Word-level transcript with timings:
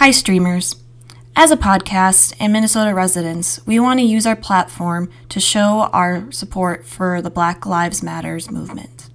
Hi, 0.00 0.12
streamers. 0.12 0.76
As 1.36 1.50
a 1.50 1.58
podcast 1.58 2.34
and 2.40 2.54
Minnesota 2.54 2.94
residents, 2.94 3.60
we 3.66 3.78
want 3.78 4.00
to 4.00 4.06
use 4.06 4.24
our 4.24 4.34
platform 4.34 5.10
to 5.28 5.38
show 5.40 5.90
our 5.92 6.32
support 6.32 6.86
for 6.86 7.20
the 7.20 7.28
Black 7.28 7.66
Lives 7.66 8.02
Matters 8.02 8.50
movement. 8.50 9.10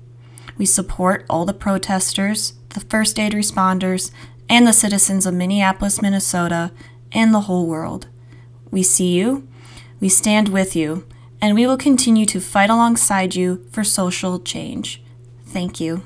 We 0.60 0.68
support 0.68 1.26
all 1.28 1.44
the 1.44 1.56
protesters, 1.56 2.54
the 2.70 2.82
first 2.82 3.20
aid 3.20 3.34
responders, 3.34 4.12
and 4.48 4.68
the 4.68 4.74
citizens 4.74 5.26
of 5.26 5.34
Minneapolis, 5.34 6.04
Minnesota, 6.04 6.71
and 7.11 7.33
the 7.33 7.47
whole 7.49 7.65
world. 7.65 8.05
We 8.70 8.83
see 8.83 9.15
you, 9.15 9.47
we 9.99 10.07
stand 10.07 10.49
with 10.49 10.75
you, 10.75 11.07
and 11.41 11.55
we 11.55 11.65
will 11.65 11.77
continue 11.77 12.27
to 12.27 12.39
fight 12.39 12.70
alongside 12.70 13.33
you 13.33 13.65
for 13.71 13.83
social 13.83 14.39
change. 14.39 15.02
Thank 15.47 15.79
you. 15.79 16.04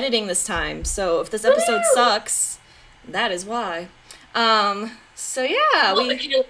Editing 0.00 0.28
this 0.28 0.44
time. 0.44 0.82
So 0.84 1.20
if 1.20 1.28
this 1.30 1.44
episode 1.44 1.82
Woo! 1.82 1.94
sucks, 1.94 2.58
that 3.06 3.30
is 3.30 3.44
why. 3.44 3.88
Um 4.34 4.92
so 5.14 5.42
yeah, 5.42 5.92
Well, 5.92 6.08
we 6.08 6.44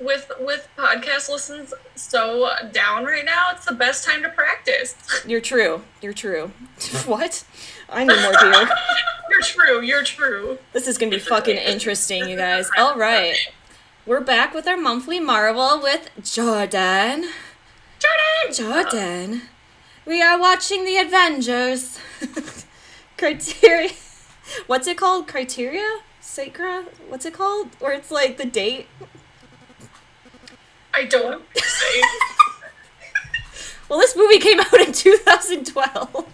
with 0.00 0.32
with 0.40 0.68
podcast 0.78 1.28
listens 1.28 1.74
so 1.96 2.50
down 2.72 3.04
right 3.04 3.26
now, 3.26 3.48
it's 3.52 3.66
the 3.66 3.74
best 3.74 4.06
time 4.06 4.22
to 4.22 4.30
practice. 4.30 4.96
you're 5.26 5.42
true. 5.42 5.82
You're 6.00 6.14
true. 6.14 6.52
what? 7.04 7.44
I 7.90 8.04
need 8.04 8.20
more 8.22 8.32
beer. 8.40 8.68
you're 9.30 9.42
true. 9.42 9.82
You're 9.82 10.02
true. 10.04 10.58
This 10.72 10.88
is 10.88 10.96
to 10.96 11.10
be 11.10 11.18
fucking 11.18 11.58
interesting, 11.58 12.26
you 12.26 12.36
guys. 12.36 12.70
All 12.78 12.96
right. 12.96 13.36
We're 14.06 14.22
back 14.22 14.54
with 14.54 14.66
our 14.66 14.78
monthly 14.78 15.20
Marvel 15.20 15.78
with 15.80 16.08
Jordan. 16.24 17.28
Jordan. 18.00 18.52
Jordan. 18.54 19.42
We 20.04 20.20
are 20.20 20.38
watching 20.38 20.84
the 20.84 20.98
Avengers. 20.98 21.98
Criteria. 23.16 23.92
What's 24.66 24.88
it 24.88 24.96
called? 24.96 25.28
Criteria? 25.28 26.00
Sacra? 26.20 26.86
What's 27.08 27.24
it 27.24 27.34
called? 27.34 27.68
Or 27.80 27.92
it's 27.92 28.10
like 28.10 28.36
the 28.36 28.44
date? 28.44 28.88
I 30.92 31.04
don't 31.04 31.44
say. 31.56 32.02
Well, 33.88 34.00
this 34.00 34.16
movie 34.16 34.38
came 34.38 34.58
out 34.58 34.72
in 34.80 34.90
2012. 34.90 36.16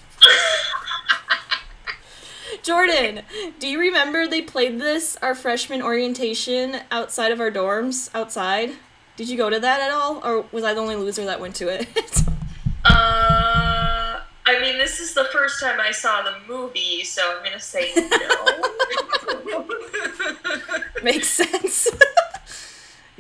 Jordan, 2.62 3.22
do 3.58 3.66
you 3.66 3.80
remember 3.80 4.28
they 4.28 4.42
played 4.42 4.80
this 4.80 5.16
our 5.20 5.34
freshman 5.34 5.83
orientation 5.83 6.77
outside 6.92 7.33
of 7.33 7.41
our 7.41 7.50
dorms? 7.50 8.11
Outside? 8.14 8.77
Did 9.16 9.28
you 9.28 9.36
go 9.36 9.50
to 9.50 9.58
that 9.58 9.80
at 9.80 9.91
all, 9.91 10.20
or 10.24 10.44
was 10.52 10.62
I 10.62 10.72
the 10.72 10.80
only 10.80 10.94
loser 10.94 11.24
that 11.24 11.41
went 11.41 11.56
to 11.56 11.66
it? 11.69 11.89
Uh, 12.84 14.21
I 14.47 14.61
mean, 14.61 14.79
this 14.79 15.01
is 15.01 15.15
the 15.15 15.25
first 15.33 15.61
time 15.61 15.79
I 15.81 15.91
saw 15.91 16.23
the 16.23 16.34
movie, 16.48 17.05
so 17.05 17.23
I'm 17.37 17.45
gonna 17.45 17.61
say 17.61 17.93
no. 17.97 18.09
Makes 21.03 21.29
sense. 21.29 21.89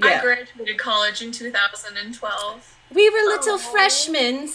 I 0.02 0.20
graduated 0.20 0.78
college 0.78 1.22
in 1.22 1.32
2012. 1.32 2.76
we 2.94 3.10
were 3.10 3.16
little 3.28 3.54
Aw. 3.54 3.58
freshmen. 3.58 4.48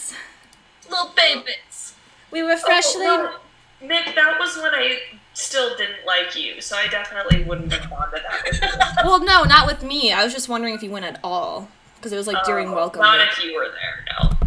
Little 0.89 1.11
babies. 1.15 1.93
We 2.31 2.43
were 2.43 2.57
freshly. 2.57 3.05
Oh. 3.05 3.39
Nick, 3.81 4.15
that 4.15 4.39
was 4.39 4.55
when 4.57 4.73
I 4.73 4.97
still 5.33 5.75
didn't 5.75 6.05
like 6.05 6.35
you, 6.37 6.61
so 6.61 6.77
I 6.77 6.87
definitely 6.87 7.43
wouldn't 7.43 7.73
have 7.73 7.89
gone 7.89 8.09
to 8.11 8.21
that. 8.61 8.93
Well, 9.05 9.19
no, 9.19 9.43
not 9.43 9.67
with 9.67 9.83
me. 9.83 10.13
I 10.13 10.23
was 10.23 10.33
just 10.33 10.47
wondering 10.47 10.73
if 10.73 10.81
you 10.81 10.89
went 10.89 11.05
at 11.05 11.19
all 11.23 11.67
because 11.97 12.13
it 12.13 12.17
was 12.17 12.27
like 12.27 12.43
during 12.45 12.69
Uh, 12.69 12.75
welcome. 12.75 13.01
Not 13.01 13.19
week. 13.19 13.27
if 13.31 13.43
you 13.43 13.53
were 13.55 13.65
there, 13.67 14.05
no. 14.21 14.37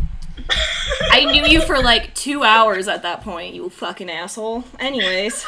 I 1.11 1.25
knew 1.25 1.45
you 1.45 1.61
for 1.61 1.79
like 1.79 2.15
two 2.15 2.43
hours 2.43 2.89
at 2.89 3.03
that 3.03 3.23
point, 3.23 3.55
you 3.55 3.69
fucking 3.71 4.11
asshole. 4.11 4.65
Anyways. 4.79 5.47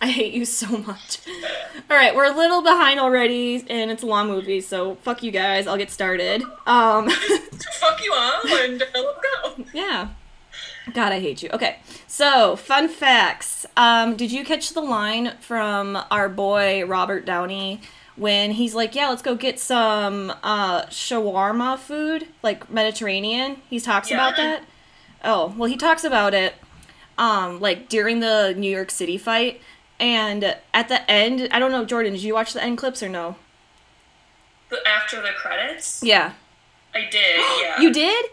I 0.00 0.08
hate 0.08 0.34
you 0.34 0.44
so 0.44 0.76
much. 0.78 1.18
Alright, 1.90 2.14
we're 2.14 2.30
a 2.30 2.36
little 2.36 2.62
behind 2.62 3.00
already, 3.00 3.64
and 3.70 3.90
it's 3.90 4.02
a 4.02 4.06
long 4.06 4.28
movie, 4.28 4.60
so 4.60 4.96
fuck 4.96 5.22
you 5.22 5.30
guys, 5.30 5.66
I'll 5.66 5.78
get 5.78 5.90
started. 5.90 6.42
Um, 6.66 7.08
Fuck 7.80 8.04
you 8.04 8.12
all 8.12 8.40
and 8.46 8.78
let's 8.78 8.94
go. 8.94 9.64
yeah. 9.72 10.08
God, 10.92 11.12
I 11.12 11.20
hate 11.20 11.42
you. 11.42 11.48
Okay, 11.52 11.78
so 12.06 12.56
fun 12.56 12.88
facts. 12.88 13.66
Um, 13.76 14.16
did 14.16 14.30
you 14.30 14.44
catch 14.44 14.72
the 14.74 14.80
line 14.82 15.32
from 15.40 15.98
our 16.10 16.28
boy 16.28 16.84
Robert 16.86 17.24
Downey 17.24 17.80
when 18.16 18.52
he's 18.52 18.74
like, 18.74 18.94
"Yeah, 18.94 19.08
let's 19.08 19.22
go 19.22 19.34
get 19.34 19.58
some 19.60 20.32
uh, 20.42 20.86
shawarma 20.86 21.78
food, 21.78 22.28
like 22.42 22.70
Mediterranean"? 22.70 23.62
He 23.70 23.78
talks 23.80 24.10
Yeah. 24.10 24.16
about 24.16 24.36
that. 24.36 24.64
Oh, 25.24 25.54
well, 25.56 25.68
he 25.68 25.76
talks 25.76 26.04
about 26.04 26.34
it, 26.34 26.54
um, 27.18 27.60
like 27.60 27.88
during 27.88 28.20
the 28.20 28.54
New 28.56 28.70
York 28.70 28.90
City 28.90 29.18
fight, 29.18 29.60
and 29.98 30.56
at 30.74 30.88
the 30.88 31.10
end, 31.10 31.48
I 31.50 31.58
don't 31.58 31.72
know, 31.72 31.84
Jordan, 31.84 32.12
did 32.12 32.22
you 32.22 32.34
watch 32.34 32.52
the 32.52 32.62
end 32.62 32.78
clips 32.78 33.02
or 33.02 33.08
no? 33.08 33.36
The, 34.68 34.78
after 34.86 35.20
the 35.22 35.30
credits, 35.36 36.02
Yeah, 36.02 36.32
I 36.94 37.08
did. 37.10 37.36
Yeah. 37.62 37.80
you 37.80 37.92
did. 37.92 38.26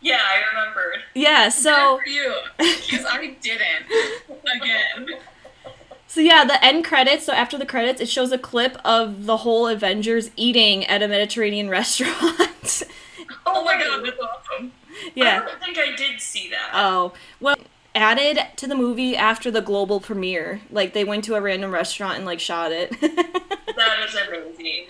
Yeah, 0.00 0.20
I 0.22 0.42
remembered. 0.56 1.00
Yeah, 1.14 1.48
so. 1.48 1.98
Good 1.98 2.04
for 2.04 2.08
you, 2.10 2.34
because 2.58 3.04
I 3.04 3.34
didn't. 3.40 3.86
Again. 4.62 5.18
So 6.08 6.20
yeah, 6.20 6.44
the 6.44 6.62
end 6.64 6.84
credits. 6.84 7.26
So 7.26 7.32
after 7.32 7.56
the 7.58 7.66
credits, 7.66 8.00
it 8.00 8.08
shows 8.08 8.32
a 8.32 8.38
clip 8.38 8.78
of 8.84 9.26
the 9.26 9.38
whole 9.38 9.68
Avengers 9.68 10.30
eating 10.36 10.84
at 10.86 11.02
a 11.02 11.08
Mediterranean 11.08 11.68
restaurant. 11.78 12.82
Oh 13.46 13.62
my 13.64 13.74
god, 13.78 14.04
that's 14.04 14.18
awesome. 14.20 14.72
Yeah. 15.14 15.42
I 15.42 15.46
don't 15.46 15.60
think 15.60 15.78
I 15.78 15.94
did 15.94 16.20
see 16.20 16.48
that. 16.50 16.70
Oh 16.72 17.12
well, 17.40 17.56
added 17.94 18.38
to 18.56 18.66
the 18.66 18.74
movie 18.74 19.16
after 19.16 19.50
the 19.50 19.60
global 19.60 20.00
premiere. 20.00 20.60
Like 20.70 20.92
they 20.94 21.04
went 21.04 21.24
to 21.24 21.34
a 21.34 21.40
random 21.40 21.70
restaurant 21.72 22.16
and 22.16 22.24
like 22.26 22.40
shot 22.40 22.72
it. 22.72 22.90
that 23.00 24.06
is 24.08 24.14
amazing. 24.14 24.86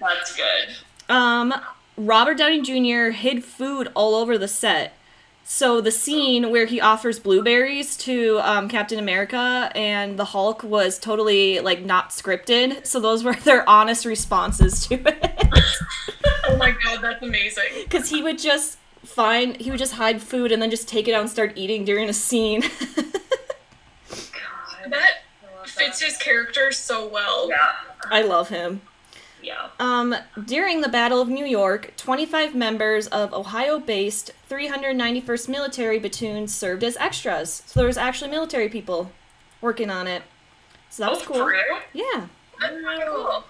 That's 0.00 0.36
good. 0.36 1.14
um, 1.14 1.54
Robert 1.96 2.36
Downey 2.36 2.60
Jr. 2.62 3.10
hid 3.10 3.44
food 3.44 3.88
all 3.94 4.14
over 4.14 4.36
the 4.36 4.48
set. 4.48 4.97
So 5.50 5.80
the 5.80 5.90
scene 5.90 6.50
where 6.50 6.66
he 6.66 6.78
offers 6.78 7.18
blueberries 7.18 7.96
to 7.98 8.38
um, 8.42 8.68
Captain 8.68 8.98
America 8.98 9.72
and 9.74 10.18
the 10.18 10.26
Hulk 10.26 10.62
was 10.62 10.98
totally 10.98 11.60
like 11.60 11.82
not 11.82 12.10
scripted. 12.10 12.84
So 12.86 13.00
those 13.00 13.24
were 13.24 13.32
their 13.44 13.66
honest 13.66 14.04
responses 14.04 14.86
to 14.88 14.96
it. 14.96 15.48
Oh 16.46 16.56
my 16.58 16.72
god, 16.84 17.00
that's 17.00 17.22
amazing. 17.22 17.64
Because 17.84 18.10
he 18.10 18.22
would 18.22 18.38
just 18.38 18.76
find, 19.06 19.56
he 19.56 19.70
would 19.70 19.78
just 19.78 19.94
hide 19.94 20.20
food 20.20 20.52
and 20.52 20.60
then 20.60 20.70
just 20.70 20.86
take 20.86 21.08
it 21.08 21.14
out 21.14 21.22
and 21.22 21.30
start 21.30 21.54
eating 21.56 21.86
during 21.86 22.10
a 22.10 22.12
scene. 22.12 22.60
God, 24.10 24.20
That 24.90 25.10
I 25.62 25.66
fits 25.66 26.02
his 26.02 26.18
character 26.18 26.72
so 26.72 27.08
well. 27.08 27.48
Yeah. 27.48 27.72
I 28.10 28.20
love 28.20 28.50
him. 28.50 28.82
Yeah. 29.42 29.68
Um, 29.78 30.14
during 30.44 30.80
the 30.80 30.88
Battle 30.88 31.20
of 31.20 31.28
New 31.28 31.44
York, 31.46 31.92
25 31.96 32.54
members 32.54 33.06
of 33.08 33.32
Ohio 33.32 33.78
based 33.78 34.32
391st 34.50 35.48
Military 35.48 36.00
Platoon 36.00 36.48
served 36.48 36.82
as 36.84 36.96
extras. 36.96 37.62
So 37.66 37.80
there 37.80 37.86
was 37.86 37.96
actually 37.96 38.30
military 38.30 38.68
people 38.68 39.12
working 39.60 39.90
on 39.90 40.06
it. 40.06 40.22
So 40.90 41.02
that 41.04 41.10
was 41.10 41.22
Oh, 41.22 41.24
cool. 41.26 41.52
Yeah. 41.92 42.26
That's 42.60 42.74
cool. 43.06 43.44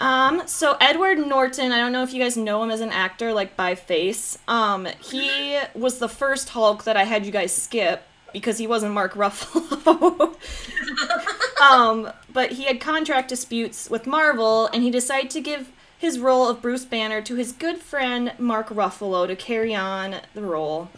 Um, 0.00 0.42
so 0.46 0.76
Edward 0.80 1.18
Norton, 1.18 1.72
I 1.72 1.78
don't 1.78 1.92
know 1.92 2.02
if 2.02 2.12
you 2.12 2.22
guys 2.22 2.36
know 2.36 2.62
him 2.62 2.70
as 2.70 2.80
an 2.80 2.90
actor, 2.90 3.32
like 3.32 3.56
by 3.56 3.74
face. 3.74 4.38
Um, 4.48 4.86
he 5.00 5.58
was 5.74 5.98
the 5.98 6.08
first 6.08 6.50
Hulk 6.50 6.84
that 6.84 6.96
I 6.96 7.04
had 7.04 7.24
you 7.24 7.32
guys 7.32 7.54
skip 7.54 8.02
because 8.32 8.58
he 8.58 8.66
wasn't 8.66 8.92
Mark 8.92 9.14
Ruffalo. 9.14 10.36
um, 11.64 12.12
but 12.32 12.52
he 12.52 12.64
had 12.64 12.80
contract 12.80 13.28
disputes 13.28 13.88
with 13.88 14.06
Marvel, 14.06 14.66
and 14.68 14.82
he 14.82 14.90
decided 14.90 15.30
to 15.30 15.40
give 15.40 15.72
his 15.96 16.18
role 16.18 16.48
of 16.48 16.60
Bruce 16.60 16.84
Banner 16.84 17.22
to 17.22 17.34
his 17.34 17.52
good 17.52 17.78
friend 17.78 18.32
Mark 18.38 18.68
Ruffalo 18.68 19.26
to 19.26 19.34
carry 19.34 19.74
on 19.74 20.16
the 20.34 20.42
role. 20.42 20.90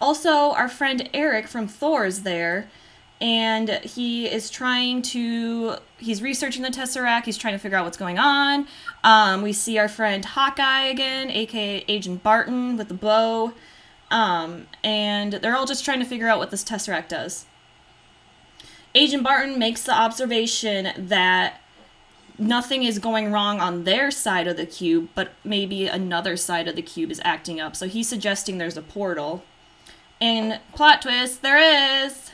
Also, 0.00 0.52
our 0.52 0.68
friend 0.68 1.08
Eric 1.12 1.46
from 1.46 1.68
Thor 1.68 2.06
is 2.06 2.22
there, 2.22 2.68
and 3.20 3.68
he 3.84 4.26
is 4.26 4.50
trying 4.50 5.02
to. 5.02 5.76
He's 5.98 6.22
researching 6.22 6.62
the 6.62 6.70
Tesseract. 6.70 7.24
He's 7.24 7.38
trying 7.38 7.54
to 7.54 7.58
figure 7.58 7.76
out 7.76 7.84
what's 7.84 7.96
going 7.96 8.18
on. 8.18 8.66
Um, 9.04 9.42
we 9.42 9.52
see 9.52 9.78
our 9.78 9.88
friend 9.88 10.24
Hawkeye 10.24 10.86
again, 10.86 11.30
aka 11.30 11.84
Agent 11.86 12.22
Barton 12.22 12.76
with 12.76 12.88
the 12.88 12.94
bow. 12.94 13.52
Um, 14.10 14.66
and 14.82 15.34
they're 15.34 15.56
all 15.56 15.66
just 15.66 15.84
trying 15.84 16.00
to 16.00 16.04
figure 16.04 16.28
out 16.28 16.38
what 16.38 16.50
this 16.50 16.64
Tesseract 16.64 17.08
does. 17.08 17.46
Agent 18.94 19.22
Barton 19.22 19.58
makes 19.58 19.82
the 19.82 19.94
observation 19.94 20.88
that 20.96 21.60
nothing 22.38 22.82
is 22.82 22.98
going 22.98 23.32
wrong 23.32 23.60
on 23.60 23.84
their 23.84 24.10
side 24.10 24.46
of 24.46 24.56
the 24.56 24.66
cube, 24.66 25.08
but 25.14 25.32
maybe 25.44 25.86
another 25.86 26.36
side 26.36 26.68
of 26.68 26.76
the 26.76 26.82
cube 26.82 27.10
is 27.10 27.20
acting 27.24 27.60
up. 27.60 27.74
So 27.76 27.88
he's 27.88 28.08
suggesting 28.08 28.58
there's 28.58 28.76
a 28.76 28.82
portal. 28.82 29.42
And 30.20 30.60
plot 30.74 31.02
twist, 31.02 31.42
there 31.42 32.04
is. 32.06 32.30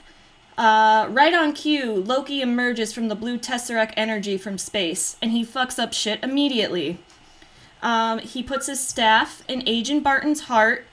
Uh, 0.57 1.07
right 1.11 1.33
on 1.35 1.53
cue, 1.53 1.95
Loki 1.95 2.43
emerges 2.43 2.93
from 2.93 3.07
the 3.09 3.15
blue 3.15 3.39
Tesseract 3.39 3.95
energy 3.97 4.37
from 4.37 4.59
space, 4.59 5.17
and 5.23 5.31
he 5.31 5.45
fucks 5.45 5.79
up 5.79 5.93
shit 5.93 6.19
immediately. 6.23 6.99
Um, 7.81 8.19
he 8.19 8.43
puts 8.43 8.67
his 8.67 8.81
staff 8.81 9.45
in 9.47 9.63
Agent 9.69 10.03
Barton's 10.03 10.43
heart 10.43 10.85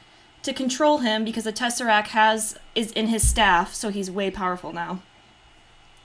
to 0.44 0.54
control 0.54 1.00
him 1.00 1.26
because 1.26 1.46
the 1.46 1.52
Tesseract 1.52 2.10
has 2.10 2.60
is 2.76 2.92
in 2.92 3.08
his 3.08 3.28
staff, 3.28 3.74
so 3.74 3.90
he's 3.90 4.12
way 4.12 4.30
powerful 4.30 4.72
now. 4.72 5.02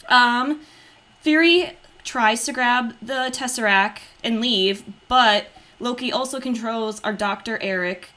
Um, 0.09 0.61
Fury 1.21 1.77
tries 2.05 2.45
to 2.45 2.53
grab 2.53 2.95
the 3.01 3.31
Tesseract 3.33 3.99
and 4.25 4.41
leave, 4.41 4.85
but 5.09 5.47
Loki 5.79 6.13
also 6.13 6.41
controls 6.41 7.01
our 7.03 7.13
Doctor 7.13 7.59
Eric, 7.63 8.11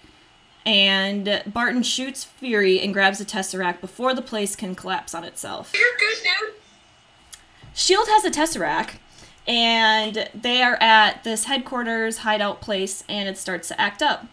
and 0.65 1.43
Barton 1.45 1.83
shoots 1.83 2.23
Fury 2.23 2.79
and 2.79 2.93
grabs 2.93 3.19
the 3.19 3.25
Tesseract 3.25 3.81
before 3.81 4.13
the 4.13 4.21
place 4.21 4.55
can 4.55 4.75
collapse 4.75 5.13
on 5.13 5.23
itself. 5.23 5.73
You're 5.73 5.97
good, 5.99 6.23
dude. 6.23 6.53
Shield 7.73 8.07
has 8.07 8.23
a 8.23 8.31
Tesseract, 8.31 8.95
and 9.47 10.29
they 10.33 10.61
are 10.61 10.77
at 10.81 11.23
this 11.23 11.45
headquarters 11.45 12.19
hideout 12.19 12.61
place, 12.61 13.03
and 13.09 13.27
it 13.27 13.37
starts 13.37 13.67
to 13.69 13.81
act 13.81 14.01
up. 14.01 14.25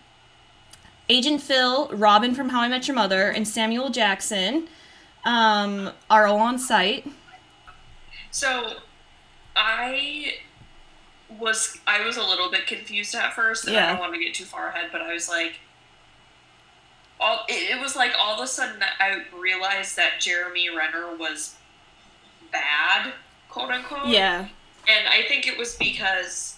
Agent 1.09 1.43
Phil, 1.43 1.89
Robin 1.89 2.35
from 2.35 2.51
How 2.51 2.61
I 2.61 2.69
Met 2.69 2.87
Your 2.87 2.95
Mother, 2.95 3.31
and 3.31 3.49
Samuel 3.49 3.91
Jackson 3.91 4.69
um, 5.25 5.91
are 6.09 6.27
all 6.27 6.39
on 6.39 6.59
site. 6.59 7.11
So, 8.31 8.75
I 9.57 10.35
was 11.39 11.79
I 11.87 12.05
was 12.05 12.17
a 12.17 12.23
little 12.23 12.51
bit 12.51 12.67
confused 12.67 13.15
at 13.15 13.33
first, 13.35 13.67
and 13.67 13.77
I 13.77 13.81
Yeah. 13.81 13.91
don't 13.93 14.01
want 14.01 14.15
to 14.15 14.21
get 14.21 14.35
too 14.35 14.45
far 14.45 14.69
ahead, 14.69 14.91
but 14.93 15.01
I 15.01 15.13
was 15.13 15.29
like, 15.29 15.55
all 17.21 17.45
it, 17.49 17.77
it 17.77 17.81
was 17.81 17.95
like 17.97 18.13
all 18.19 18.35
of 18.35 18.41
a 18.41 18.47
sudden 18.47 18.83
I 18.99 19.23
realized 19.39 19.97
that 19.97 20.21
Jeremy 20.21 20.69
Renner 20.75 21.15
was 21.17 21.57
bad, 22.53 23.13
quote 23.49 23.71
unquote. 23.71 24.07
Yeah. 24.09 24.49
and 24.89 25.09
I 25.09 25.23
think 25.29 25.47
it 25.47 25.57
was 25.59 25.77
because 25.77 26.57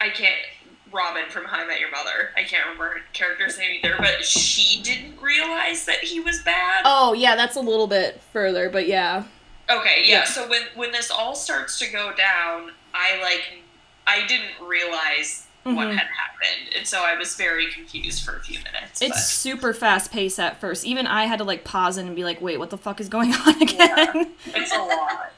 I 0.00 0.08
can't. 0.10 0.34
Robin 0.92 1.24
from 1.28 1.44
How 1.46 1.58
I 1.58 1.66
Met 1.66 1.80
Your 1.80 1.90
Mother. 1.90 2.30
I 2.36 2.44
can't 2.44 2.62
remember 2.66 2.84
her 2.84 3.00
character's 3.12 3.58
name 3.58 3.80
either, 3.82 3.96
but 3.98 4.24
she 4.24 4.80
didn't 4.80 5.20
realize 5.20 5.86
that 5.86 5.98
he 6.04 6.20
was 6.20 6.40
bad. 6.42 6.82
Oh, 6.84 7.12
yeah, 7.14 7.34
that's 7.34 7.56
a 7.56 7.60
little 7.60 7.88
bit 7.88 8.20
further, 8.32 8.70
but 8.70 8.86
yeah. 8.86 9.24
Okay, 9.70 10.02
yeah. 10.04 10.18
Yeah. 10.20 10.24
So 10.24 10.48
when 10.48 10.62
when 10.74 10.92
this 10.92 11.10
all 11.10 11.34
starts 11.34 11.78
to 11.78 11.90
go 11.90 12.12
down, 12.14 12.72
I 12.92 13.20
like 13.22 13.62
I 14.06 14.26
didn't 14.26 14.66
realize 14.66 15.46
what 15.62 15.74
Mhm. 15.88 15.92
had 15.96 16.06
happened, 16.08 16.74
and 16.76 16.86
so 16.86 17.02
I 17.02 17.14
was 17.16 17.36
very 17.36 17.68
confused 17.72 18.22
for 18.24 18.36
a 18.36 18.40
few 18.42 18.58
minutes. 18.58 19.00
It's 19.00 19.24
super 19.24 19.72
fast 19.72 20.12
paced 20.12 20.38
at 20.38 20.60
first. 20.60 20.84
Even 20.84 21.06
I 21.06 21.24
had 21.24 21.38
to 21.38 21.44
like 21.44 21.64
pause 21.64 21.96
it 21.96 22.02
and 22.04 22.14
be 22.14 22.22
like, 22.24 22.42
wait, 22.42 22.58
what 22.58 22.68
the 22.68 22.76
fuck 22.76 23.00
is 23.00 23.08
going 23.08 23.32
on 23.46 23.62
again? 23.62 24.08
but 24.12 24.60
it's 24.60 24.72
a 24.74 24.78
lot. 24.78 25.32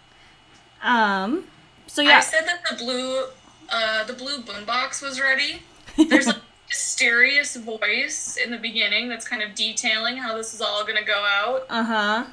um, 0.82 1.44
so 1.86 2.02
yeah, 2.02 2.16
I 2.18 2.20
said 2.20 2.44
that 2.46 2.64
the 2.68 2.76
blue, 2.76 3.26
uh, 3.70 4.02
the 4.04 4.12
blue 4.14 4.42
boombox 4.42 5.00
was 5.02 5.20
ready. 5.20 5.62
There's 5.96 6.26
a 6.26 6.40
mysterious 6.68 7.54
voice 7.54 8.36
in 8.36 8.50
the 8.50 8.58
beginning 8.58 9.08
that's 9.08 9.26
kind 9.28 9.42
of 9.42 9.54
detailing 9.54 10.16
how 10.16 10.36
this 10.36 10.52
is 10.52 10.60
all 10.60 10.84
gonna 10.84 11.04
go 11.04 11.24
out, 11.24 11.66
Uh 11.70 11.84
huh. 11.84 12.24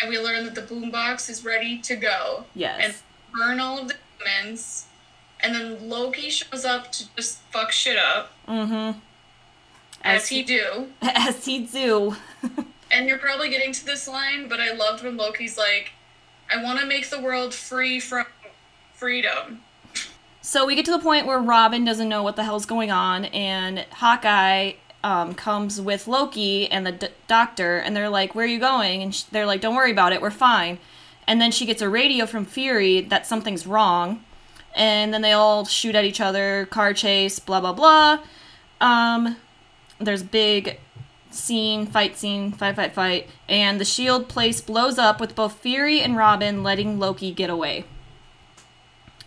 And 0.00 0.08
we 0.10 0.18
learn 0.18 0.44
that 0.44 0.54
the 0.54 0.62
boombox 0.62 1.28
is 1.28 1.44
ready 1.44 1.78
to 1.78 1.96
go 1.96 2.44
Yes. 2.54 2.80
and 2.82 2.94
burn 3.32 3.60
all 3.60 3.78
of 3.78 3.88
the 3.88 3.94
humans. 4.18 4.86
And 5.40 5.54
then 5.54 5.88
Loki 5.88 6.30
shows 6.30 6.64
up 6.64 6.92
to 6.92 7.04
just 7.16 7.40
fuck 7.52 7.72
shit 7.72 7.96
up, 7.98 8.32
Mm 8.48 8.68
hmm. 8.94 8.98
as 10.04 10.28
he 10.28 10.42
do. 10.42 10.88
As 11.02 11.44
he 11.44 11.60
do. 11.60 12.16
And 12.90 13.08
you're 13.08 13.18
probably 13.18 13.48
getting 13.50 13.72
to 13.72 13.84
this 13.84 14.06
line, 14.08 14.48
but 14.48 14.60
I 14.60 14.72
loved 14.72 15.02
when 15.04 15.16
Loki's 15.16 15.56
like, 15.58 15.92
I 16.52 16.62
want 16.62 16.78
to 16.80 16.86
make 16.86 17.08
the 17.08 17.20
world 17.20 17.54
free 17.54 17.98
from 18.00 18.26
freedom. 18.94 19.62
So 20.42 20.66
we 20.66 20.74
get 20.74 20.84
to 20.86 20.90
the 20.90 20.98
point 20.98 21.26
where 21.26 21.38
Robin 21.38 21.84
doesn't 21.84 22.08
know 22.08 22.22
what 22.22 22.34
the 22.36 22.42
hell's 22.44 22.66
going 22.66 22.90
on, 22.90 23.26
and 23.26 23.86
Hawkeye 23.92 24.72
um, 25.04 25.34
comes 25.34 25.80
with 25.80 26.06
Loki 26.06 26.70
and 26.70 26.86
the 26.86 26.92
d- 26.92 27.08
doctor, 27.26 27.78
and 27.78 27.96
they're 27.96 28.08
like, 28.08 28.34
"Where 28.34 28.44
are 28.44 28.48
you 28.48 28.58
going?" 28.58 29.02
And 29.02 29.14
sh- 29.14 29.24
they're 29.24 29.46
like, 29.46 29.60
"Don't 29.60 29.74
worry 29.74 29.90
about 29.90 30.12
it, 30.12 30.20
we're 30.22 30.30
fine." 30.30 30.78
And 31.26 31.40
then 31.40 31.50
she 31.50 31.66
gets 31.66 31.82
a 31.82 31.88
radio 31.88 32.26
from 32.26 32.44
Fury 32.44 33.00
that 33.00 33.26
something's 33.26 33.66
wrong, 33.66 34.24
and 34.74 35.12
then 35.12 35.22
they 35.22 35.32
all 35.32 35.64
shoot 35.64 35.94
at 35.94 36.04
each 36.04 36.20
other, 36.20 36.66
car 36.70 36.92
chase, 36.94 37.38
blah 37.38 37.60
blah 37.60 37.72
blah. 37.72 38.18
Um, 38.80 39.36
there's 39.98 40.22
big 40.22 40.78
scene, 41.30 41.86
fight 41.86 42.16
scene, 42.16 42.52
fight 42.52 42.76
fight 42.76 42.92
fight, 42.92 43.28
and 43.48 43.80
the 43.80 43.84
Shield 43.84 44.28
place 44.28 44.60
blows 44.60 44.98
up 44.98 45.20
with 45.20 45.34
both 45.34 45.54
Fury 45.54 46.00
and 46.00 46.16
Robin 46.16 46.62
letting 46.62 46.98
Loki 46.98 47.32
get 47.32 47.50
away. 47.50 47.84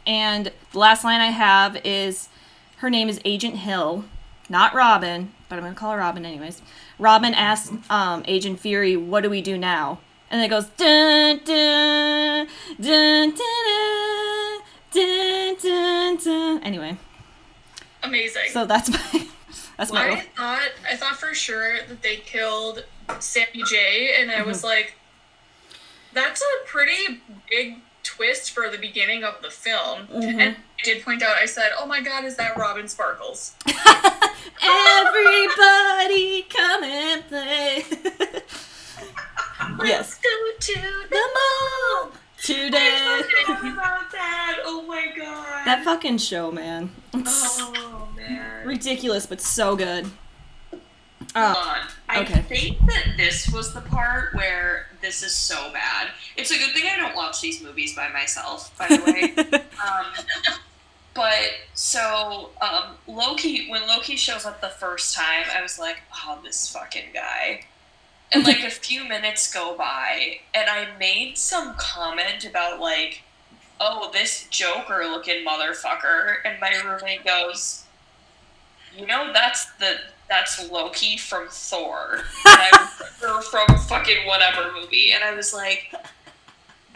And 0.07 0.51
the 0.71 0.79
last 0.79 1.03
line 1.03 1.21
I 1.21 1.31
have 1.31 1.77
is 1.83 2.29
her 2.77 2.89
name 2.89 3.09
is 3.09 3.19
Agent 3.25 3.57
Hill, 3.57 4.05
not 4.49 4.73
Robin, 4.73 5.31
but 5.49 5.57
I'm 5.57 5.63
gonna 5.63 5.75
call 5.75 5.91
her 5.91 5.97
Robin 5.97 6.25
anyways. 6.25 6.61
Robin 6.99 7.33
asks 7.33 7.71
um, 7.89 8.23
Agent 8.27 8.59
Fury, 8.59 8.95
"What 8.95 9.21
do 9.21 9.29
we 9.29 9.41
do 9.41 9.57
now?" 9.57 9.99
And 10.29 10.41
it 10.41 10.49
goes 10.49 10.65
dun 10.77 11.39
dun 11.45 12.47
dun 12.81 13.33
dun 13.35 14.59
dun 14.91 15.55
dun, 15.61 16.17
dun. 16.17 16.63
Anyway, 16.63 16.97
amazing. 18.03 18.49
So 18.49 18.65
that's 18.65 18.89
my 19.13 19.27
that's 19.77 19.91
well, 19.91 20.07
my. 20.07 20.17
I 20.17 20.21
thought 20.21 20.71
I 20.89 20.95
thought 20.95 21.15
for 21.17 21.33
sure 21.33 21.77
that 21.87 22.01
they 22.01 22.17
killed 22.17 22.85
Sammy 23.19 23.63
J, 23.65 24.15
and 24.19 24.31
I 24.31 24.35
mm-hmm. 24.35 24.47
was 24.47 24.63
like, 24.63 24.95
that's 26.13 26.41
a 26.41 26.67
pretty 26.67 27.21
big 27.49 27.77
twist 28.05 28.51
for 28.51 28.69
the 28.69 28.77
beginning 28.77 29.23
of 29.23 29.41
the 29.41 29.49
film." 29.49 30.07
Mm-hmm. 30.07 30.39
And 30.39 30.55
I 30.55 30.83
did 30.83 31.03
point 31.03 31.21
out, 31.21 31.35
I 31.35 31.45
said, 31.45 31.71
"Oh 31.77 31.85
my 31.85 32.01
God, 32.01 32.23
is 32.23 32.37
that 32.37 32.55
Robin 32.57 32.87
Sparkles?" 32.87 33.55
Everybody 34.61 36.43
come 36.43 36.83
and 36.83 37.27
play. 37.27 37.83
yes. 39.83 40.15
Go 40.15 40.29
to 40.59 40.81
The 41.09 41.29
mall 41.35 42.11
today. 42.41 43.21
About 43.49 44.11
that. 44.11 44.59
Oh 44.63 44.83
my 44.87 45.11
god. 45.17 45.65
That 45.65 45.83
fucking 45.83 46.19
show, 46.19 46.51
man. 46.51 46.91
Oh 47.13 48.09
man. 48.15 48.67
ridiculous, 48.67 49.25
but 49.25 49.41
so 49.41 49.75
good. 49.75 50.09
Uh. 51.35 51.85
I 52.07 52.21
okay. 52.21 52.41
think 52.41 52.79
that 52.87 53.15
this 53.17 53.49
was 53.49 53.73
the 53.73 53.81
part 53.81 54.33
where 54.35 54.87
this 55.01 55.21
is 55.21 55.35
so 55.35 55.71
bad. 55.73 56.09
It's 56.37 56.51
a 56.51 56.57
good 56.57 56.73
thing 56.73 56.85
I 56.89 56.95
don't 56.95 57.15
watch 57.15 57.41
these 57.41 57.61
movies 57.61 57.93
by 57.93 58.09
myself, 58.09 58.75
by 58.77 58.87
the 58.87 59.03
way. 59.03 59.59
um, 59.85 60.05
but 61.13 61.51
so 61.73 62.51
um, 62.61 62.95
Loki, 63.07 63.69
when 63.69 63.85
Loki 63.87 64.15
shows 64.15 64.45
up 64.45 64.61
the 64.61 64.69
first 64.69 65.13
time, 65.13 65.45
I 65.53 65.61
was 65.61 65.77
like, 65.77 66.03
"Oh, 66.13 66.39
this 66.43 66.71
fucking 66.71 67.11
guy." 67.13 67.65
And 68.31 68.45
like 68.45 68.63
a 68.63 68.69
few 68.69 69.03
minutes 69.03 69.53
go 69.53 69.75
by, 69.77 70.39
and 70.53 70.69
I 70.69 70.87
made 70.97 71.37
some 71.37 71.75
comment 71.75 72.45
about 72.45 72.79
like, 72.79 73.23
"Oh, 73.79 74.09
this 74.13 74.47
Joker-looking 74.49 75.45
motherfucker," 75.45 76.37
and 76.45 76.59
my 76.61 76.71
roommate 76.83 77.25
goes, 77.25 77.83
"You 78.97 79.05
know, 79.05 79.31
that's 79.33 79.65
the 79.73 79.97
that's 80.27 80.69
Loki 80.71 81.17
from 81.17 81.47
Thor, 81.49 82.15
and 82.17 82.23
I 82.45 82.89
or 83.23 83.41
from 83.51 83.67
fucking 83.77 84.25
whatever 84.27 84.71
movie," 84.73 85.11
and 85.11 85.23
I 85.23 85.33
was 85.35 85.53
like. 85.53 85.93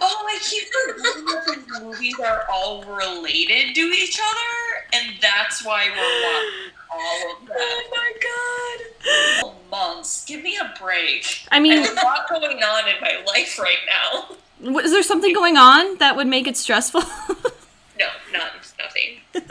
Oh, 0.02 0.26
I 0.30 0.40
keep 0.42 0.64
forgetting 0.96 1.26
that 1.26 1.46
these 1.68 1.82
movies 1.82 2.16
are 2.22 2.44
all 2.50 2.84
related 2.86 3.76
to 3.76 3.82
each 3.82 4.18
other, 4.18 4.86
and 4.94 5.18
that's 5.22 5.66
why 5.66 5.88
we're 5.90 6.24
watching 6.24 6.72
all 6.90 7.34
of 7.42 7.46
them. 7.46 7.58
Oh 7.60 7.90
my 7.92 8.14
god. 9.44 9.54
months. 9.70 10.24
Give 10.26 10.42
me 10.42 10.58
a 10.58 10.74
break. 10.82 11.46
I 11.52 11.60
mean, 11.60 11.84
have 11.84 11.92
a 11.92 11.96
lot 11.96 12.30
going 12.30 12.64
on 12.64 12.88
in 12.88 12.96
my 13.02 13.22
life 13.28 13.60
right 13.60 13.78
now. 14.64 14.80
is 14.80 14.92
there 14.92 15.04
something 15.04 15.34
going 15.34 15.58
on 15.58 15.98
that 15.98 16.16
would 16.16 16.28
make 16.28 16.48
it 16.48 16.56
stressful? 16.58 17.02
No, 18.00 18.08
not 18.32 18.52
nothing. 18.80 19.20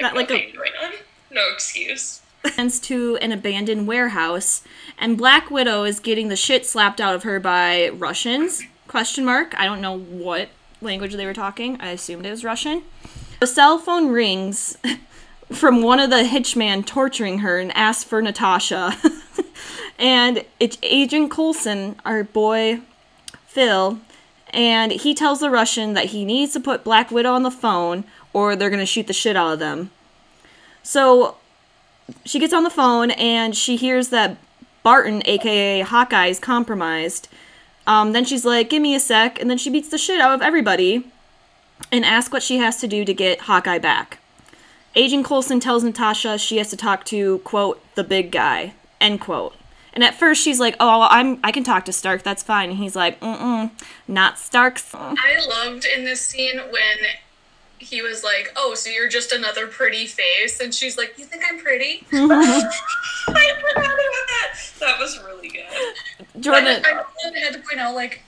Not 0.00 0.14
like 0.14 0.30
a- 0.30 0.52
on. 0.84 0.92
No 1.30 1.42
excuse. 1.52 2.20
To 2.82 3.16
an 3.18 3.32
abandoned 3.32 3.86
warehouse, 3.86 4.62
and 4.98 5.16
Black 5.16 5.50
Widow 5.50 5.84
is 5.84 6.00
getting 6.00 6.28
the 6.28 6.36
shit 6.36 6.66
slapped 6.66 7.00
out 7.00 7.14
of 7.14 7.22
her 7.22 7.40
by 7.40 7.88
Russians? 7.90 8.62
Question 8.88 9.24
mark. 9.24 9.54
I 9.58 9.64
don't 9.64 9.80
know 9.80 9.98
what 9.98 10.48
language 10.80 11.14
they 11.14 11.26
were 11.26 11.34
talking. 11.34 11.80
I 11.80 11.90
assumed 11.90 12.26
it 12.26 12.30
was 12.30 12.44
Russian. 12.44 12.82
The 13.40 13.46
cell 13.46 13.78
phone 13.78 14.08
rings. 14.08 14.76
from 15.52 15.82
one 15.82 15.98
of 15.98 16.10
the 16.10 16.22
hitchman 16.22 16.86
torturing 16.86 17.40
her 17.40 17.58
and 17.58 17.76
asks 17.76 18.04
for 18.04 18.22
Natasha. 18.22 18.96
and 19.98 20.44
it's 20.58 20.78
Agent 20.82 21.30
Coulson, 21.30 21.96
our 22.04 22.24
boy 22.24 22.80
Phil, 23.46 23.98
and 24.50 24.92
he 24.92 25.14
tells 25.14 25.40
the 25.40 25.50
Russian 25.50 25.94
that 25.94 26.06
he 26.06 26.24
needs 26.24 26.52
to 26.52 26.60
put 26.60 26.84
Black 26.84 27.10
Widow 27.10 27.32
on 27.32 27.42
the 27.42 27.50
phone 27.50 28.04
or 28.32 28.54
they're 28.54 28.70
gonna 28.70 28.86
shoot 28.86 29.06
the 29.06 29.12
shit 29.12 29.36
out 29.36 29.54
of 29.54 29.58
them. 29.58 29.90
So 30.82 31.36
she 32.24 32.38
gets 32.38 32.52
on 32.52 32.64
the 32.64 32.70
phone 32.70 33.10
and 33.12 33.56
she 33.56 33.76
hears 33.76 34.08
that 34.08 34.36
Barton, 34.82 35.22
aka 35.24 35.80
Hawkeye, 35.80 36.26
is 36.26 36.38
compromised. 36.38 37.28
Um, 37.86 38.12
then 38.12 38.24
she's 38.24 38.44
like, 38.44 38.70
"Give 38.70 38.82
me 38.82 38.94
a 38.94 39.00
sec," 39.00 39.40
and 39.40 39.50
then 39.50 39.58
she 39.58 39.70
beats 39.70 39.88
the 39.88 39.98
shit 39.98 40.20
out 40.20 40.32
of 40.32 40.42
everybody 40.42 41.04
and 41.90 42.04
asks 42.04 42.32
what 42.32 42.42
she 42.42 42.58
has 42.58 42.76
to 42.78 42.86
do 42.86 43.04
to 43.04 43.14
get 43.14 43.42
Hawkeye 43.42 43.78
back. 43.78 44.18
Agent 44.94 45.24
Coulson 45.24 45.60
tells 45.60 45.84
Natasha 45.84 46.38
she 46.38 46.58
has 46.58 46.70
to 46.70 46.76
talk 46.76 47.04
to 47.06 47.38
quote 47.38 47.82
the 47.94 48.04
big 48.04 48.30
guy 48.30 48.74
end 49.00 49.20
quote. 49.20 49.54
And 49.92 50.04
at 50.04 50.14
first 50.14 50.42
she's 50.42 50.60
like, 50.60 50.76
"Oh, 50.78 51.06
I'm 51.10 51.40
I 51.42 51.52
can 51.52 51.64
talk 51.64 51.84
to 51.86 51.92
Stark. 51.92 52.22
That's 52.22 52.42
fine." 52.42 52.70
And 52.70 52.78
he's 52.78 52.96
like, 52.96 53.20
"Mm-mm, 53.20 53.70
not 54.06 54.38
Stark's." 54.38 54.94
I 54.94 55.38
loved 55.48 55.84
in 55.84 56.04
this 56.04 56.20
scene 56.20 56.58
when 56.58 56.96
he 57.80 58.02
was 58.02 58.22
like, 58.22 58.52
"Oh, 58.56 58.74
so 58.74 58.90
you're 58.90 59.08
just 59.08 59.32
another 59.32 59.66
pretty 59.66 60.06
face," 60.06 60.60
and 60.60 60.72
she's 60.74 60.96
like, 60.96 61.18
"You 61.18 61.24
think 61.24 61.42
I'm 61.48 61.58
pretty?" 61.58 62.04
I 62.12 62.70
forgot 63.60 63.84
about 63.84 64.26
that. 64.28 64.58
That 64.80 64.98
was 64.98 65.18
really 65.24 65.48
good. 65.48 65.64
Jordan, 66.40 66.82
I, 66.84 67.02
I 67.02 67.38
had 67.38 67.54
to 67.54 67.58
point 67.60 67.80
out 67.80 67.94
like 67.94 68.22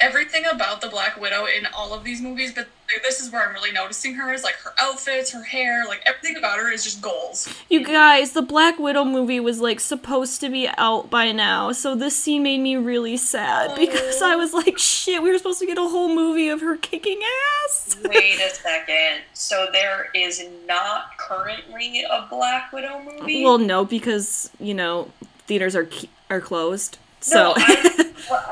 everything 0.00 0.44
about 0.52 0.80
the 0.80 0.88
Black 0.88 1.20
Widow 1.20 1.46
in 1.46 1.66
all 1.74 1.92
of 1.92 2.04
these 2.04 2.20
movies, 2.20 2.52
but 2.54 2.68
this 3.02 3.20
is 3.20 3.32
where 3.32 3.46
I'm 3.46 3.54
really 3.54 3.72
noticing 3.72 4.14
her 4.14 4.32
is 4.32 4.42
like 4.42 4.54
her 4.56 4.72
outfits, 4.80 5.30
her 5.32 5.42
hair, 5.42 5.84
like 5.86 6.02
everything 6.06 6.36
about 6.36 6.58
her 6.58 6.70
is 6.70 6.84
just 6.84 7.00
goals. 7.00 7.48
You 7.68 7.84
guys, 7.84 8.32
the 8.32 8.42
Black 8.42 8.78
Widow 8.78 9.04
movie 9.04 9.40
was 9.40 9.60
like 9.60 9.80
supposed 9.80 10.40
to 10.40 10.48
be 10.48 10.68
out 10.76 11.10
by 11.10 11.32
now, 11.32 11.72
so 11.72 11.94
this 11.94 12.16
scene 12.16 12.42
made 12.42 12.60
me 12.60 12.76
really 12.76 13.16
sad 13.16 13.72
oh. 13.72 13.76
because 13.76 14.22
I 14.22 14.36
was 14.36 14.52
like, 14.52 14.78
shit, 14.78 15.22
we 15.22 15.30
were 15.30 15.38
supposed 15.38 15.60
to 15.60 15.66
get 15.66 15.78
a 15.78 15.88
whole 15.88 16.14
movie 16.14 16.48
of 16.48 16.60
her 16.60 16.76
kicking 16.76 17.20
ass. 17.64 17.96
Wait 18.04 18.40
a 18.40 18.50
second. 18.54 19.22
So 19.32 19.68
there 19.72 20.10
is 20.14 20.44
not 20.66 21.16
currently 21.18 22.04
a 22.04 22.26
Black 22.30 22.72
Widow 22.72 23.02
movie? 23.02 23.44
Well, 23.44 23.58
no, 23.58 23.84
because 23.84 24.50
you 24.60 24.74
know 24.74 25.10
theaters 25.46 25.74
are 25.74 25.88
are 26.30 26.40
closed. 26.40 26.98
So, 27.22 27.54
well, 27.56 27.56
I 27.56 27.56
mean, 27.56 27.70
I 27.70 28.00
thought 28.00 28.36
that 28.36 28.50
like 28.50 28.51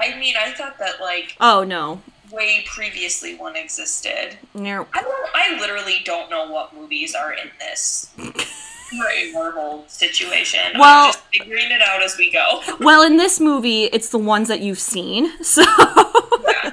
oh 1.40 1.64
no, 1.64 2.02
way 2.30 2.64
previously 2.66 3.34
one 3.36 3.56
existed. 3.56 4.38
no. 4.54 4.86
I 4.94 5.02
don't. 5.02 5.28
I 5.34 5.58
literally 5.60 6.00
don't 6.04 6.30
know 6.30 6.50
what 6.50 6.74
movies 6.74 7.14
are 7.14 7.32
in 7.32 7.50
this 7.58 8.10
Right. 8.18 9.30
Marvel 9.32 9.84
situation. 9.86 10.60
Well- 10.76 11.06
I'm 11.06 11.12
just 11.12 11.24
figuring 11.32 11.70
it 11.70 11.80
out 11.80 12.02
as 12.02 12.16
we 12.18 12.30
go. 12.32 12.60
Well, 12.80 13.02
in 13.02 13.18
this 13.18 13.38
movie, 13.38 13.84
it's 13.84 14.08
the 14.08 14.18
ones 14.18 14.48
that 14.48 14.60
you've 14.60 14.80
seen. 14.80 15.30
So, 15.44 15.62
Yeah. 15.62 16.72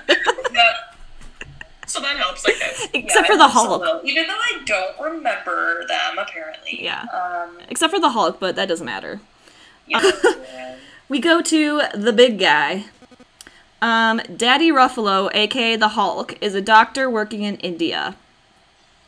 Yeah, 0.51 0.74
So 1.86 2.00
that 2.01 2.17
helps, 2.17 2.43
I 2.45 2.53
guess. 2.57 2.88
except 2.93 3.27
yeah, 3.27 3.33
for 3.33 3.38
the 3.38 3.47
Hulk. 3.47 3.81
will. 3.81 4.01
Even 4.03 4.25
though 4.25 4.33
I 4.33 4.62
don't 4.65 5.00
remember 5.00 5.86
them, 5.88 6.17
apparently. 6.17 6.83
Yeah. 6.83 7.03
Um. 7.13 7.59
Except 7.69 7.93
for 7.93 8.00
the 8.00 8.09
Hulk, 8.09 8.39
but 8.39 8.55
that 8.55 8.67
doesn't 8.67 8.86
matter. 8.86 9.19
Yeah. 9.88 10.01
We 11.09 11.19
go 11.21 11.41
to 11.41 11.81
the 11.95 12.12
big 12.12 12.38
guy. 12.38 12.83
Um, 13.81 14.22
Daddy 14.36 14.72
Ruffalo, 14.72 15.29
aka 15.34 15.75
the 15.75 15.89
Hulk, 15.89 16.38
is 16.41 16.55
a 16.55 16.62
doctor 16.62 17.10
working 17.10 17.43
in 17.43 17.57
India. 17.57 18.15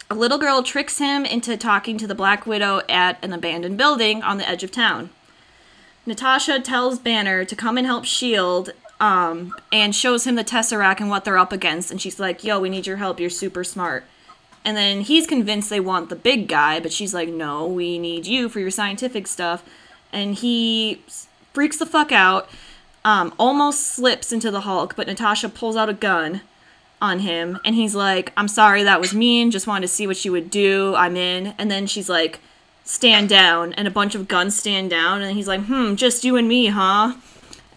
A 0.09 0.15
little 0.15 0.37
girl 0.37 0.63
tricks 0.63 0.97
him 0.97 1.25
into 1.25 1.57
talking 1.57 1.97
to 1.97 2.07
the 2.07 2.15
Black 2.15 2.45
Widow 2.45 2.81
at 2.89 3.23
an 3.23 3.33
abandoned 3.33 3.77
building 3.77 4.23
on 4.23 4.37
the 4.37 4.47
edge 4.47 4.63
of 4.63 4.71
town. 4.71 5.09
Natasha 6.05 6.59
tells 6.59 6.99
Banner 6.99 7.45
to 7.45 7.55
come 7.55 7.77
and 7.77 7.85
help 7.85 8.05
Shield, 8.05 8.71
um, 8.99 9.55
and 9.71 9.95
shows 9.95 10.25
him 10.25 10.35
the 10.35 10.43
Tesseract 10.43 10.99
and 10.99 11.09
what 11.09 11.25
they're 11.25 11.37
up 11.37 11.51
against. 11.51 11.91
And 11.91 12.01
she's 12.01 12.19
like, 12.19 12.43
"Yo, 12.43 12.59
we 12.59 12.69
need 12.69 12.87
your 12.87 12.97
help. 12.97 13.19
You're 13.19 13.29
super 13.29 13.63
smart." 13.63 14.03
And 14.65 14.75
then 14.75 15.01
he's 15.01 15.25
convinced 15.25 15.69
they 15.69 15.79
want 15.79 16.09
the 16.09 16.15
big 16.15 16.47
guy, 16.47 16.79
but 16.79 16.91
she's 16.91 17.13
like, 17.13 17.29
"No, 17.29 17.65
we 17.65 17.97
need 17.97 18.25
you 18.25 18.49
for 18.49 18.59
your 18.59 18.71
scientific 18.71 19.27
stuff." 19.27 19.63
And 20.11 20.35
he 20.35 21.01
freaks 21.53 21.77
the 21.77 21.85
fuck 21.85 22.11
out, 22.11 22.49
um, 23.05 23.33
almost 23.39 23.87
slips 23.87 24.31
into 24.31 24.51
the 24.51 24.61
Hulk, 24.61 24.95
but 24.95 25.07
Natasha 25.07 25.49
pulls 25.49 25.75
out 25.75 25.89
a 25.89 25.93
gun 25.93 26.41
on 27.01 27.19
him, 27.19 27.59
and 27.63 27.75
he's 27.75 27.95
like, 27.95 28.33
"I'm 28.35 28.47
sorry, 28.47 28.83
that 28.83 28.99
was 28.99 29.13
mean. 29.13 29.51
Just 29.51 29.67
wanted 29.67 29.81
to 29.81 29.93
see 29.93 30.05
what 30.05 30.23
you 30.25 30.31
would 30.31 30.49
do. 30.49 30.95
I'm 30.95 31.15
in." 31.15 31.55
And 31.57 31.71
then 31.71 31.87
she's 31.87 32.09
like, 32.09 32.39
"Stand 32.83 33.29
down," 33.29 33.73
and 33.73 33.87
a 33.87 33.91
bunch 33.91 34.15
of 34.15 34.27
guns 34.27 34.57
stand 34.57 34.89
down, 34.89 35.21
and 35.21 35.35
he's 35.35 35.47
like, 35.47 35.61
"Hmm, 35.65 35.95
just 35.95 36.23
you 36.23 36.35
and 36.35 36.47
me, 36.47 36.67
huh?" 36.67 37.15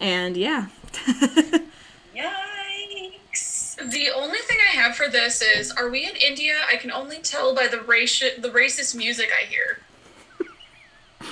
And 0.00 0.36
yeah, 0.36 0.66
Yikes. 2.16 3.76
The 3.90 4.10
only 4.14 4.38
thing 4.38 4.58
I 4.70 4.74
have 4.76 4.94
for 4.96 5.08
this 5.08 5.42
is, 5.42 5.70
are 5.72 5.88
we 5.88 6.04
in 6.04 6.16
India? 6.16 6.54
I 6.70 6.76
can 6.76 6.90
only 6.90 7.18
tell 7.18 7.54
by 7.54 7.66
the 7.66 7.78
raci- 7.78 8.40
the 8.40 8.50
racist 8.50 8.94
music 8.94 9.30
I 9.40 9.46
hear. 9.46 9.78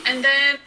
And 0.07 0.25
then, 0.25 0.59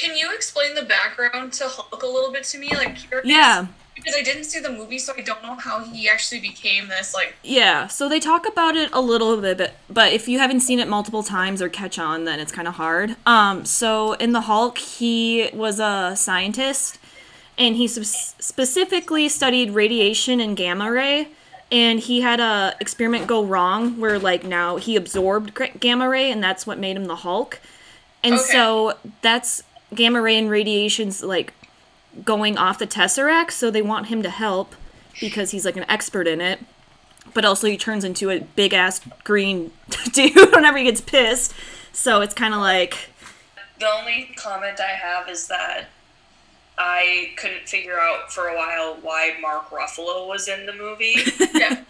can 0.00 0.16
you 0.16 0.32
explain 0.34 0.74
the 0.74 0.82
background 0.82 1.52
to 1.54 1.64
Hulk 1.68 2.02
a 2.02 2.06
little 2.06 2.32
bit 2.32 2.44
to 2.44 2.58
me, 2.58 2.74
like 2.74 2.96
yeah. 3.24 3.66
Because 3.94 4.14
I 4.16 4.22
didn't 4.22 4.44
see 4.44 4.60
the 4.60 4.70
movie, 4.70 4.98
so 4.98 5.12
I 5.14 5.20
don't 5.20 5.42
know 5.42 5.56
how 5.56 5.84
he 5.84 6.08
actually 6.08 6.40
became 6.40 6.88
this. 6.88 7.12
Like, 7.12 7.34
Yeah, 7.42 7.86
so 7.86 8.08
they 8.08 8.18
talk 8.18 8.48
about 8.48 8.74
it 8.74 8.88
a 8.94 9.00
little 9.00 9.36
bit, 9.38 9.58
but, 9.58 9.74
but 9.90 10.12
if 10.14 10.26
you 10.26 10.38
haven't 10.38 10.60
seen 10.60 10.78
it 10.78 10.88
multiple 10.88 11.22
times 11.22 11.60
or 11.60 11.68
catch 11.68 11.98
on, 11.98 12.24
then 12.24 12.40
it's 12.40 12.50
kind 12.50 12.66
of 12.66 12.74
hard. 12.76 13.16
Um, 13.26 13.66
so 13.66 14.14
in 14.14 14.32
the 14.32 14.42
Hulk, 14.42 14.78
he 14.78 15.50
was 15.52 15.80
a 15.80 16.14
scientist, 16.16 16.98
and 17.58 17.76
he 17.76 17.84
s- 17.84 18.34
specifically 18.38 19.28
studied 19.28 19.72
radiation 19.72 20.40
and 20.40 20.56
gamma 20.56 20.90
ray, 20.90 21.28
and 21.70 22.00
he 22.00 22.22
had 22.22 22.40
a 22.40 22.74
experiment 22.80 23.26
go 23.26 23.44
wrong 23.44 24.00
where 24.00 24.18
like 24.18 24.44
now 24.44 24.76
he 24.76 24.96
absorbed 24.96 25.52
gamma 25.78 26.08
ray, 26.08 26.30
and 26.30 26.42
that's 26.42 26.66
what 26.66 26.78
made 26.78 26.96
him 26.96 27.04
the 27.04 27.16
Hulk. 27.16 27.60
And 28.22 28.34
Okay. 28.34 28.44
so 28.52 28.94
that's 29.20 29.62
gamma 29.94 30.20
ray 30.20 30.38
and 30.38 30.50
radiation's 30.50 31.22
like 31.22 31.52
going 32.24 32.58
off 32.58 32.78
the 32.78 32.86
tesseract, 32.86 33.52
so 33.52 33.70
they 33.70 33.82
want 33.82 34.06
him 34.06 34.22
to 34.22 34.30
help 34.30 34.74
because 35.20 35.50
he's 35.50 35.64
like 35.64 35.76
an 35.76 35.84
expert 35.88 36.26
in 36.26 36.40
it 36.40 36.60
but 37.34 37.44
also 37.44 37.66
he 37.66 37.76
turns 37.76 38.04
into 38.04 38.30
a 38.30 38.40
big 38.40 38.74
ass 38.74 39.00
green 39.24 39.72
dude 40.12 40.34
whenever 40.52 40.78
he 40.78 40.84
gets 40.84 41.00
pissed. 41.00 41.54
So 41.92 42.20
it's 42.20 42.34
kind 42.34 42.54
of 42.54 42.60
like, 42.60 43.10
The 43.78 43.88
only 43.88 44.32
comment 44.36 44.80
I 44.80 44.92
have 44.92 45.28
is 45.28 45.48
that 45.48 45.86
I 46.78 47.32
couldn't 47.36 47.68
figure 47.68 47.98
out 47.98 48.32
for 48.32 48.48
a 48.48 48.56
while 48.56 48.96
why 49.02 49.36
Mark 49.40 49.70
Ruffalo 49.70 50.28
was 50.28 50.48
in 50.48 50.66
the 50.66 50.72
movie. 50.72 51.16
yeah, 51.54 51.76
And 51.76 51.76
then 51.76 51.84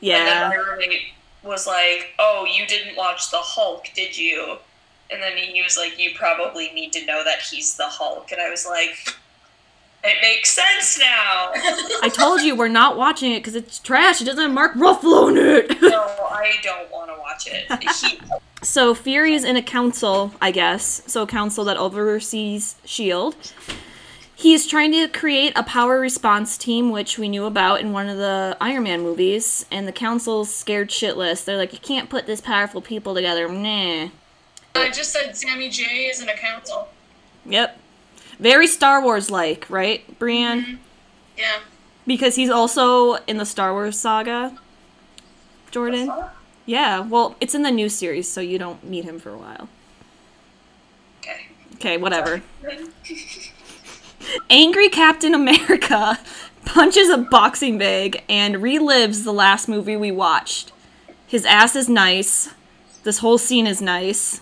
yeah, 0.00 0.48
my 0.48 0.56
roommate 0.56 1.12
was 1.42 1.66
like, 1.66 2.12
"Oh, 2.18 2.44
you 2.44 2.66
didn't 2.66 2.96
watch 2.96 3.30
the 3.30 3.38
Hulk, 3.38 3.86
did 3.94 4.18
you?" 4.18 4.58
And 5.10 5.22
then 5.22 5.36
he 5.36 5.62
was 5.62 5.76
like, 5.76 5.98
"You 5.98 6.10
probably 6.14 6.70
need 6.70 6.92
to 6.94 7.04
know 7.04 7.22
that 7.24 7.40
he's 7.40 7.76
the 7.76 7.86
Hulk." 7.86 8.32
And 8.32 8.40
I 8.40 8.50
was 8.50 8.66
like, 8.66 9.14
"It 10.02 10.16
makes 10.20 10.50
sense 10.50 10.98
now." 10.98 11.50
I 12.02 12.10
told 12.12 12.42
you 12.42 12.56
we're 12.56 12.68
not 12.68 12.96
watching 12.96 13.32
it 13.32 13.40
because 13.40 13.54
it's 13.54 13.78
trash. 13.78 14.20
It 14.20 14.24
doesn't 14.24 14.42
have 14.42 14.52
Mark 14.52 14.74
Ruffalo 14.74 15.30
in 15.30 15.36
it. 15.36 15.80
no, 15.80 16.02
I 16.30 16.54
don't 16.62 16.90
want 16.90 17.10
to 17.10 17.18
watch 17.18 17.46
it. 17.46 17.66
He, 17.82 18.20
so 18.62 18.94
Fury 18.94 19.34
is 19.34 19.44
in 19.44 19.56
a 19.56 19.62
council, 19.62 20.32
I 20.40 20.50
guess. 20.50 21.02
So 21.06 21.22
a 21.22 21.26
council 21.26 21.64
that 21.64 21.76
oversees 21.76 22.76
Shield. 22.84 23.36
He's 24.38 24.66
trying 24.66 24.92
to 24.92 25.08
create 25.08 25.54
a 25.56 25.62
power 25.62 25.98
response 25.98 26.58
team, 26.58 26.90
which 26.90 27.18
we 27.18 27.26
knew 27.26 27.46
about 27.46 27.80
in 27.80 27.92
one 27.92 28.06
of 28.06 28.18
the 28.18 28.54
Iron 28.60 28.82
Man 28.82 29.00
movies, 29.00 29.64
and 29.70 29.88
the 29.88 29.92
council's 29.92 30.54
scared 30.54 30.90
shitless. 30.90 31.42
They're 31.42 31.56
like, 31.56 31.72
you 31.72 31.78
can't 31.78 32.10
put 32.10 32.26
this 32.26 32.42
powerful 32.42 32.82
people 32.82 33.14
together. 33.14 33.48
Nah. 33.48 34.08
I 34.80 34.90
just 34.90 35.12
said 35.12 35.36
Sammy 35.36 35.68
J 35.68 36.06
is 36.06 36.20
in 36.20 36.28
a 36.28 36.36
council. 36.36 36.88
Yep. 37.44 37.78
Very 38.38 38.66
Star 38.66 39.02
Wars 39.02 39.30
like, 39.30 39.66
right, 39.68 40.18
Brienne? 40.18 40.62
Mm-hmm. 40.62 40.74
Yeah. 41.38 41.58
Because 42.06 42.36
he's 42.36 42.50
also 42.50 43.14
in 43.26 43.38
the 43.38 43.46
Star 43.46 43.72
Wars 43.72 43.98
saga. 43.98 44.56
Jordan? 45.70 46.12
Yeah, 46.64 47.00
well, 47.00 47.36
it's 47.40 47.54
in 47.54 47.62
the 47.62 47.70
new 47.70 47.88
series, 47.88 48.30
so 48.30 48.40
you 48.40 48.58
don't 48.58 48.82
meet 48.84 49.04
him 49.04 49.18
for 49.18 49.30
a 49.30 49.38
while. 49.38 49.68
okay. 51.20 51.46
Okay, 51.74 51.96
whatever. 51.96 52.42
Angry 54.50 54.88
Captain 54.88 55.34
America 55.34 56.18
punches 56.64 57.08
a 57.08 57.18
boxing 57.18 57.78
bag 57.78 58.22
and 58.28 58.56
relives 58.56 59.24
the 59.24 59.32
last 59.32 59.68
movie 59.68 59.96
we 59.96 60.10
watched. 60.10 60.72
His 61.26 61.44
ass 61.44 61.76
is 61.76 61.88
nice. 61.88 62.54
This 63.04 63.18
whole 63.18 63.38
scene 63.38 63.66
is 63.66 63.80
nice. 63.80 64.40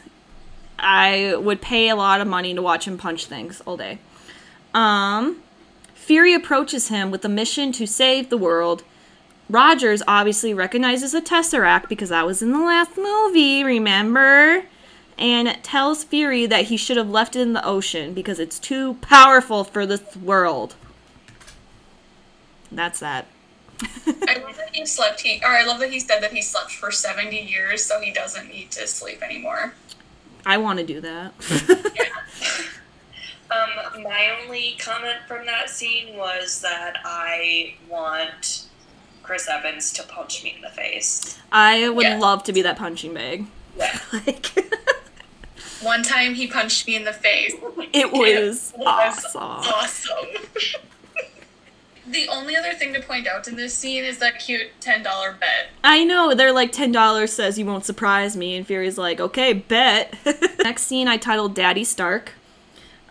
I 0.79 1.37
would 1.37 1.61
pay 1.61 1.89
a 1.89 1.97
lot 1.97 2.21
of 2.21 2.27
money 2.27 2.55
to 2.55 2.63
watch 2.63 2.87
him 2.87 2.99
punch 2.99 3.27
things 3.27 3.61
all 3.67 3.77
day. 3.77 3.99
Um, 4.73 5.43
Fury 5.95 6.35
approaches 6.35 6.89
him 6.89 7.11
with 7.11 7.25
a 7.25 7.29
mission 7.29 7.73
to 7.73 7.87
save 7.87 8.29
the 8.29 8.37
world. 8.37 8.83
Rogers 9.49 10.03
obviously 10.09 10.53
recognizes 10.53 11.13
the 11.13 11.21
Tesseract 11.21 11.89
because 11.89 12.09
that 12.09 12.27
was 12.27 12.43
in 12.43 12.53
the 12.53 12.59
last 12.59 12.97
movie, 12.97 13.63
remember? 13.63 14.65
And 15.17 15.57
tells 15.63 16.03
Fury 16.03 16.47
that 16.47 16.67
he 16.67 16.77
should 16.77 16.97
have 16.97 17.09
left 17.11 17.37
it 17.37 17.41
in 17.41 17.53
the 17.53 17.65
ocean 17.65 18.15
because 18.15 18.39
it's 18.39 18.59
too 18.59 18.95
powerful 18.95 19.63
for 19.65 19.87
this 19.87 20.17
world. 20.17 20.75
That's 22.73 23.01
that. 23.01 23.27
I 24.07 24.43
love 24.45 24.57
that 24.57 24.71
he 24.73 24.85
slept. 24.87 25.21
He 25.21 25.41
or 25.43 25.49
I 25.49 25.65
love 25.65 25.79
that 25.81 25.91
he 25.91 26.01
said 26.01 26.21
that 26.23 26.33
he 26.33 26.43
slept 26.43 26.73
for 26.73 26.91
seventy 26.91 27.41
years, 27.41 27.85
so 27.85 28.01
he 28.01 28.13
doesn't 28.13 28.49
need 28.49 28.71
to 28.73 28.87
sleep 28.87 29.23
anymore. 29.23 29.75
I 30.47 30.59
want 30.59 30.79
to 30.79 30.85
do 30.87 31.01
that. 31.01 31.33
Um, 33.51 34.03
my 34.03 34.37
only 34.43 34.75
comment 34.81 35.19
from 35.29 35.47
that 35.47 35.71
scene 35.71 36.17
was 36.17 36.61
that 36.63 36.97
I 37.05 37.75
want 37.89 38.65
Chris 39.23 39.47
Evans 39.49 39.93
to 39.93 40.03
punch 40.03 40.43
me 40.43 40.55
in 40.57 40.63
the 40.63 40.71
face. 40.71 41.39
I 41.53 41.89
would 41.89 42.05
Yeah. 42.05 42.19
love 42.19 42.43
to 42.45 42.53
be 42.53 42.63
that 42.63 42.77
punching 42.79 43.15
bag. 43.15 43.47
Yeah. 43.77 43.97
like, 44.13 44.51
One 45.83 46.03
time 46.03 46.35
he 46.35 46.49
punched 46.49 46.89
me 46.89 46.97
in 46.97 47.05
the 47.05 47.13
face. 47.13 47.55
it 47.93 48.11
was 48.11 48.73
It 48.73 48.79
was 48.79 49.35
awesome. 49.37 49.41
awesome. 49.43 50.19
The 52.07 52.29
only 52.29 52.57
other 52.57 52.73
thing 52.73 52.93
to 52.95 53.01
point 53.01 53.27
out 53.27 53.49
in 53.49 53.57
this 53.57 53.75
scene 53.75 54.05
is 54.05 54.19
that 54.19 54.39
cute 54.39 54.69
ten 54.81 55.03
dollar 55.03 55.33
bet. 55.33 55.69
I 55.83 56.05
know, 56.05 56.35
they're 56.35 56.53
like 56.53 56.73
$10 56.73 57.29
says 57.29 57.59
you 57.59 57.67
won't 57.67 57.85
surprise 57.85 58.37
me, 58.37 58.57
and 58.57 58.67
Fury's 58.67 58.99
like, 58.99 59.21
okay, 59.21 59.53
bet. 59.53 60.15
Next 60.63 60.83
scene 60.83 61.09
I 61.09 61.17
titled 61.17 61.55
Daddy 61.55 61.85
Stark. 61.85 62.33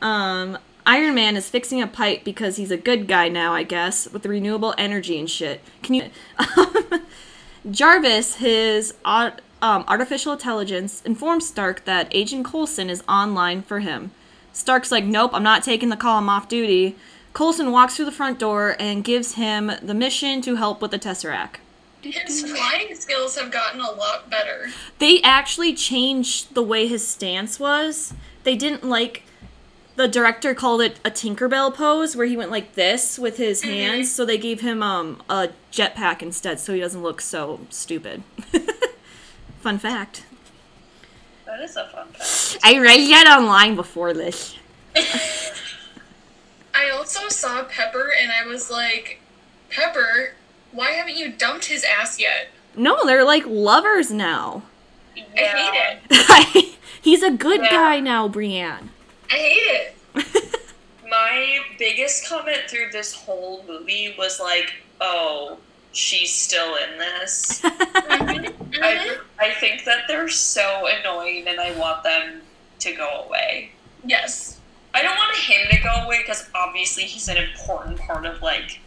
Um, 0.02 0.58
Iron 0.86 1.16
Man 1.16 1.38
is 1.38 1.50
fixing 1.50 1.82
a 1.82 1.88
pipe 1.88 2.24
because 2.24 2.58
he's 2.58 2.72
a 2.72 2.78
good 2.78 3.08
guy 3.08 3.30
now, 3.30 3.54
I 3.54 3.64
guess, 3.64 4.10
with 4.12 4.24
the 4.24 4.30
renewable 4.30 4.74
energy 4.78 5.18
and 5.20 5.30
shit. 5.30 5.62
Can 5.82 5.96
you. 5.96 6.10
Jarvis, 7.72 8.36
his 8.36 8.94
um, 9.06 9.34
artificial 9.62 10.34
intelligence, 10.34 11.02
informs 11.06 11.48
Stark 11.48 11.86
that 11.86 12.10
Agent 12.12 12.46
Coulson 12.46 12.90
is 12.90 13.04
online 13.08 13.62
for 13.62 13.80
him. 13.80 14.12
Stark's 14.52 14.92
like, 14.92 15.06
nope, 15.06 15.32
I'm 15.34 15.44
not 15.44 15.64
taking 15.64 15.90
the 15.90 15.96
call, 15.96 16.18
I'm 16.18 16.30
off 16.30 16.50
duty. 16.50 16.96
Coulson 17.34 17.72
walks 17.72 17.96
through 17.96 18.06
the 18.06 18.12
front 18.12 18.40
door 18.40 18.76
and 18.80 19.04
gives 19.04 19.34
him 19.34 19.72
the 19.82 19.94
mission 19.94 20.42
to 20.42 20.56
help 20.56 20.82
with 20.82 20.92
the 20.92 21.00
Tesseract. 21.00 21.56
His 22.02 22.44
flying 22.44 22.94
skills 22.96 23.38
have 23.38 23.50
gotten 23.50 23.80
a 23.80 23.90
lot 23.92 24.30
better. 24.30 24.68
they 25.00 25.22
actually 25.22 25.74
changed 25.74 26.54
the 26.54 26.62
way 26.62 26.86
his 26.86 27.08
stance 27.08 27.60
was. 27.60 28.14
They 28.44 28.56
didn't 28.58 28.84
like 28.84 29.24
the 29.96 30.08
director 30.08 30.54
called 30.54 30.82
it 30.82 31.00
a 31.06 31.12
Tinkerbell 31.12 31.74
pose 31.74 32.16
where 32.16 32.26
he 32.26 32.36
went 32.36 32.52
like 32.52 32.74
this 32.74 33.18
with 33.18 33.38
his 33.38 33.62
hands, 33.62 34.12
so 34.12 34.26
they 34.26 34.38
gave 34.38 34.60
him 34.62 34.84
um 34.84 35.22
a 35.30 35.50
jetpack 35.72 36.22
instead 36.22 36.60
so 36.60 36.74
he 36.74 36.82
doesn't 36.82 37.02
look 37.04 37.22
so 37.22 37.62
stupid. 37.70 38.24
Fun 39.62 39.78
fact. 39.80 40.26
That 41.46 41.62
is 41.62 41.78
a 41.78 41.88
fun 41.88 42.08
fact. 42.10 42.58
I 42.64 42.80
read 42.80 43.10
that 43.12 43.38
online 43.40 43.76
before 43.76 44.14
this. 44.14 44.58
I 46.84 46.90
also 46.90 47.30
saw 47.30 47.64
Pepper 47.64 48.12
and 48.20 48.32
I 48.32 48.46
was 48.46 48.70
like, 48.70 49.20
Pepper, 49.70 50.34
why 50.72 50.92
haven't 50.92 51.16
you 51.18 51.32
dumped 51.32 51.66
his 51.66 51.84
ass 51.84 52.20
yet? 52.20 52.50
No, 52.76 53.06
they're 53.06 53.24
like 53.26 53.44
lovers 53.46 54.12
now. 54.12 54.64
I 55.16 55.42
hate 55.42 56.00
it. 56.10 56.76
He's 57.02 57.24
a 57.24 57.32
good 57.32 57.62
Yeah. 57.62 57.70
guy 57.70 58.00
now, 58.00 58.28
Brienne. 58.28 58.90
I 59.30 59.36
hate 59.36 59.94
it. 60.16 60.60
My 61.10 61.60
biggest 61.78 62.28
comment 62.28 62.62
through 62.68 62.90
this 62.92 63.14
whole 63.14 63.64
movie 63.68 64.16
was 64.18 64.40
like, 64.40 64.74
oh, 65.00 65.58
she's 65.92 66.34
still 66.34 66.76
in 66.76 66.98
this. 66.98 67.62
Mm-hmm. 67.62 68.84
I, 68.84 69.18
I 69.40 69.52
think 69.56 69.86
that 69.86 70.06
they're 70.08 70.30
so 70.30 70.88
annoying 70.88 71.48
and 71.48 71.60
I 71.60 71.78
want 71.78 72.04
them 72.04 72.42
to 72.80 72.96
go 72.96 73.26
away. 73.28 73.72
Yes. 74.04 74.60
I 74.94 75.02
don't 75.02 75.18
want 75.18 75.36
him 75.36 75.68
to 75.72 75.78
go 75.82 75.90
away 76.06 76.20
because 76.20 76.50
obviously 76.54 77.04
he's 77.04 77.28
an 77.28 77.38
important 77.38 78.00
part 78.00 78.26
of 78.26 78.42
like 78.42 78.80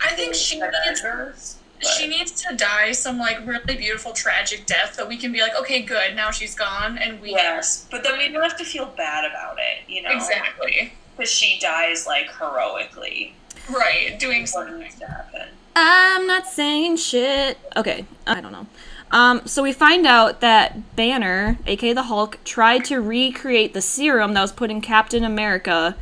I 0.00 0.10
think 0.14 0.34
she 0.34 0.60
needs 0.60 0.74
Avengers. 1.00 1.56
she 1.96 2.06
needs 2.06 2.32
to 2.42 2.54
die 2.56 2.92
some 2.92 3.18
like 3.18 3.46
really 3.46 3.76
beautiful 3.76 4.12
tragic 4.12 4.66
death 4.66 4.96
that 4.96 5.08
we 5.08 5.16
can 5.16 5.32
be 5.32 5.40
like, 5.40 5.54
okay, 5.58 5.80
good, 5.82 6.14
now 6.14 6.30
she's 6.30 6.54
gone 6.54 6.98
and 6.98 7.20
we 7.20 7.30
Yes, 7.30 7.86
but 7.90 8.02
then 8.02 8.18
we 8.18 8.28
don't 8.28 8.42
have 8.42 8.56
to 8.58 8.64
feel 8.64 8.86
bad 8.96 9.24
about 9.24 9.56
it, 9.58 9.88
you 9.88 10.02
know? 10.02 10.10
Exactly. 10.10 10.92
Because 11.16 11.30
she 11.30 11.58
dies 11.60 12.06
like 12.06 12.26
heroically. 12.38 13.34
Right. 13.70 14.18
Doing 14.18 14.42
What 14.42 14.48
something. 14.50 14.78
needs 14.80 14.98
to 14.98 15.06
happen? 15.06 15.48
I'm 15.76 16.26
not 16.26 16.46
saying 16.46 16.96
shit. 16.98 17.58
Okay, 17.76 18.04
I 18.26 18.40
don't 18.40 18.52
know. 18.52 18.66
Um, 19.14 19.46
so 19.46 19.62
we 19.62 19.72
find 19.72 20.06
out 20.06 20.40
that 20.40 20.96
Banner, 20.96 21.56
aka 21.66 21.92
the 21.92 22.02
Hulk, 22.04 22.38
tried 22.44 22.84
to 22.86 23.00
recreate 23.00 23.72
the 23.72 23.80
serum 23.80 24.34
that 24.34 24.42
was 24.42 24.50
put 24.52 24.70
in 24.70 24.80
Captain 24.80 25.22
America. 25.24 25.94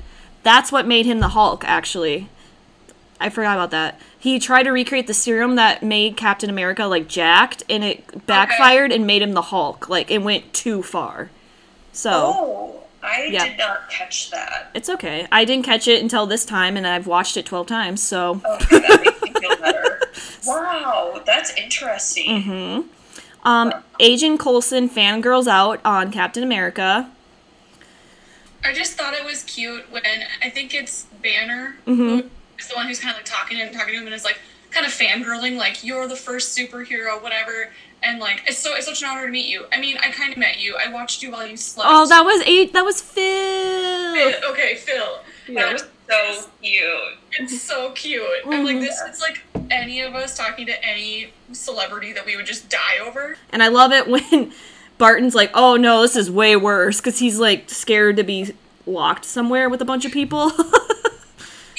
That's 0.43 0.73
what 0.73 0.87
made 0.87 1.05
him 1.07 1.21
the 1.21 1.29
Hulk, 1.29 1.63
actually. 1.67 2.29
I 3.21 3.29
forgot 3.29 3.57
about 3.57 3.71
that. 3.71 4.01
He 4.19 4.39
tried 4.39 4.63
to 4.65 4.71
recreate 4.73 5.07
the 5.07 5.15
serum 5.15 5.57
that 5.57 5.83
made 5.83 6.17
Captain 6.17 6.49
America 6.49 6.87
like 6.87 7.07
jacked, 7.07 7.63
and 7.69 7.85
it 7.85 8.27
backfired 8.27 8.91
and 8.91 9.07
made 9.07 9.21
him 9.23 9.33
the 9.35 9.43
Hulk. 9.43 9.89
Like 9.91 10.11
it 10.11 10.23
went 10.23 10.53
too 10.55 10.83
far. 10.83 11.31
So 11.93 12.11
Oh, 12.13 12.81
I 13.03 13.25
Yeah. 13.31 13.45
did 13.45 13.59
not 13.59 13.91
catch 13.91 14.31
that. 14.31 14.71
it's 14.75 14.89
okay. 14.89 15.27
I 15.31 15.45
didn't 15.45 15.67
catch 15.67 15.87
it 15.87 16.01
until 16.03 16.27
this 16.27 16.45
time, 16.47 16.79
and 16.79 16.87
I've 16.87 17.07
watched 17.07 17.37
it 17.37 17.45
twelve 17.45 17.67
times. 17.67 18.03
So 18.03 18.41
Okay, 18.45 18.79
that 18.79 19.03
makes 19.05 19.21
me 19.23 19.33
feel 19.39 19.57
better. 19.59 19.99
Wow, 20.47 21.23
that's 21.25 21.55
interesting. 21.57 22.43
Mm-hmm. 22.43 22.89
Um, 23.45 23.73
Agent 23.99 24.39
Coulson 24.41 24.89
fangirls 24.89 25.47
out 25.49 25.81
on 25.85 26.13
Captain 26.13 26.43
America. 26.43 27.11
I 28.65 28.73
just 28.73 28.93
thought 28.93 29.15
it 29.15 29.25
was 29.25 29.43
cute 29.43 29.91
when 29.91 30.03
I 30.43 30.49
think 30.49 30.73
it's 30.75 31.07
Banner 31.23 31.77
Mhm. 31.87 31.97
who 31.97 32.31
is 32.59 32.69
the 32.69 32.75
one 32.77 32.87
who's 32.87 33.01
kind 33.01 33.11
of 33.11 33.17
like 33.17 33.25
talking 33.27 33.59
to 33.59 33.65
him, 33.65 33.75
talking 33.75 33.95
to 33.95 33.99
him, 34.01 34.07
and 34.07 34.15
is 34.15 34.25
like 34.25 34.39
kind 34.71 34.87
of 34.87 34.93
fangirling, 34.93 35.57
like 35.57 35.83
you're 35.83 36.07
the 36.07 36.17
first 36.17 36.57
superhero, 36.57 37.21
whatever. 37.21 37.73
And 38.05 38.21
like 38.21 38.43
it's 38.47 38.59
so 38.59 38.75
it's 38.75 38.87
such 38.87 39.03
an 39.03 39.09
honor 39.09 39.27
to 39.27 39.33
meet 39.33 39.47
you. 39.47 39.67
I 39.73 39.81
mean, 39.81 39.97
I 39.99 40.11
kind 40.11 40.33
of 40.33 40.39
met 40.39 40.61
you. 40.61 40.77
I 40.77 40.91
watched 40.93 41.23
you 41.23 41.31
while 41.33 41.47
you 41.47 41.57
slept. 41.57 41.89
Oh, 41.93 42.07
that 42.07 42.25
was 42.25 42.43
eight. 42.47 42.73
That 42.73 42.85
was 42.85 43.01
Phil. 43.01 44.15
Phil. 44.15 44.51
Okay, 44.51 44.77
Phil. 44.77 45.19
That 45.55 45.73
was 45.73 45.85
so 46.09 46.49
cute. 46.61 47.19
It's 47.33 47.61
so 47.63 47.91
cute. 47.93 48.23
I'm 48.47 48.65
like, 48.65 48.77
Mhm. 48.77 48.81
this 48.81 49.01
It's 49.09 49.21
like 49.21 49.41
any 49.73 50.01
of 50.01 50.15
us 50.15 50.37
talking 50.37 50.67
to 50.67 50.85
any 50.85 51.33
celebrity 51.53 52.13
that 52.13 52.27
we 52.27 52.37
would 52.37 52.47
just 52.47 52.69
die 52.69 52.99
over. 53.05 53.37
And 53.51 53.63
I 53.63 53.69
love 53.69 53.93
it 53.93 54.07
when 54.09 54.53
Barton's 54.99 55.35
like, 55.35 55.51
"Oh 55.55 55.77
no, 55.77 56.03
this 56.03 56.17
is 56.17 56.31
way 56.31 56.57
worse," 56.57 57.01
because 57.01 57.19
he's 57.19 57.39
like 57.39 57.71
scared 57.71 58.17
to 58.17 58.23
be 58.23 58.55
locked 58.87 59.25
somewhere 59.25 59.69
with 59.69 59.81
a 59.81 59.85
bunch 59.85 60.05
of 60.05 60.13
people. 60.13 60.53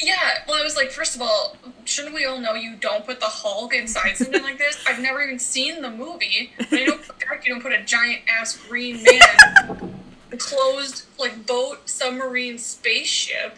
Yeah, 0.03 0.39
well, 0.47 0.59
I 0.59 0.63
was 0.63 0.75
like, 0.75 0.91
first 0.91 1.15
of 1.15 1.21
all, 1.21 1.55
shouldn't 1.85 2.13
we 2.13 2.25
all 2.25 2.39
know 2.39 2.55
you 2.55 2.75
don't 2.75 3.05
put 3.05 3.19
the 3.19 3.27
Hulk 3.27 3.73
inside 3.73 4.17
something 4.17 4.43
like 4.43 4.57
this? 4.57 4.83
I've 4.87 4.99
never 4.99 5.21
even 5.21 5.39
seen 5.39 5.81
the 5.81 5.89
movie, 5.89 6.51
but 6.57 6.73
I 6.73 6.83
know 6.85 6.97
for 6.97 7.13
a 7.33 7.43
you 7.43 7.53
don't 7.53 7.61
put 7.61 7.71
a 7.71 7.83
giant 7.83 8.21
ass 8.27 8.57
green 8.57 9.01
man, 9.03 9.79
in 10.31 10.33
a 10.33 10.37
closed 10.37 11.05
like 11.17 11.45
boat, 11.45 11.89
submarine, 11.89 12.57
spaceship. 12.57 13.57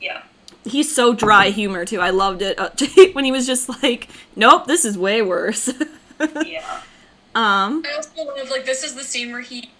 Yeah. 0.00 0.22
He's 0.64 0.94
so 0.94 1.12
dry 1.14 1.50
humor 1.50 1.84
too. 1.84 2.00
I 2.00 2.10
loved 2.10 2.42
it 2.42 2.58
uh, 2.58 2.70
when 3.12 3.24
he 3.24 3.32
was 3.32 3.46
just 3.46 3.68
like, 3.82 4.08
"Nope, 4.36 4.66
this 4.66 4.84
is 4.84 4.96
way 4.98 5.22
worse." 5.22 5.70
Yeah. 6.46 6.80
um, 7.34 7.82
I 7.84 7.94
also 7.96 8.10
love 8.24 8.48
like 8.48 8.64
this 8.64 8.84
is 8.84 8.94
the 8.94 9.02
scene 9.02 9.32
where 9.32 9.40
he, 9.40 9.70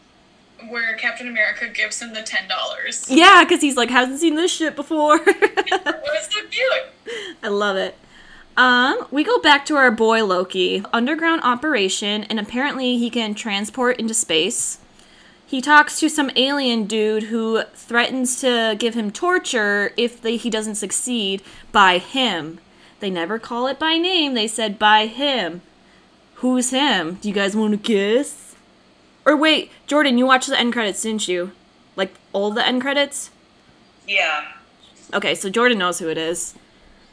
where 0.69 0.97
Captain 0.97 1.29
America 1.29 1.69
gives 1.69 2.03
him 2.03 2.15
the 2.15 2.23
ten 2.23 2.49
dollars. 2.49 3.07
yeah, 3.09 3.45
because 3.45 3.61
he's 3.61 3.77
like 3.77 3.91
hasn't 3.91 4.19
seen 4.19 4.35
this 4.35 4.53
shit 4.53 4.75
before. 4.75 5.21
It 5.27 5.85
was 5.87 6.29
so 6.33 6.41
cute. 6.51 7.27
I 7.45 7.49
love 7.49 7.77
it. 7.77 7.97
Um, 8.57 9.07
we 9.13 9.23
go 9.23 9.39
back 9.39 9.65
to 9.67 9.77
our 9.77 9.91
boy 9.93 10.25
Loki. 10.25 10.85
Underground 10.93 11.43
operation, 11.45 12.25
and 12.25 12.41
apparently 12.41 12.99
he 12.99 13.09
can 13.09 13.35
transport 13.35 13.99
into 14.01 14.15
space. 14.15 14.79
He 15.53 15.61
talks 15.61 16.01
to 16.01 16.09
some 16.09 16.31
alien 16.35 16.85
dude 16.85 17.25
who 17.25 17.65
threatens 17.75 18.41
to 18.41 18.75
give 18.79 18.95
him 18.95 19.11
torture 19.11 19.93
if 19.99 20.19
they, 20.23 20.39
he 20.39 20.49
doesn't 20.49 20.77
succeed 20.77 21.43
by 21.73 21.99
him. 21.99 22.59
They 23.01 23.11
never 23.11 23.39
call 23.39 23.67
it 23.67 23.79
by 23.79 23.99
name, 23.99 24.33
they 24.33 24.49
said 24.49 24.79
by 24.79 25.05
him. 25.09 25.61
Who's 26.37 26.71
him? 26.71 27.19
Do 27.21 27.29
you 27.29 27.35
guys 27.35 27.55
want 27.55 27.73
to 27.73 27.79
kiss? 27.79 28.55
Or 29.27 29.37
wait, 29.37 29.71
Jordan, 29.87 30.17
you 30.17 30.25
watched 30.25 30.49
the 30.49 30.59
end 30.59 30.73
credits, 30.73 31.03
didn't 31.03 31.29
you? 31.29 31.53
Like 31.97 32.15
all 32.33 32.51
the 32.51 32.67
end 32.67 32.81
credits? 32.81 33.29
Yeah. 34.09 34.53
Okay, 35.13 35.35
so 35.35 35.51
Jordan 35.51 35.77
knows 35.77 35.99
who 35.99 36.09
it 36.09 36.17
is. 36.17 36.55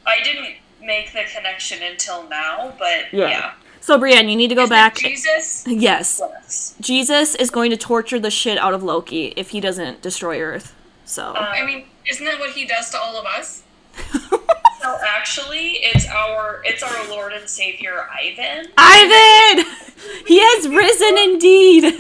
I 0.08 0.24
didn't 0.24 0.56
make 0.82 1.12
the 1.12 1.24
connection 1.36 1.80
until 1.84 2.26
now, 2.30 2.74
but 2.80 3.12
Yeah. 3.12 3.28
yeah. 3.28 3.52
So 3.90 3.98
Brienne, 3.98 4.30
you 4.30 4.36
need 4.36 4.50
to 4.50 4.56
go 4.56 4.66
Is 4.66 4.70
back. 4.70 4.98
Jesus. 4.98 5.64
Yes. 5.66 6.22
Yes. 6.22 6.76
Jesus 6.80 7.34
is 7.34 7.50
going 7.50 7.72
to 7.72 7.76
torture 7.76 8.20
the 8.20 8.30
shit 8.30 8.60
out 8.60 8.76
of 8.76 8.84
Loki 8.84 9.34
if 9.36 9.50
he 9.50 9.60
doesn't 9.60 10.04
destroy 10.04 10.40
Earth. 10.40 10.76
So 11.06 11.30
Um, 11.30 11.38
I 11.40 11.66
mean, 11.66 11.86
isn't 12.08 12.24
that 12.24 12.38
what 12.38 12.52
he 12.52 12.68
does 12.68 12.92
to 12.92 13.00
all 13.00 13.18
of 13.18 13.26
us? 13.26 13.64
so 14.12 14.44
No, 14.84 15.00
actually, 15.04 15.80
it's 15.82 16.08
our 16.08 16.62
it's 16.66 16.84
our 16.84 17.10
Lord 17.10 17.34
and 17.34 17.50
Savior 17.50 18.08
Ivan. 18.14 18.68
Ivan! 18.78 19.66
He 20.28 20.40
has 20.40 20.68
risen 20.84 21.18
indeed. 21.18 21.96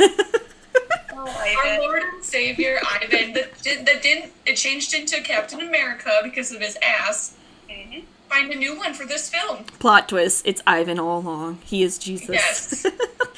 Oh, 1.11 1.55
Our 1.65 1.79
Lord 1.79 2.03
and 2.03 2.23
Savior 2.23 2.79
Ivan 3.01 3.33
that, 3.33 3.59
did, 3.63 3.87
that 3.87 4.03
didn't 4.03 4.31
it 4.45 4.57
changed 4.57 4.93
into 4.93 5.21
Captain 5.21 5.61
America 5.61 6.19
because 6.21 6.51
of 6.51 6.61
his 6.61 6.77
ass. 6.83 7.35
Mhm. 7.67 8.03
Find 8.29 8.51
a 8.51 8.55
new 8.55 8.77
one 8.77 8.93
for 8.93 9.05
this 9.05 9.29
film. 9.29 9.63
Plot 9.79 10.07
twist, 10.07 10.45
it's 10.45 10.61
Ivan 10.67 10.99
all 10.99 11.19
along. 11.19 11.59
He 11.65 11.81
is 11.83 11.97
Jesus. 11.97 12.29
Yes. 12.29 12.85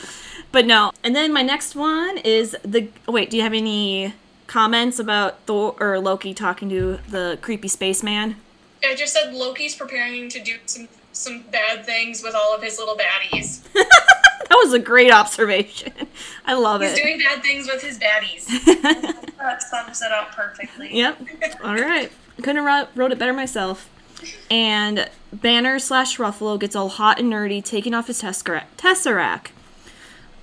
but 0.51 0.65
no. 0.65 0.91
And 1.03 1.15
then 1.15 1.31
my 1.31 1.41
next 1.41 1.75
one 1.75 2.17
is 2.17 2.57
the 2.63 2.89
oh, 3.07 3.13
wait, 3.13 3.29
do 3.29 3.37
you 3.37 3.43
have 3.43 3.53
any 3.53 4.13
comments 4.47 4.99
about 4.99 5.39
Thor 5.45 5.75
or 5.79 5.99
Loki 5.99 6.33
talking 6.33 6.69
to 6.69 6.99
the 7.09 7.39
creepy 7.41 7.69
spaceman? 7.69 8.35
I 8.83 8.95
just 8.95 9.13
said 9.13 9.33
Loki's 9.33 9.75
preparing 9.75 10.27
to 10.29 10.43
do 10.43 10.57
some 10.65 10.89
some 11.13 11.43
bad 11.51 11.85
things 11.85 12.23
with 12.23 12.35
all 12.35 12.55
of 12.55 12.61
his 12.61 12.77
little 12.77 12.97
baddies. 12.97 13.65
That 14.51 14.59
was 14.65 14.73
a 14.73 14.79
great 14.79 15.13
observation. 15.13 15.93
I 16.45 16.55
love 16.55 16.81
He's 16.81 16.91
it. 16.91 16.97
He's 16.97 17.05
doing 17.05 17.19
bad 17.19 17.41
things 17.41 17.67
with 17.67 17.81
his 17.81 17.97
baddies. 17.97 18.47
That 19.37 19.63
sums 19.63 20.01
it 20.01 20.11
up 20.11 20.35
perfectly. 20.35 20.93
Yep. 20.93 21.21
All 21.63 21.75
right. 21.75 22.11
Couldn't 22.35 22.65
have 22.65 22.89
wrote 22.93 23.13
it 23.13 23.17
better 23.17 23.31
myself. 23.31 23.89
And 24.49 25.09
Banner 25.33 25.79
slash 25.79 26.17
Ruffalo 26.17 26.59
gets 26.59 26.75
all 26.75 26.89
hot 26.89 27.19
and 27.19 27.31
nerdy, 27.31 27.63
taking 27.63 27.93
off 27.93 28.07
his 28.07 28.21
tessera- 28.21 28.65
tesseract. 28.77 29.47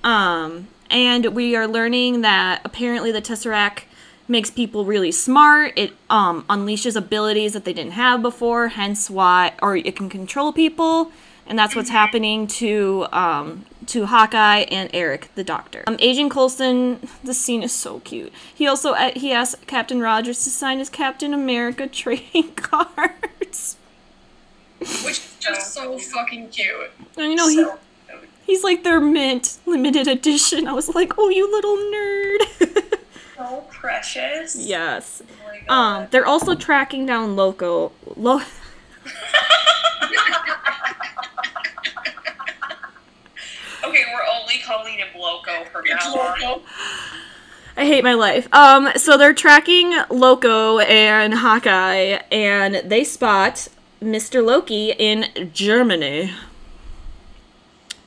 Um, 0.03 0.67
and 0.89 1.27
we 1.27 1.55
are 1.55 1.67
learning 1.67 2.21
that 2.21 2.61
apparently 2.63 3.11
the 3.11 3.21
tesseract 3.21 3.83
makes 4.27 4.49
people 4.49 4.85
really 4.85 5.11
smart. 5.11 5.73
It 5.75 5.93
um, 6.09 6.43
unleashes 6.49 6.95
abilities 6.95 7.53
that 7.53 7.65
they 7.65 7.73
didn't 7.73 7.93
have 7.93 8.21
before, 8.21 8.69
hence 8.69 9.09
why, 9.09 9.53
or 9.61 9.75
it 9.75 9.95
can 9.95 10.09
control 10.09 10.53
people. 10.53 11.11
And 11.47 11.57
that's 11.57 11.75
what's 11.75 11.89
happening 11.89 12.45
to 12.45 13.07
um, 13.11 13.65
to 13.87 14.05
Hawkeye 14.05 14.65
and 14.69 14.87
Eric, 14.93 15.31
the 15.33 15.43
Doctor. 15.43 15.83
Um, 15.87 15.97
Agent 15.99 16.31
Coulson, 16.31 17.07
the 17.23 17.33
scene 17.33 17.63
is 17.63 17.71
so 17.71 18.01
cute. 18.01 18.31
He 18.53 18.67
also 18.67 18.93
uh, 18.93 19.11
he 19.15 19.33
asked 19.33 19.65
Captain 19.65 19.99
Rogers 19.99 20.43
to 20.43 20.51
sign 20.51 20.77
his 20.77 20.91
Captain 20.91 21.33
America 21.33 21.87
trading 21.91 22.53
Which 24.79 25.19
is 25.19 25.35
just 25.39 25.73
so 25.73 25.97
fucking 25.97 26.49
cute. 26.49 26.91
I 27.17 27.23
you 27.23 27.35
know 27.35 27.49
he 27.49 27.65
he's 28.45 28.63
like 28.63 28.83
their 28.83 28.99
mint 28.99 29.57
limited 29.65 30.07
edition. 30.07 30.67
I 30.67 30.73
was 30.73 30.93
like, 30.95 31.13
oh, 31.17 31.29
you 31.29 31.51
little 31.51 31.77
nerd. 31.77 32.99
so 33.37 33.63
precious. 33.71 34.55
yes. 34.55 35.21
Oh. 35.67 35.73
Um, 35.73 36.07
they're 36.11 36.25
also 36.25 36.55
tracking 36.55 37.05
down 37.05 37.35
Loco. 37.35 37.91
Lo- 38.15 38.37
okay, 43.83 44.03
we're 44.13 44.27
only 44.39 44.59
calling 44.65 44.95
him 44.95 45.07
Loco 45.17 45.65
from 45.65 45.83
now 45.85 46.13
on. 46.13 46.61
I 47.79 47.85
hate 47.85 48.03
my 48.03 48.13
life. 48.13 48.53
Um, 48.53 48.89
so 48.97 49.17
they're 49.17 49.33
tracking 49.33 49.97
Loco 50.09 50.79
and 50.79 51.33
Hawkeye, 51.33 52.19
and 52.29 52.75
they 52.83 53.05
spot 53.05 53.69
Mr. 54.01 54.45
Loki 54.45 54.91
in 54.91 55.51
Germany. 55.53 56.33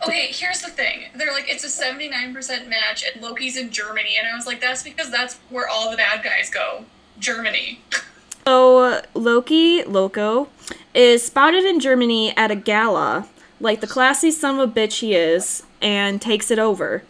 Okay, 0.06 0.26
here's 0.30 0.60
the 0.60 0.68
thing. 0.68 1.04
They're 1.14 1.32
like, 1.32 1.46
it's 1.48 1.64
a 1.64 1.84
79% 1.84 2.68
match, 2.68 3.02
and 3.10 3.22
Loki's 3.22 3.56
in 3.56 3.70
Germany. 3.70 4.16
And 4.18 4.28
I 4.28 4.36
was 4.36 4.46
like, 4.46 4.60
that's 4.60 4.82
because 4.82 5.10
that's 5.10 5.38
where 5.48 5.66
all 5.66 5.90
the 5.90 5.96
bad 5.96 6.22
guys 6.22 6.50
go. 6.50 6.84
Germany. 7.18 7.80
So 8.44 9.00
Loki, 9.14 9.84
Loco, 9.84 10.48
is 10.94 11.24
spotted 11.24 11.64
in 11.64 11.78
Germany 11.78 12.36
at 12.36 12.50
a 12.50 12.56
gala, 12.56 13.28
like 13.60 13.80
the 13.80 13.86
classy 13.86 14.32
son 14.32 14.58
of 14.58 14.68
a 14.68 14.72
bitch 14.72 14.98
he 14.98 15.14
is, 15.14 15.62
and 15.80 16.20
takes 16.20 16.50
it 16.50 16.58
over. 16.58 17.04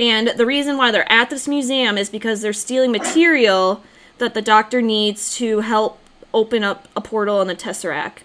And 0.00 0.28
the 0.28 0.46
reason 0.46 0.78
why 0.78 0.90
they're 0.90 1.10
at 1.12 1.28
this 1.28 1.46
museum 1.46 1.98
is 1.98 2.08
because 2.08 2.40
they're 2.40 2.54
stealing 2.54 2.90
material 2.90 3.82
that 4.16 4.32
the 4.32 4.40
doctor 4.40 4.80
needs 4.80 5.36
to 5.36 5.60
help 5.60 5.98
open 6.32 6.64
up 6.64 6.88
a 6.96 7.02
portal 7.02 7.42
in 7.42 7.48
the 7.48 7.54
Tesseract. 7.54 8.20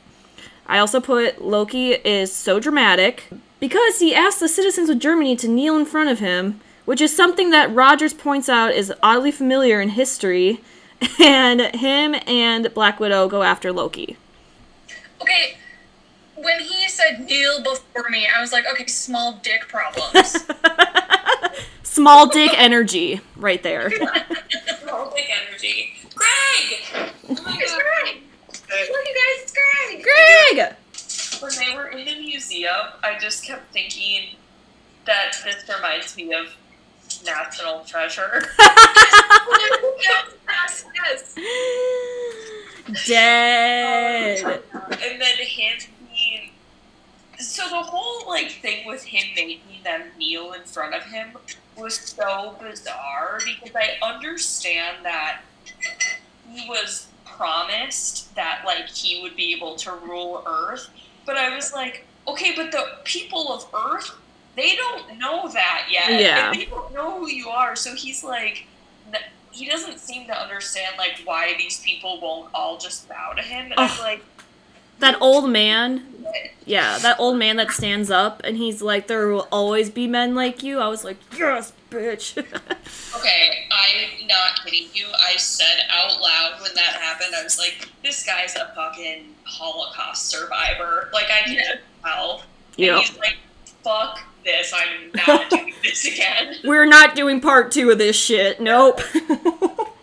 I 0.67 0.79
also 0.79 1.01
put 1.01 1.43
Loki 1.43 1.91
is 1.91 2.33
so 2.33 2.61
dramatic 2.61 3.29
because 3.59 3.99
he 3.99 4.15
asked 4.15 4.39
the 4.39 4.47
citizens 4.47 4.89
of 4.89 4.99
Germany 4.99 5.35
to 5.35 5.49
kneel 5.49 5.75
in 5.75 5.85
front 5.85 6.09
of 6.09 6.19
him, 6.19 6.61
which 6.85 7.01
is 7.01 7.13
something 7.13 7.49
that 7.49 7.75
Rogers 7.75 8.13
points 8.13 8.47
out 8.47 8.73
is 8.73 8.93
oddly 9.03 9.31
familiar 9.31 9.81
in 9.81 9.89
history. 9.89 10.61
And 11.19 11.59
him 11.75 12.15
and 12.25 12.73
Black 12.73 13.01
Widow 13.01 13.27
go 13.27 13.43
after 13.43 13.73
Loki. 13.73 14.15
Okay, 15.21 15.57
when 16.35 16.59
he 16.59 16.87
said 16.89 17.25
kneel 17.25 17.61
before 17.63 18.09
me, 18.09 18.27
I 18.33 18.39
was 18.41 18.51
like, 18.51 18.65
okay, 18.71 18.85
small 18.87 19.39
dick 19.43 19.67
problems. 19.67 20.45
Small 21.95 22.27
dick 22.29 22.51
energy 22.57 23.21
right 23.37 23.63
there. 23.63 23.89
Small 24.81 25.13
dick 25.15 25.29
energy. 25.47 25.93
Greg! 26.13 26.81
Oh 26.93 27.41
my 27.45 27.57
It's 27.57 27.71
God. 27.71 27.81
Greg! 27.81 28.21
Look, 28.69 29.05
you 29.07 29.15
guys, 29.15 29.43
it's 29.43 29.53
Greg! 29.53 30.03
Greg! 30.03 30.75
When 31.41 31.51
they 31.57 31.73
were 31.73 31.87
in 31.97 32.05
the 32.05 32.19
museum, 32.19 32.75
I 33.01 33.17
just 33.17 33.45
kept 33.45 33.71
thinking 33.71 34.35
that 35.05 35.37
this 35.45 35.63
reminds 35.73 36.17
me 36.17 36.33
of 36.33 36.47
National 37.25 37.79
Treasure. 37.85 38.43
yes, 38.59 40.25
yes, 40.45 41.35
yes. 41.35 41.35
Dead. 43.07 44.61
and 44.73 45.21
then 45.21 45.37
him 45.37 45.77
being 45.77 45.94
so 47.55 47.69
the 47.69 47.81
whole 47.81 48.27
like 48.27 48.51
thing 48.51 48.85
with 48.85 49.03
him 49.03 49.23
making 49.35 49.83
them 49.83 50.03
kneel 50.17 50.53
in 50.53 50.61
front 50.63 50.93
of 50.93 51.03
him 51.03 51.37
was 51.77 51.95
so 51.95 52.55
bizarre 52.61 53.39
because 53.45 53.75
I 53.75 53.97
understand 54.05 54.97
that 55.03 55.41
he 56.49 56.67
was 56.67 57.07
promised 57.25 58.33
that 58.35 58.63
like 58.65 58.89
he 58.89 59.21
would 59.21 59.35
be 59.35 59.53
able 59.53 59.75
to 59.77 59.91
rule 59.91 60.43
Earth, 60.45 60.89
but 61.25 61.37
I 61.37 61.55
was 61.55 61.73
like, 61.73 62.05
okay, 62.27 62.53
but 62.55 62.71
the 62.71 62.85
people 63.03 63.51
of 63.51 63.67
Earth 63.73 64.15
they 64.55 64.75
don't 64.75 65.19
know 65.19 65.49
that 65.49 65.87
yet. 65.91 66.19
Yeah. 66.21 66.49
And 66.49 66.59
they 66.59 66.65
don't 66.65 66.93
know 66.93 67.19
who 67.19 67.29
you 67.29 67.49
are. 67.49 67.75
So 67.75 67.93
he's 67.93 68.23
like, 68.23 68.65
he 69.51 69.65
doesn't 69.65 69.99
seem 69.99 70.27
to 70.27 70.37
understand 70.37 70.95
like 70.97 71.21
why 71.23 71.55
these 71.57 71.81
people 71.81 72.19
won't 72.21 72.49
all 72.53 72.77
just 72.77 73.07
bow 73.07 73.33
to 73.35 73.41
him. 73.41 73.71
And 73.71 73.79
I'm 73.79 73.99
like, 73.99 74.23
That 74.99 75.21
old 75.21 75.49
man. 75.49 76.07
Yeah, 76.67 76.97
that 76.97 77.19
old 77.19 77.37
man 77.37 77.57
that 77.57 77.69
stands 77.71 78.09
up 78.09 78.41
and 78.43 78.57
he's 78.57 78.81
like, 78.81 79.05
there 79.07 79.27
will 79.27 79.47
always 79.51 79.91
be 79.91 80.07
men 80.07 80.33
like 80.33 80.63
you. 80.63 80.79
I 80.79 80.87
was 80.87 81.03
like, 81.03 81.17
yes, 81.37 81.73
bitch. 81.91 82.35
okay, 83.15 83.67
I'm 83.71 84.27
not 84.27 84.63
kidding 84.63 84.87
you. 84.93 85.05
I 85.15 85.35
said 85.37 85.81
out 85.91 86.19
loud 86.19 86.59
when 86.61 86.73
that 86.73 86.95
happened, 86.99 87.35
I 87.37 87.43
was 87.43 87.59
like, 87.59 87.87
this 88.03 88.25
guy's 88.25 88.55
a 88.55 88.71
fucking 88.75 89.25
Holocaust 89.43 90.25
survivor. 90.27 91.09
Like, 91.13 91.25
I 91.25 91.41
can 91.45 91.53
Yeah. 91.55 91.75
tell. 92.03 92.41
Yep. 92.77 92.95
And 92.97 93.05
he's 93.05 93.17
like, 93.19 93.37
fuck 93.83 94.19
this. 94.43 94.73
I'm 94.75 95.11
not 95.27 95.49
doing 95.51 95.73
this 95.83 96.03
again. 96.05 96.55
We're 96.63 96.87
not 96.87 97.13
doing 97.15 97.41
part 97.41 97.71
two 97.71 97.91
of 97.91 97.99
this 97.99 98.15
shit. 98.15 98.59
Nope. 98.59 99.01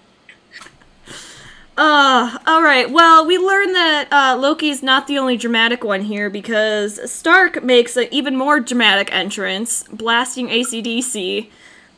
uh, 1.77 2.39
alright. 2.47 2.91
Well, 2.91 3.27
we 3.27 3.39
learned 3.39 3.75
that 3.75 4.09
uh, 4.13 4.37
Loki's 4.39 4.83
not 4.83 5.07
the 5.07 5.19
only 5.19 5.37
dramatic 5.37 5.83
one 5.83 6.03
here 6.03 6.29
because 6.29 7.11
Stark 7.11 7.63
makes 7.63 7.97
an 7.97 8.09
even 8.11 8.37
more 8.37 8.61
dramatic 8.61 9.13
entrance, 9.13 9.85
blasting 9.85 10.49
ACDC, 10.49 11.49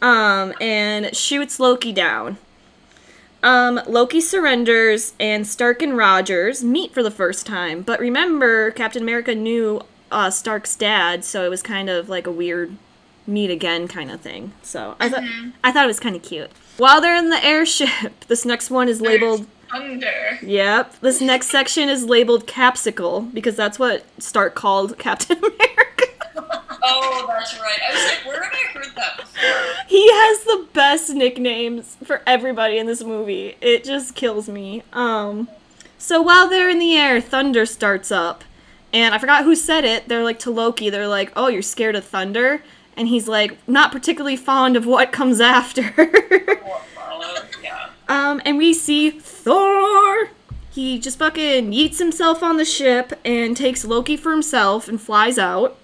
um, 0.01 0.53
and 0.61 1.15
shoots 1.17 1.59
Loki 1.59 1.93
down. 1.93 2.39
Um, 3.43 3.79
Loki 3.87 4.23
surrenders, 4.23 5.13
and 5.21 5.47
Stark 5.47 5.83
and 5.83 5.97
Rogers 5.99 6.65
meet 6.65 6.95
for 6.95 7.03
the 7.03 7.11
first 7.11 7.45
time. 7.45 7.83
But 7.83 8.01
remember, 8.01 8.71
Captain 8.71 9.03
America 9.03 9.35
knew 9.35 9.83
uh, 10.11 10.31
Stark's 10.31 10.77
dad, 10.77 11.25
so 11.25 11.45
it 11.45 11.51
was 11.51 11.63
kind 11.63 11.91
of 11.91 12.09
like 12.09 12.27
a 12.27 12.31
weird 12.31 12.77
meet 13.27 13.51
again 13.51 13.89
kind 13.89 14.11
of 14.11 14.21
thing. 14.21 14.53
So 14.63 14.97
I 15.01 15.09
thought 15.09 15.25
I 15.63 15.73
thought 15.73 15.85
it 15.85 15.89
was 15.89 16.01
kind 16.01 16.17
of 16.17 16.23
cute. 16.23 16.51
While 16.77 17.01
they're 17.01 17.17
in 17.17 17.31
the 17.31 17.45
airship, 17.45 18.25
this 18.29 18.45
next 18.45 18.71
one 18.71 18.89
is 18.89 19.01
labeled. 19.01 19.47
Thunder. 19.79 20.39
Yep, 20.43 21.01
this 21.01 21.21
next 21.21 21.49
section 21.49 21.89
is 21.89 22.05
labeled 22.05 22.47
Capsicle 22.47 23.33
because 23.35 23.57
that's 23.57 23.77
what 23.79 24.05
Stark 24.19 24.55
called 24.55 24.97
Captain 24.99 25.37
America. 25.39 26.05
Oh, 26.87 27.25
that's 27.29 27.59
right. 27.59 27.79
I 27.89 27.93
was 27.93 28.05
like, 28.05 28.27
where 28.27 28.43
have 28.43 28.53
I 28.53 28.79
heard 28.79 28.95
that 28.95 29.17
before? 29.17 29.85
he 29.89 30.07
has 30.13 30.45
the 30.45 30.69
best 30.75 31.11
nicknames 31.15 31.97
for 32.05 32.23
everybody 32.27 32.79
in 32.79 32.87
this 32.87 33.03
movie. 33.03 33.57
It 33.61 33.83
just 33.85 34.15
kills 34.15 34.49
me. 34.49 34.83
Um, 34.93 35.49
so 35.99 36.23
while 36.23 36.49
they're 36.49 36.69
in 36.71 36.79
the 36.79 36.95
air, 36.95 37.21
thunder 37.21 37.67
starts 37.67 38.13
up, 38.13 38.45
and 38.93 39.13
I 39.15 39.19
forgot 39.19 39.45
who 39.45 39.57
said 39.57 39.85
it. 39.85 40.07
They're 40.09 40.23
like 40.23 40.39
to 40.41 40.51
Loki. 40.53 40.89
They're 40.89 41.09
like, 41.09 41.33
"Oh, 41.35 41.49
you're 41.49 41.63
scared 41.63 41.97
of 41.97 42.05
thunder," 42.05 42.63
and 42.97 43.09
he's 43.09 43.27
like, 43.27 43.57
"Not 43.67 43.91
particularly 43.91 44.37
fond 44.37 44.77
of 44.77 44.87
what 44.87 45.11
comes 45.11 45.41
after." 45.41 45.83
What 45.91 46.83
follows? 46.95 47.41
Yeah. 47.63 47.89
Um, 48.09 48.41
and 48.45 48.59
we 48.59 48.75
see 48.75 49.19
Thor. 49.45 50.31
he 50.71 50.99
just 50.99 51.19
fucking 51.19 51.71
yeets 51.73 51.99
himself 51.99 52.43
on 52.43 52.57
the 52.57 52.65
ship 52.65 53.13
and 53.25 53.55
takes 53.57 53.85
Loki 53.85 54.17
for 54.17 54.33
himself 54.33 54.89
and 54.89 55.01
flies 55.01 55.39
out. 55.39 55.77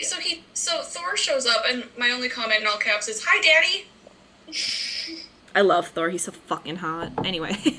So 0.00 0.20
he, 0.20 0.44
so 0.52 0.82
Thor 0.82 1.16
shows 1.16 1.46
up, 1.46 1.62
and 1.66 1.84
my 1.96 2.10
only 2.10 2.28
comment 2.28 2.60
in 2.60 2.66
all 2.66 2.76
caps 2.76 3.08
is, 3.08 3.24
"Hi, 3.26 3.40
Daddy." 3.40 3.86
I 5.54 5.62
love 5.62 5.88
Thor. 5.88 6.10
He's 6.10 6.24
so 6.24 6.32
fucking 6.32 6.76
hot. 6.76 7.12
Anyway. 7.24 7.56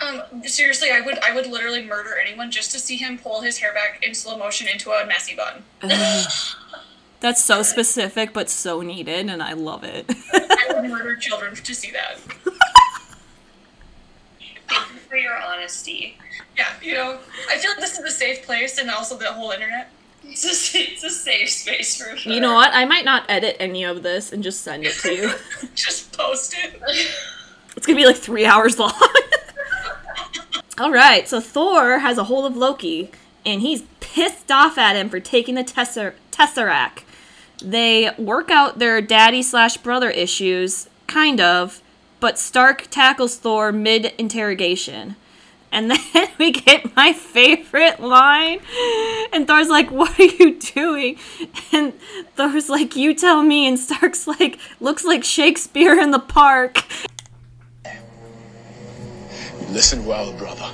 Um, 0.00 0.42
seriously, 0.44 0.90
I 0.90 1.02
would, 1.02 1.18
I 1.22 1.34
would 1.34 1.46
literally 1.46 1.84
murder 1.84 2.16
anyone 2.18 2.50
just 2.50 2.72
to 2.72 2.78
see 2.78 2.96
him 2.96 3.18
pull 3.18 3.42
his 3.42 3.58
hair 3.58 3.74
back 3.74 4.02
in 4.02 4.14
slow 4.14 4.38
motion 4.38 4.66
into 4.66 4.90
a 4.90 5.04
messy 5.06 5.36
bun. 5.36 5.62
That's 7.20 7.44
so 7.44 7.62
specific, 7.62 8.32
but 8.32 8.48
so 8.48 8.80
needed, 8.80 9.28
and 9.28 9.42
I 9.42 9.52
love 9.52 9.84
it. 9.84 10.06
I 10.32 10.72
would 10.80 10.84
murder 10.90 11.16
children 11.16 11.54
to 11.54 11.74
see 11.74 11.90
that. 11.90 12.16
Thank 14.70 14.86
you 14.94 14.98
for 15.00 15.16
your 15.16 15.36
honesty. 15.36 16.16
Yeah, 16.56 16.66
you 16.82 16.94
know, 16.94 17.18
I 17.50 17.58
feel 17.58 17.70
like 17.72 17.80
this 17.80 17.98
is 17.98 18.04
a 18.04 18.10
safe 18.10 18.44
place, 18.44 18.78
and 18.78 18.90
also 18.90 19.16
the 19.16 19.32
whole 19.32 19.50
internet. 19.50 19.90
It's 20.22 20.44
a, 20.74 20.78
it's 20.78 21.02
a 21.02 21.10
safe 21.10 21.48
space 21.50 21.96
for 22.00 22.16
sure. 22.16 22.32
you 22.32 22.40
know 22.40 22.54
what? 22.54 22.70
I 22.72 22.84
might 22.84 23.04
not 23.04 23.24
edit 23.28 23.56
any 23.58 23.84
of 23.84 24.02
this 24.02 24.32
and 24.32 24.42
just 24.42 24.60
send 24.62 24.84
it 24.84 24.92
to 25.00 25.12
you. 25.14 25.32
Just 25.74 26.16
post 26.16 26.54
it. 26.56 26.80
It's 27.76 27.86
gonna 27.86 27.96
be 27.96 28.04
like 28.04 28.16
three 28.16 28.44
hours 28.44 28.78
long. 28.78 28.92
All 30.78 30.90
right, 30.90 31.28
so 31.28 31.40
Thor 31.40 31.98
has 32.00 32.18
a 32.18 32.24
hold 32.24 32.44
of 32.50 32.56
Loki, 32.56 33.10
and 33.46 33.60
he's 33.60 33.82
pissed 34.00 34.50
off 34.50 34.76
at 34.76 34.96
him 34.96 35.08
for 35.08 35.20
taking 35.20 35.54
the 35.54 35.64
tesser- 35.64 36.14
tesseract. 36.32 37.04
They 37.62 38.10
work 38.18 38.50
out 38.50 38.78
their 38.80 39.00
daddy 39.00 39.42
slash 39.42 39.76
brother 39.76 40.10
issues, 40.10 40.88
kind 41.06 41.40
of, 41.40 41.80
but 42.20 42.38
Stark 42.38 42.88
tackles 42.90 43.36
Thor 43.36 43.72
mid 43.72 44.12
interrogation. 44.18 45.16
And 45.72 45.90
then 45.90 46.28
we 46.38 46.52
get 46.52 46.94
my 46.96 47.12
favorite 47.12 48.00
line. 48.00 48.60
And 49.32 49.46
Thor's 49.46 49.68
like, 49.68 49.90
What 49.90 50.18
are 50.18 50.24
you 50.24 50.58
doing? 50.58 51.18
And 51.72 51.94
Thor's 52.36 52.68
like, 52.68 52.96
You 52.96 53.14
tell 53.14 53.42
me. 53.42 53.66
And 53.66 53.78
Stark's 53.78 54.26
like, 54.26 54.58
Looks 54.80 55.04
like 55.04 55.24
Shakespeare 55.24 55.98
in 55.98 56.10
the 56.10 56.18
park. 56.18 56.84
Listen 59.70 60.04
well, 60.04 60.32
brother. 60.32 60.68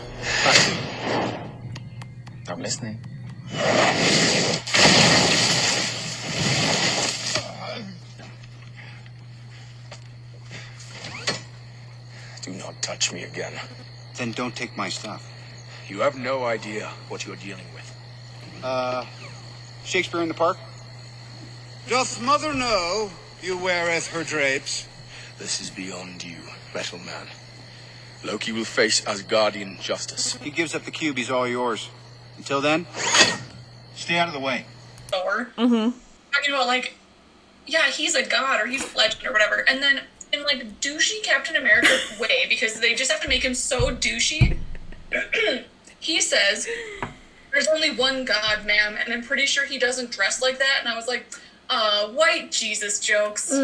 I'm 2.48 2.62
listening. 2.62 2.98
Do 12.46 12.52
not 12.52 12.80
touch 12.80 13.12
me 13.12 13.24
again. 13.24 13.52
Then 14.14 14.30
don't 14.30 14.54
take 14.54 14.76
my 14.76 14.88
stuff. 14.88 15.28
You 15.88 15.98
have 16.00 16.16
no 16.16 16.44
idea 16.44 16.92
what 17.08 17.26
you're 17.26 17.34
dealing 17.34 17.66
with. 17.74 17.92
Uh, 18.62 19.04
Shakespeare 19.84 20.22
in 20.22 20.28
the 20.28 20.34
Park? 20.34 20.56
Doth 21.88 22.22
mother 22.22 22.54
know 22.54 23.10
you 23.42 23.58
weareth 23.58 24.12
her 24.12 24.22
drapes? 24.22 24.86
This 25.38 25.60
is 25.60 25.70
beyond 25.70 26.22
you, 26.22 26.36
Metal 26.72 27.00
Man. 27.00 27.26
Loki 28.22 28.52
will 28.52 28.64
face 28.64 29.00
Asgardian 29.00 29.80
justice. 29.80 30.34
He 30.36 30.50
gives 30.50 30.72
up 30.72 30.84
the 30.84 30.92
cube, 30.92 31.16
he's 31.16 31.32
all 31.32 31.48
yours. 31.48 31.90
Until 32.36 32.60
then, 32.60 32.86
stay 33.96 34.18
out 34.18 34.28
of 34.28 34.34
the 34.34 34.40
way. 34.40 34.66
Thor. 35.08 35.50
Mm-hmm. 35.58 35.98
Talking 36.32 36.54
about 36.54 36.68
like, 36.68 36.94
yeah, 37.66 37.90
he's 37.90 38.14
a 38.14 38.24
god 38.24 38.60
or 38.60 38.66
he's 38.66 38.94
a 38.94 38.96
legend 38.96 39.26
or 39.26 39.32
whatever, 39.32 39.64
and 39.68 39.82
then 39.82 40.02
in 40.36 40.44
like 40.44 40.80
douchey 40.80 41.22
Captain 41.22 41.56
America 41.56 41.88
way 42.20 42.46
because 42.48 42.80
they 42.80 42.94
just 42.94 43.10
have 43.10 43.20
to 43.22 43.28
make 43.28 43.44
him 43.44 43.54
so 43.54 43.94
douchey. 43.94 44.58
he 46.00 46.20
says, 46.20 46.68
"There's 47.52 47.68
only 47.68 47.90
one 47.90 48.24
God, 48.24 48.64
ma'am," 48.66 48.96
and 49.02 49.12
I'm 49.12 49.22
pretty 49.22 49.46
sure 49.46 49.64
he 49.66 49.78
doesn't 49.78 50.10
dress 50.10 50.42
like 50.42 50.58
that. 50.58 50.78
And 50.80 50.88
I 50.88 50.94
was 50.96 51.06
like, 51.08 51.26
"Uh, 51.70 52.08
white 52.08 52.52
Jesus 52.52 53.00
jokes." 53.00 53.50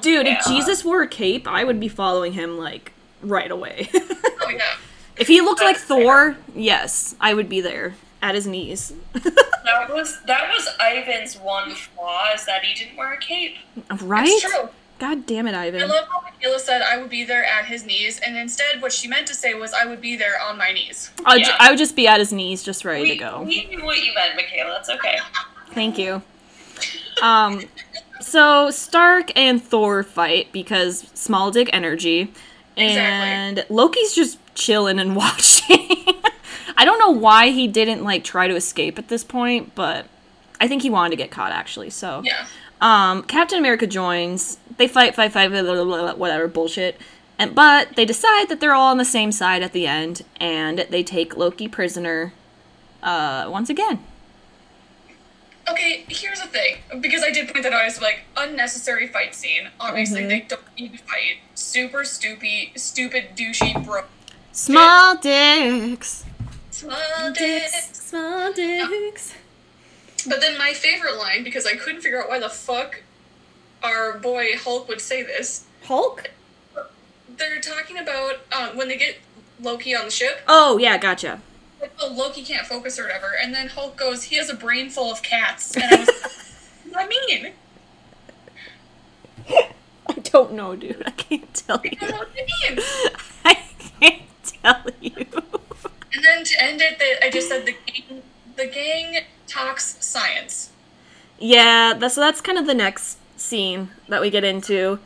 Dude, 0.00 0.26
if 0.26 0.44
Jesus 0.46 0.84
wore 0.84 1.02
a 1.02 1.08
cape, 1.08 1.46
I 1.46 1.64
would 1.64 1.78
be 1.78 1.88
following 1.88 2.32
him 2.32 2.58
like 2.58 2.92
right 3.22 3.50
away. 3.50 3.88
Oh 4.46 4.50
yeah. 4.50 4.74
if 5.16 5.26
he 5.26 5.40
looked 5.40 5.62
like 5.62 5.78
Thor, 5.78 6.36
yes, 6.54 7.14
I 7.18 7.32
would 7.32 7.48
be 7.48 7.62
there 7.62 7.94
at 8.20 8.34
his 8.34 8.46
knees. 8.46 8.92
That 9.86 9.92
was 9.94 10.20
that 10.22 10.50
was 10.52 10.68
Ivan's 10.80 11.36
one 11.38 11.72
flaw 11.72 12.32
is 12.34 12.44
that 12.46 12.64
he 12.64 12.74
didn't 12.74 12.96
wear 12.96 13.12
a 13.14 13.18
cape. 13.18 13.56
right? 14.02 14.26
It's 14.28 14.42
true. 14.42 14.68
God 15.00 15.26
damn 15.26 15.48
it, 15.48 15.54
Ivan. 15.56 15.82
I 15.82 15.86
love 15.86 16.06
how 16.10 16.20
Michaela 16.20 16.58
said 16.60 16.80
I 16.80 16.98
would 16.98 17.10
be 17.10 17.24
there 17.24 17.44
at 17.44 17.64
his 17.66 17.84
knees, 17.84 18.20
and 18.24 18.36
instead, 18.36 18.80
what 18.80 18.92
she 18.92 19.08
meant 19.08 19.26
to 19.26 19.34
say 19.34 19.52
was 19.54 19.72
I 19.74 19.84
would 19.86 20.00
be 20.00 20.16
there 20.16 20.40
on 20.40 20.56
my 20.56 20.70
knees. 20.70 21.10
Ju- 21.18 21.24
Yeah. 21.40 21.56
I 21.58 21.70
would 21.70 21.78
just 21.78 21.96
be 21.96 22.06
at 22.06 22.20
his 22.20 22.32
knees, 22.32 22.62
just 22.62 22.84
ready 22.84 23.08
to 23.08 23.16
go. 23.16 23.42
we 23.42 23.66
knew 23.66 23.84
what 23.84 23.98
you 24.02 24.14
meant, 24.14 24.36
Michaela. 24.36 24.78
It's 24.78 24.88
okay. 24.90 25.18
Thank 25.72 25.98
you. 25.98 26.22
Um, 27.22 27.62
so 28.20 28.70
Stark 28.70 29.32
and 29.36 29.62
Thor 29.62 30.02
fight 30.04 30.52
because 30.52 31.00
small 31.12 31.50
dick 31.50 31.68
energy, 31.72 32.32
and 32.76 33.64
Loki's 33.68 34.14
just 34.14 34.38
chilling 34.54 35.00
and 35.00 35.16
watching. 35.24 35.88
I 36.76 36.84
don't 36.84 36.98
know 36.98 37.10
why 37.10 37.50
he 37.50 37.66
didn't 37.68 38.02
like 38.04 38.24
try 38.24 38.48
to 38.48 38.54
escape 38.54 38.98
at 38.98 39.08
this 39.08 39.24
point, 39.24 39.74
but 39.74 40.06
I 40.60 40.68
think 40.68 40.82
he 40.82 40.90
wanted 40.90 41.10
to 41.10 41.16
get 41.16 41.30
caught 41.30 41.52
actually. 41.52 41.90
So 41.90 42.22
Yeah. 42.24 42.46
um, 42.80 43.22
Captain 43.24 43.58
America 43.58 43.86
joins. 43.86 44.58
They 44.76 44.88
fight, 44.88 45.14
fight, 45.14 45.32
fight, 45.32 45.50
blah, 45.50 45.62
blah, 45.62 45.84
blah, 45.84 46.14
whatever 46.14 46.48
bullshit. 46.48 47.00
And 47.38 47.54
but 47.54 47.96
they 47.96 48.04
decide 48.04 48.48
that 48.48 48.60
they're 48.60 48.74
all 48.74 48.90
on 48.90 48.98
the 48.98 49.04
same 49.04 49.32
side 49.32 49.62
at 49.62 49.72
the 49.72 49.86
end, 49.88 50.22
and 50.40 50.86
they 50.90 51.02
take 51.02 51.36
Loki 51.36 51.66
prisoner. 51.68 52.32
Uh, 53.02 53.46
once 53.50 53.68
again. 53.68 53.98
Okay, 55.68 56.04
here's 56.08 56.40
the 56.40 56.48
thing. 56.48 56.76
Because 57.00 57.22
I 57.22 57.30
did 57.30 57.48
point 57.48 57.64
that 57.64 57.72
out, 57.72 57.82
I 57.82 57.84
was 57.86 58.00
like, 58.00 58.20
unnecessary 58.36 59.06
fight 59.08 59.34
scene. 59.34 59.68
Obviously, 59.80 60.26
they 60.26 60.40
don't 60.40 60.62
need 60.78 60.92
to 60.92 60.98
fight. 60.98 61.38
Super 61.54 62.04
stupid, 62.04 62.68
stupid, 62.76 63.30
douchey, 63.36 63.84
bro. 63.84 64.02
Small 64.52 65.16
dicks. 65.16 66.24
Small 66.84 67.32
dicks. 67.32 67.98
Small 67.98 68.52
dicks. 68.52 69.34
But 70.28 70.40
then 70.40 70.58
my 70.58 70.72
favorite 70.74 71.16
line, 71.16 71.42
because 71.44 71.66
I 71.66 71.76
couldn't 71.76 72.00
figure 72.02 72.22
out 72.22 72.28
why 72.28 72.38
the 72.38 72.48
fuck 72.48 73.02
our 73.82 74.18
boy 74.18 74.56
Hulk 74.56 74.88
would 74.88 75.00
say 75.00 75.22
this, 75.22 75.64
Hulk? 75.84 76.30
they're 77.36 77.60
talking 77.60 77.98
about 77.98 78.36
um, 78.52 78.76
when 78.76 78.88
they 78.88 78.96
get 78.96 79.16
Loki 79.60 79.94
on 79.94 80.04
the 80.04 80.10
ship. 80.10 80.40
Oh 80.46 80.78
yeah, 80.78 80.96
gotcha. 80.98 81.40
like, 81.80 81.92
oh, 82.00 82.12
Loki 82.14 82.42
can't 82.42 82.66
focus 82.66 82.98
or 82.98 83.04
whatever. 83.04 83.32
And 83.42 83.54
then 83.54 83.68
Hulk 83.68 83.96
goes, 83.96 84.24
he 84.24 84.36
has 84.36 84.48
a 84.50 84.54
brain 84.54 84.88
full 84.90 85.10
of 85.10 85.22
cats. 85.22 85.74
And 85.76 85.84
I 85.84 85.96
was 86.00 86.08
what 86.90 86.92
do 86.92 86.98
I 86.98 87.06
mean? 87.08 87.52
I 90.06 90.12
don't 90.22 90.52
know, 90.52 90.76
dude. 90.76 91.02
I 91.06 91.10
can't 91.10 91.52
tell 91.54 91.78
I 91.84 91.88
you. 91.88 91.96
don't 91.96 92.10
know 92.10 92.18
what 92.18 92.28
I 92.28 92.70
mean. 92.70 92.78
I 93.44 93.54
can't 94.00 94.22
tell 94.44 94.84
you. 95.00 95.26
And 96.14 96.24
then 96.24 96.44
to 96.44 96.62
end 96.62 96.80
it, 96.80 96.98
the, 96.98 97.24
I 97.24 97.30
just 97.30 97.48
said 97.48 97.66
the 97.66 97.72
gang, 97.86 98.22
the 98.56 98.66
gang 98.66 99.24
talks 99.46 99.96
science. 100.04 100.70
Yeah, 101.38 101.94
that's 101.96 102.14
so 102.14 102.20
that's 102.20 102.40
kind 102.40 102.58
of 102.58 102.66
the 102.66 102.74
next 102.74 103.18
scene 103.36 103.90
that 104.08 104.20
we 104.20 104.30
get 104.30 104.44
into. 104.44 105.00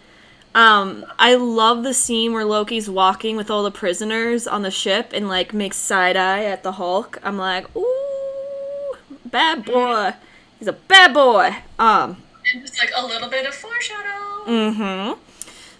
Um, 0.55 1.07
I 1.19 1.35
love 1.35 1.83
the 1.83 1.95
scene 1.95 2.33
where 2.33 2.45
Loki's 2.45 2.91
walking 2.91 3.37
with 3.37 3.51
all 3.51 3.63
the 3.63 3.71
prisoners 3.71 4.47
on 4.47 4.63
the 4.63 4.71
ship 4.71 5.11
and 5.15 5.29
like 5.29 5.55
makes 5.55 5.77
side 5.77 6.17
eye 6.17 6.45
at 6.45 6.63
the 6.63 6.73
Hulk. 6.73 7.19
I'm 7.23 7.39
like, 7.39 7.75
ooh, 7.77 8.97
bad 9.25 9.65
boy. 9.65 10.15
He's 10.59 10.69
a 10.69 10.73
bad 10.73 11.15
boy. 11.15 11.57
Um, 11.79 12.23
And 12.53 12.63
just 12.63 12.79
like 12.79 12.91
a 12.97 13.07
little 13.07 13.29
bit 13.29 13.47
of 13.47 13.55
foreshadow. 13.55 14.45
Mm-hmm. 14.47 15.21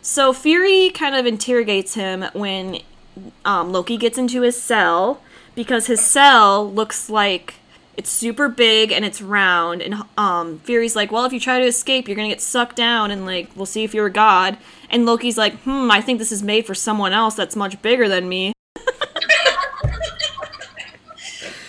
So 0.01 0.33
Fury 0.33 0.91
kind 0.91 1.15
of 1.17 1.27
interrogates 1.27 1.95
him 1.95 2.25
when 2.33 2.81
um, 3.45 3.73
Loki 3.73 3.97
gets 3.97 4.19
into 4.19 4.43
his 4.43 4.61
cell 4.61 5.21
because 5.55 5.87
his 5.87 6.01
cell 6.01 6.71
looks 6.71 7.11
like 7.11 7.55
it's 7.99 8.11
super 8.11 8.49
big 8.49 8.93
and 8.93 9.05
it's 9.05 9.21
round. 9.21 9.83
And 9.83 10.05
um, 10.17 10.61
Fury's 10.61 10.95
like, 10.95 11.11
"Well, 11.11 11.25
if 11.25 11.33
you 11.33 11.41
try 11.41 11.59
to 11.59 11.67
escape, 11.67 12.07
you're 12.07 12.17
gonna 12.17 12.29
get 12.29 12.41
sucked 12.41 12.77
down, 12.77 13.11
and 13.11 13.27
like 13.27 13.51
we'll 13.57 13.67
see 13.67 13.83
if 13.83 13.93
you're 13.93 14.07
a 14.07 14.11
god." 14.11 14.57
And 14.89 15.05
Loki's 15.05 15.37
like, 15.37 15.59
"Hmm, 15.63 15.91
I 15.91 16.01
think 16.01 16.21
this 16.21 16.31
is 16.31 16.43
made 16.43 16.65
for 16.65 16.75
someone 16.75 17.13
else 17.13 17.35
that's 17.35 17.57
much 17.57 17.83
bigger 17.83 18.09
than 18.09 18.29
me." 18.29 18.53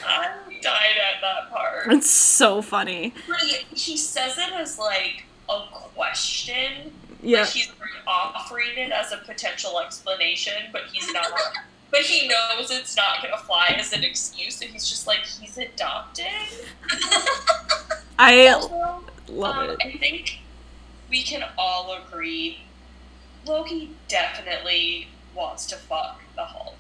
I 0.06 0.30
died 0.62 0.98
at 0.98 1.22
that 1.22 1.50
part. 1.52 1.92
It's 1.92 2.12
so 2.12 2.62
funny. 2.62 3.14
He 3.74 3.98
says 3.98 4.38
it 4.38 4.54
as 4.54 4.78
like 4.78 5.26
a 5.50 5.62
question. 5.72 6.94
Yeah. 7.22 7.42
Like 7.42 7.50
he's 7.50 7.72
offering 8.08 8.78
it 8.78 8.92
as 8.92 9.12
a 9.12 9.18
potential 9.18 9.80
explanation, 9.80 10.54
but 10.72 10.84
he's 10.92 11.12
not. 11.14 11.28
but 11.92 12.02
he 12.02 12.28
knows 12.28 12.72
it's 12.72 12.96
not 12.96 13.22
gonna 13.22 13.38
fly 13.38 13.76
as 13.78 13.94
an 13.94 14.04
excuse, 14.04 14.62
and 14.62 14.72
he's 14.72 14.90
just 14.90 15.08
like 15.08 15.26
he's 15.26 15.58
adopted. 15.58 16.26
I 18.20 18.48
Also, 18.48 19.04
love 19.28 19.58
um, 19.58 19.70
it. 19.72 19.78
I 19.84 19.98
think 19.98 20.40
we 21.10 21.24
can 21.24 21.44
all 21.58 21.98
agree 22.06 22.60
Loki 23.46 23.92
definitely 24.08 25.08
wants 25.36 25.66
to 25.68 25.76
fuck 25.76 26.22
the 26.36 26.46
Hulk. 26.46 26.76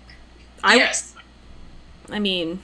I, 0.63 0.75
yes. 0.75 1.15
I 2.09 2.19
mean, 2.19 2.61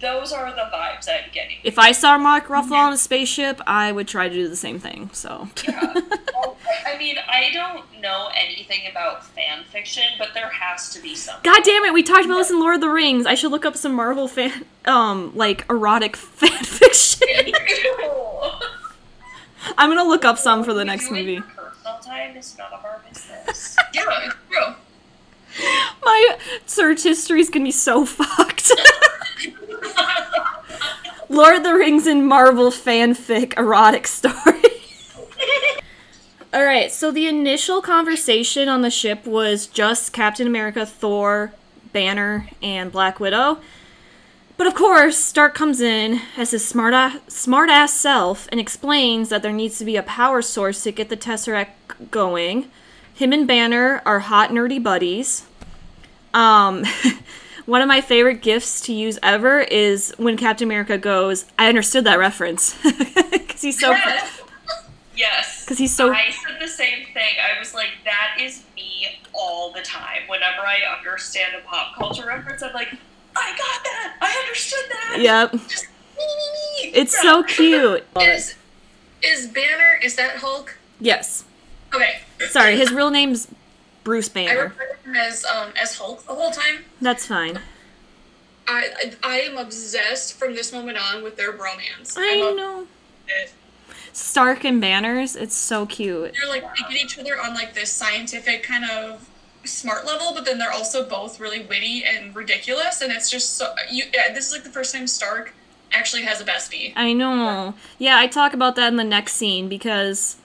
Those 0.00 0.32
are 0.32 0.50
the 0.50 0.68
vibes 0.74 1.08
I'm 1.08 1.30
getting. 1.32 1.56
if 1.64 1.78
I 1.78 1.92
saw 1.92 2.18
Mark 2.18 2.48
Ruffalo 2.48 2.72
on 2.76 2.92
a 2.92 2.98
spaceship, 2.98 3.60
I 3.66 3.92
would 3.92 4.06
try 4.06 4.28
to 4.28 4.34
do 4.34 4.46
the 4.48 4.56
same 4.56 4.78
thing. 4.78 5.10
So, 5.12 5.48
Yeah. 5.66 5.94
Well, 6.36 6.56
I 6.86 6.98
mean, 6.98 7.16
I 7.26 7.50
don't 7.50 7.84
know 8.02 8.28
anything 8.36 8.80
about 8.90 9.24
fan 9.24 9.64
fiction, 9.64 10.04
but 10.18 10.34
there 10.34 10.50
has 10.50 10.90
to 10.90 11.00
be 11.00 11.14
some. 11.14 11.36
God 11.42 11.62
damn 11.64 11.84
it, 11.84 11.94
we 11.94 12.02
talked 12.02 12.26
about 12.26 12.36
this 12.36 12.50
in 12.50 12.60
Lord 12.60 12.74
of 12.74 12.80
the 12.82 12.90
Rings. 12.90 13.24
I 13.24 13.34
should 13.34 13.50
look 13.50 13.64
up 13.64 13.74
some 13.76 13.94
Marvel 13.94 14.28
fan, 14.28 14.66
um, 14.84 15.32
like 15.34 15.64
erotic 15.70 16.14
fan 16.16 16.62
fiction. 16.62 17.26
I'm 19.78 19.90
gonna 19.90 20.04
look 20.04 20.24
up 20.26 20.38
some 20.38 20.62
for 20.62 20.74
the 20.74 20.84
next 20.84 21.10
movie. 21.10 21.40
Personal 21.40 21.98
time 22.00 22.36
is 22.36 22.56
none 22.58 22.72
of 22.72 22.84
our 22.84 23.00
business. 23.08 23.76
yeah, 23.94 24.02
it's 24.26 24.34
true. 24.50 24.74
My 26.04 26.36
search 26.66 27.02
history 27.02 27.40
is 27.40 27.48
gonna 27.50 27.64
be 27.64 27.70
so 27.70 28.04
fucked. 28.06 28.72
Lord 31.28 31.56
of 31.56 31.62
the 31.64 31.74
Rings 31.74 32.06
and 32.06 32.26
Marvel 32.26 32.70
fanfic 32.70 33.56
erotic 33.58 34.06
story. 34.06 34.62
Alright, 36.54 36.92
so 36.92 37.10
the 37.10 37.26
initial 37.26 37.82
conversation 37.82 38.68
on 38.68 38.80
the 38.80 38.90
ship 38.90 39.26
was 39.26 39.66
just 39.66 40.12
Captain 40.12 40.46
America, 40.46 40.86
Thor, 40.86 41.52
Banner, 41.92 42.48
and 42.62 42.90
Black 42.90 43.20
Widow. 43.20 43.58
But 44.56 44.66
of 44.66 44.74
course, 44.74 45.18
Stark 45.18 45.54
comes 45.54 45.82
in 45.82 46.22
as 46.36 46.52
his 46.52 46.64
smart 46.64 47.30
smart 47.30 47.68
ass 47.68 47.92
self 47.92 48.48
and 48.50 48.58
explains 48.58 49.28
that 49.28 49.42
there 49.42 49.52
needs 49.52 49.78
to 49.78 49.84
be 49.84 49.96
a 49.96 50.02
power 50.02 50.40
source 50.40 50.82
to 50.84 50.92
get 50.92 51.10
the 51.10 51.16
Tesseract 51.16 52.10
going. 52.10 52.70
Him 53.12 53.32
and 53.32 53.46
Banner 53.46 54.00
are 54.06 54.20
hot 54.20 54.50
nerdy 54.50 54.82
buddies. 54.82 55.46
Um, 56.32 56.84
one 57.66 57.82
of 57.82 57.88
my 57.88 58.00
favorite 58.00 58.42
gifts 58.42 58.80
to 58.82 58.92
use 58.92 59.18
ever 59.22 59.60
is 59.60 60.14
when 60.16 60.36
Captain 60.36 60.66
America 60.66 60.96
goes, 60.96 61.44
"I 61.58 61.68
understood 61.68 62.04
that 62.04 62.18
reference," 62.18 62.80
because 63.30 63.62
he's 63.62 63.78
so 63.78 63.94
yes. 65.14 65.64
because 65.64 65.78
he's 65.78 65.94
so 65.94 66.12
I 66.12 66.30
said 66.30 66.60
the 66.60 66.68
same 66.68 67.06
thing. 67.12 67.34
I 67.42 67.58
was 67.58 67.74
like, 67.74 67.90
that 68.04 68.38
is 68.40 68.62
me 68.76 69.20
all 69.32 69.72
the 69.72 69.82
time. 69.82 70.22
Whenever 70.28 70.60
I 70.60 70.78
understand 70.96 71.54
a 71.54 71.66
pop 71.66 71.94
culture 71.96 72.26
reference, 72.26 72.62
I'm 72.62 72.72
like, 72.72 72.88
I 73.34 73.50
got 73.50 73.84
that. 73.84 74.16
I 74.20 74.42
understood 74.44 74.84
that. 74.90 75.18
yep. 75.20 75.52
Just, 75.68 75.86
me, 76.16 76.24
me, 76.24 76.90
me. 76.92 76.98
It's 76.98 77.20
so 77.20 77.42
cute. 77.42 78.06
Is 78.20 78.54
is 79.22 79.48
Banner? 79.48 79.98
Is 80.02 80.14
that 80.16 80.36
Hulk? 80.36 80.78
Yes. 81.00 81.44
Okay. 81.92 82.20
Sorry, 82.48 82.76
his 82.76 82.92
real 82.92 83.10
name's 83.10 83.48
Bruce 84.06 84.30
I 84.30 84.32
Banner. 84.34 84.62
refer 84.66 84.86
to 84.86 85.08
him 85.10 85.16
as 85.16 85.44
um 85.44 85.72
as 85.82 85.98
Hulk 85.98 86.24
the 86.26 86.32
whole 86.32 86.52
time. 86.52 86.84
That's 87.00 87.26
fine. 87.26 87.58
I 88.68 88.88
I, 88.96 89.12
I 89.24 89.40
am 89.40 89.58
obsessed 89.58 90.38
from 90.38 90.54
this 90.54 90.72
moment 90.72 90.96
on 90.96 91.24
with 91.24 91.36
their 91.36 91.52
bromance. 91.52 92.16
I 92.16 92.48
I'm 92.48 92.56
know. 92.56 92.86
Stark 94.12 94.64
and 94.64 94.80
Banners, 94.80 95.34
it's 95.34 95.56
so 95.56 95.86
cute. 95.86 96.34
They're 96.34 96.48
like 96.48 96.62
they 96.76 96.82
get 96.82 97.04
each 97.04 97.18
other 97.18 97.38
on 97.38 97.52
like 97.52 97.74
this 97.74 97.90
scientific 97.92 98.62
kind 98.62 98.88
of 98.88 99.28
smart 99.64 100.06
level, 100.06 100.32
but 100.32 100.44
then 100.44 100.58
they're 100.58 100.72
also 100.72 101.06
both 101.06 101.40
really 101.40 101.64
witty 101.64 102.04
and 102.04 102.34
ridiculous, 102.34 103.02
and 103.02 103.12
it's 103.12 103.28
just 103.28 103.54
so 103.56 103.74
you. 103.90 104.04
Yeah, 104.14 104.32
this 104.32 104.46
is 104.46 104.52
like 104.52 104.62
the 104.62 104.70
first 104.70 104.94
time 104.94 105.08
Stark 105.08 105.52
actually 105.92 106.22
has 106.22 106.40
a 106.40 106.44
bestie. 106.44 106.92
I 106.94 107.12
know. 107.12 107.74
Yeah, 107.98 108.18
I 108.18 108.28
talk 108.28 108.54
about 108.54 108.76
that 108.76 108.86
in 108.86 108.96
the 108.96 109.04
next 109.04 109.32
scene 109.34 109.68
because 109.68 110.36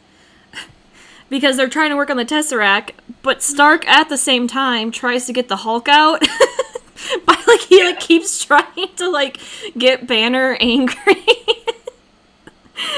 because 1.30 1.58
they're 1.58 1.70
trying 1.70 1.92
to 1.92 1.96
work 1.96 2.10
on 2.10 2.18
the 2.18 2.26
Tesseract, 2.26 2.92
but 3.24 3.42
Stark 3.44 3.88
at 3.88 4.10
the 4.10 4.18
same 4.18 4.48
time 4.48 4.92
tries 4.92 5.26
to 5.28 5.34
get 5.34 5.48
the 5.48 5.58
Hulk 5.58 5.88
out. 5.88 6.22
but 7.26 7.48
like 7.48 7.62
he 7.62 7.84
like 7.84 8.00
keeps 8.00 8.44
trying 8.44 8.90
to 8.98 9.10
like 9.10 9.38
get 9.78 10.08
Banner 10.08 10.58
angry. 10.60 11.26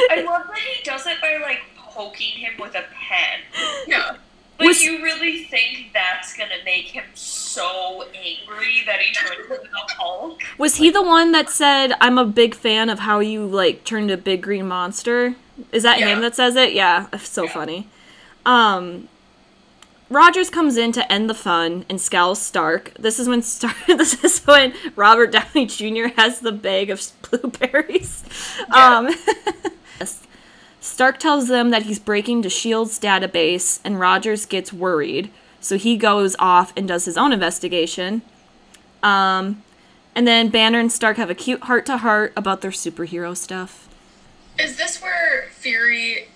I 0.10 0.22
love 0.26 0.48
that 0.48 0.58
he 0.58 0.84
does 0.84 1.06
it 1.08 1.20
by 1.22 1.38
like 1.42 1.60
poking 1.78 2.38
him 2.40 2.54
with 2.60 2.76
a 2.76 2.84
pen. 2.94 3.40
Yeah. 3.88 4.18
Like 4.60 4.68
Was- 4.70 4.84
you 4.84 5.02
really 5.04 5.44
think 5.46 5.90
that's 5.94 6.36
gonna 6.38 6.52
make 6.64 6.86
him 6.86 7.04
so 7.14 8.04
angry 8.14 8.84
that 8.86 9.00
he 9.00 9.14
turns 9.14 9.42
into 9.50 9.62
the 9.64 9.94
Hulk? 9.98 10.40
Was 10.58 10.76
he 10.78 10.90
the 10.90 11.02
one 11.02 11.32
that 11.34 11.50
said, 11.50 11.94
"I'm 12.00 12.18
a 12.18 12.26
big 12.26 12.56
fan 12.56 12.90
of 12.90 13.00
how 13.00 13.20
you 13.20 13.46
like 13.46 13.84
turned 13.84 14.12
a 14.12 14.18
big 14.18 14.42
green 14.44 14.68
monster"? 14.68 15.36
Is 15.72 15.84
that 15.84 16.00
Yeah. 16.00 16.08
him 16.10 16.22
that 16.22 16.36
says 16.36 16.56
it? 16.56 16.74
Yeah, 16.74 17.08
so 17.18 17.48
funny. 17.48 17.88
Um, 18.46 19.08
Rogers 20.14 20.50
comes 20.50 20.78
in 20.78 20.92
to 20.92 21.12
end 21.12 21.30
the 21.30 21.34
fun 21.34 21.86
and 21.90 22.00
scowls 22.00 22.40
Stark. 22.40 22.94
This 23.00 23.20
is 23.20 23.28
when 23.28 23.42
Stark. 23.42 23.76
This 23.88 24.24
is 24.24 24.40
when 24.46 24.74
Robert 24.96 25.32
Downey 25.32 25.66
Jr. 25.66 26.08
has 26.16 26.40
the 26.40 26.52
bag 26.52 26.90
of 26.90 27.02
blueberries. 27.30 28.24
Um. 28.72 29.10
Stark 30.80 31.18
tells 31.18 31.48
them 31.48 31.70
that 31.70 31.84
he's 31.84 31.98
breaking 31.98 32.42
to 32.42 32.50
Shield's 32.50 33.00
database, 33.00 33.80
and 33.86 34.02
Rogers 34.02 34.46
gets 34.46 34.74
worried, 34.74 35.32
so 35.62 35.78
he 35.78 35.96
goes 35.96 36.36
off 36.40 36.74
and 36.76 36.86
does 36.86 37.06
his 37.06 37.18
own 37.18 37.32
investigation. 37.32 38.22
Um, 39.02 39.64
and 40.14 40.28
then 40.28 40.50
Banner 40.50 40.80
and 40.80 40.92
Stark 40.92 41.16
have 41.16 41.30
a 41.30 41.36
cute 41.36 41.64
heart 41.64 41.86
to 41.86 41.98
heart 41.98 42.34
about 42.36 42.60
their 42.60 42.72
superhero 42.72 43.36
stuff. 43.36 43.88
Is 44.60 44.76
this 44.76 45.02
where 45.02 45.48
Fury? 45.52 46.28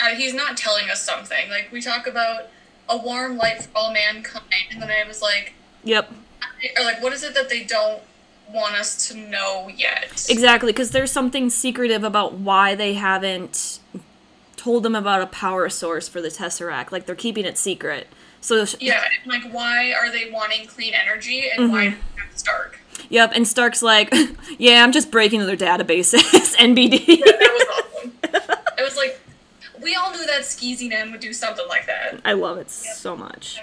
Uh, 0.00 0.16
he's 0.16 0.34
not 0.34 0.56
telling 0.56 0.90
us 0.90 1.00
something. 1.00 1.48
Like 1.48 1.70
we 1.70 1.80
talk 1.80 2.08
about 2.08 2.48
a 2.88 2.96
warm 2.96 3.36
light 3.36 3.62
for 3.62 3.70
all 3.74 3.92
mankind, 3.92 4.44
and 4.70 4.80
then 4.82 4.90
I 4.90 5.06
was 5.06 5.22
like, 5.22 5.54
Yep, 5.84 6.12
or 6.78 6.84
like, 6.84 7.02
what 7.02 7.12
is 7.12 7.22
it 7.22 7.34
that 7.34 7.48
they 7.48 7.64
don't 7.64 8.02
want 8.52 8.74
us 8.74 9.08
to 9.08 9.16
know 9.16 9.70
yet? 9.74 10.26
exactly, 10.28 10.72
because 10.72 10.90
there's 10.90 11.10
something 11.12 11.50
secretive 11.50 12.04
about 12.04 12.34
why 12.34 12.74
they 12.74 12.94
haven't 12.94 13.78
told 14.56 14.82
them 14.82 14.94
about 14.94 15.20
a 15.22 15.26
power 15.26 15.68
source 15.68 16.08
for 16.08 16.20
the 16.22 16.28
Tesseract. 16.28 16.90
Like 16.92 17.06
they're 17.06 17.14
keeping 17.14 17.44
it 17.44 17.58
secret. 17.58 18.06
So 18.40 18.64
Yeah, 18.80 19.02
and, 19.22 19.30
like 19.32 19.52
why 19.52 19.92
are 19.92 20.10
they 20.10 20.30
wanting 20.30 20.66
clean 20.66 20.94
energy, 20.94 21.44
and 21.54 21.70
why 21.72 21.86
Mm-hmm. 21.88 22.18
have 22.20 22.28
Stark? 22.38 22.80
Yep, 23.10 23.32
and 23.34 23.46
Stark's 23.46 23.82
like, 23.82 24.12
yeah, 24.58 24.82
I'm 24.84 24.92
just 24.92 25.10
breaking 25.10 25.40
their 25.46 25.56
databases. 25.56 26.22
NBD. 26.56 27.06
That 27.24 27.50
was 27.52 27.84
awesome. 27.84 28.12
it 28.78 28.82
was 28.82 28.96
like 28.96 29.20
we 29.84 29.94
all 29.94 30.10
knew 30.10 30.26
that 30.26 30.42
Skeezy 30.42 30.88
Man 30.88 31.12
would 31.12 31.20
do 31.20 31.32
something 31.32 31.68
like 31.68 31.86
that. 31.86 32.20
I 32.24 32.32
love 32.32 32.56
it 32.56 32.70
so 32.70 33.14
much. 33.14 33.60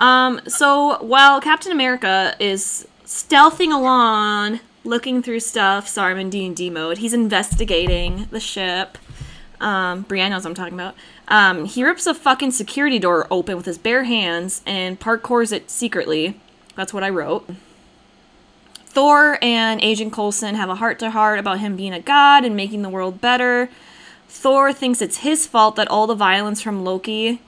Um, 0.00 0.40
so 0.48 1.00
while 1.02 1.40
Captain 1.40 1.70
America 1.70 2.34
is 2.40 2.88
stealthing 3.04 3.72
along, 3.72 4.60
looking 4.82 5.22
through 5.22 5.40
stuff, 5.40 5.86
sorry, 5.86 6.12
I'm 6.12 6.18
in 6.18 6.30
D&D 6.30 6.70
mode, 6.70 6.98
he's 6.98 7.12
investigating 7.12 8.26
the 8.30 8.40
ship. 8.40 8.98
Um, 9.60 10.02
Brienne 10.02 10.30
knows 10.30 10.44
what 10.44 10.50
I'm 10.50 10.54
talking 10.54 10.74
about. 10.74 10.96
Um, 11.28 11.66
he 11.66 11.84
rips 11.84 12.06
a 12.06 12.14
fucking 12.14 12.50
security 12.50 12.98
door 12.98 13.26
open 13.30 13.56
with 13.56 13.66
his 13.66 13.78
bare 13.78 14.04
hands 14.04 14.62
and 14.66 14.98
parkours 14.98 15.52
it 15.52 15.70
secretly. 15.70 16.40
That's 16.74 16.92
what 16.92 17.04
I 17.04 17.10
wrote. 17.10 17.48
Thor 18.86 19.38
and 19.42 19.80
Agent 19.82 20.12
Coulson 20.12 20.54
have 20.54 20.70
a 20.70 20.76
heart 20.76 20.98
to 21.00 21.10
heart 21.10 21.38
about 21.38 21.60
him 21.60 21.76
being 21.76 21.92
a 21.92 22.00
god 22.00 22.44
and 22.44 22.56
making 22.56 22.82
the 22.82 22.88
world 22.88 23.20
better. 23.20 23.68
Thor 24.34 24.72
thinks 24.72 25.00
it's 25.00 25.18
his 25.18 25.46
fault 25.46 25.76
that 25.76 25.88
all 25.88 26.08
the 26.08 26.14
violence 26.14 26.60
from 26.60 26.84
Loki 26.84 27.40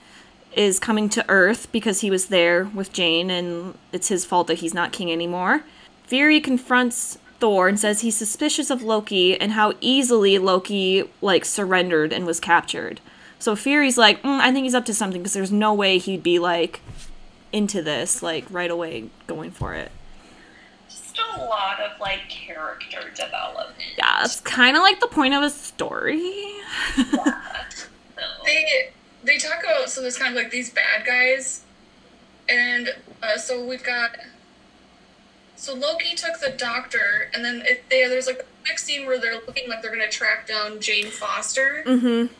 is 0.54 0.78
coming 0.78 1.08
to 1.10 1.24
Earth 1.28 1.70
because 1.72 2.00
he 2.00 2.10
was 2.10 2.26
there 2.26 2.64
with 2.64 2.92
Jane 2.92 3.28
and 3.28 3.76
it's 3.92 4.08
his 4.08 4.24
fault 4.24 4.46
that 4.46 4.60
he's 4.60 4.72
not 4.72 4.92
king 4.92 5.10
anymore. 5.10 5.64
Fury 6.04 6.40
confronts 6.40 7.18
Thor 7.40 7.68
and 7.68 7.78
says 7.78 8.00
he's 8.00 8.16
suspicious 8.16 8.70
of 8.70 8.82
Loki 8.82 9.38
and 9.38 9.52
how 9.52 9.74
easily 9.80 10.38
Loki 10.38 11.10
like 11.20 11.44
surrendered 11.44 12.12
and 12.12 12.24
was 12.24 12.38
captured. 12.38 13.00
So 13.40 13.56
Fury's 13.56 13.98
like, 13.98 14.22
mm, 14.22 14.38
I 14.40 14.52
think 14.52 14.62
he's 14.62 14.74
up 14.74 14.86
to 14.86 14.94
something 14.94 15.20
because 15.20 15.34
there's 15.34 15.52
no 15.52 15.74
way 15.74 15.98
he'd 15.98 16.22
be 16.22 16.38
like 16.38 16.80
into 17.52 17.82
this 17.82 18.22
like 18.22 18.46
right 18.48 18.70
away 18.70 19.10
going 19.26 19.50
for 19.50 19.74
it. 19.74 19.90
Just 21.16 21.38
a 21.38 21.44
lot 21.44 21.80
of 21.80 21.98
like 22.00 22.28
character 22.28 23.10
development. 23.14 23.78
Yeah, 23.96 24.24
it's 24.24 24.40
kind 24.40 24.76
of 24.76 24.82
like 24.82 25.00
the 25.00 25.08
point 25.08 25.34
of 25.34 25.42
a 25.42 25.50
story. 25.50 26.52
So, 26.96 27.32
They 28.44 28.92
they 29.24 29.38
talk 29.38 29.62
about 29.62 29.90
so 29.90 30.00
there's 30.00 30.16
kind 30.18 30.36
of 30.36 30.42
like 30.42 30.50
these 30.50 30.70
bad 30.70 31.04
guys, 31.04 31.64
and 32.48 32.94
uh, 33.22 33.36
so 33.36 33.64
we've 33.64 33.82
got. 33.84 34.16
So 35.56 35.74
Loki 35.74 36.14
took 36.14 36.38
the 36.40 36.50
doctor, 36.50 37.30
and 37.34 37.42
then 37.44 37.62
it, 37.64 37.84
they, 37.88 38.06
there's 38.08 38.26
like 38.26 38.40
a 38.40 38.68
next 38.68 38.84
scene 38.84 39.06
where 39.06 39.18
they're 39.18 39.40
looking 39.46 39.68
like 39.68 39.80
they're 39.82 39.90
gonna 39.90 40.08
track 40.08 40.46
down 40.46 40.80
Jane 40.80 41.06
Foster. 41.06 41.82
Mm-hmm. 41.86 42.32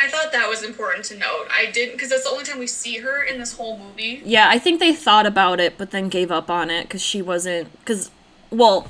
I 0.00 0.08
thought 0.08 0.32
that 0.32 0.48
was 0.48 0.62
important 0.62 1.04
to 1.06 1.18
note. 1.18 1.46
I 1.50 1.70
didn't 1.70 1.94
because 1.94 2.10
that's 2.10 2.24
the 2.24 2.30
only 2.30 2.44
time 2.44 2.58
we 2.58 2.66
see 2.66 2.98
her 2.98 3.22
in 3.22 3.38
this 3.38 3.54
whole 3.54 3.78
movie. 3.78 4.22
Yeah, 4.24 4.48
I 4.48 4.58
think 4.58 4.78
they 4.78 4.94
thought 4.94 5.26
about 5.26 5.60
it, 5.60 5.76
but 5.76 5.90
then 5.90 6.08
gave 6.08 6.30
up 6.30 6.48
on 6.48 6.70
it 6.70 6.84
because 6.84 7.02
she 7.02 7.20
wasn't. 7.20 7.72
Because, 7.80 8.10
well, 8.50 8.88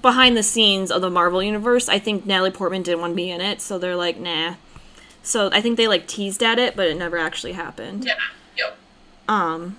behind 0.00 0.36
the 0.36 0.42
scenes 0.42 0.90
of 0.90 1.02
the 1.02 1.10
Marvel 1.10 1.42
universe, 1.42 1.88
I 1.88 1.98
think 1.98 2.26
Natalie 2.26 2.50
Portman 2.50 2.82
didn't 2.82 3.00
want 3.00 3.12
to 3.12 3.16
be 3.16 3.30
in 3.30 3.40
it, 3.40 3.60
so 3.60 3.78
they're 3.78 3.96
like, 3.96 4.18
nah. 4.18 4.54
So 5.22 5.50
I 5.52 5.60
think 5.60 5.76
they 5.76 5.88
like 5.88 6.06
teased 6.06 6.42
at 6.42 6.58
it, 6.58 6.76
but 6.76 6.88
it 6.88 6.96
never 6.96 7.18
actually 7.18 7.52
happened. 7.52 8.04
Yeah. 8.04 8.14
Yep. 8.56 8.76
Um, 9.28 9.76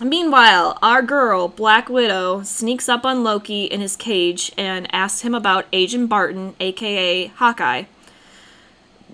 Meanwhile, 0.00 0.78
our 0.82 1.02
girl, 1.02 1.48
Black 1.48 1.88
Widow, 1.88 2.42
sneaks 2.42 2.88
up 2.88 3.04
on 3.04 3.22
Loki 3.22 3.64
in 3.64 3.80
his 3.80 3.94
cage 3.94 4.50
and 4.56 4.92
asks 4.92 5.20
him 5.20 5.34
about 5.34 5.66
Agent 5.72 6.08
Barton, 6.08 6.56
aka 6.58 7.26
Hawkeye. 7.26 7.84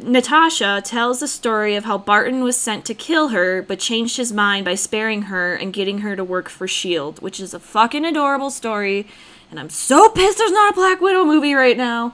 Natasha 0.00 0.80
tells 0.84 1.18
the 1.20 1.26
story 1.26 1.74
of 1.74 1.84
how 1.84 1.98
Barton 1.98 2.42
was 2.42 2.56
sent 2.56 2.84
to 2.84 2.94
kill 2.94 3.28
her, 3.28 3.62
but 3.62 3.80
changed 3.80 4.16
his 4.16 4.32
mind 4.32 4.64
by 4.64 4.76
sparing 4.76 5.22
her 5.22 5.54
and 5.54 5.72
getting 5.72 5.98
her 5.98 6.14
to 6.14 6.22
work 6.22 6.48
for 6.48 6.64
S.H.I.E.L.D., 6.64 7.20
which 7.20 7.40
is 7.40 7.52
a 7.52 7.58
fucking 7.58 8.04
adorable 8.04 8.50
story. 8.50 9.06
And 9.50 9.58
I'm 9.58 9.70
so 9.70 10.08
pissed 10.08 10.38
there's 10.38 10.52
not 10.52 10.72
a 10.72 10.76
Black 10.76 11.00
Widow 11.00 11.24
movie 11.24 11.54
right 11.54 11.76
now. 11.76 12.12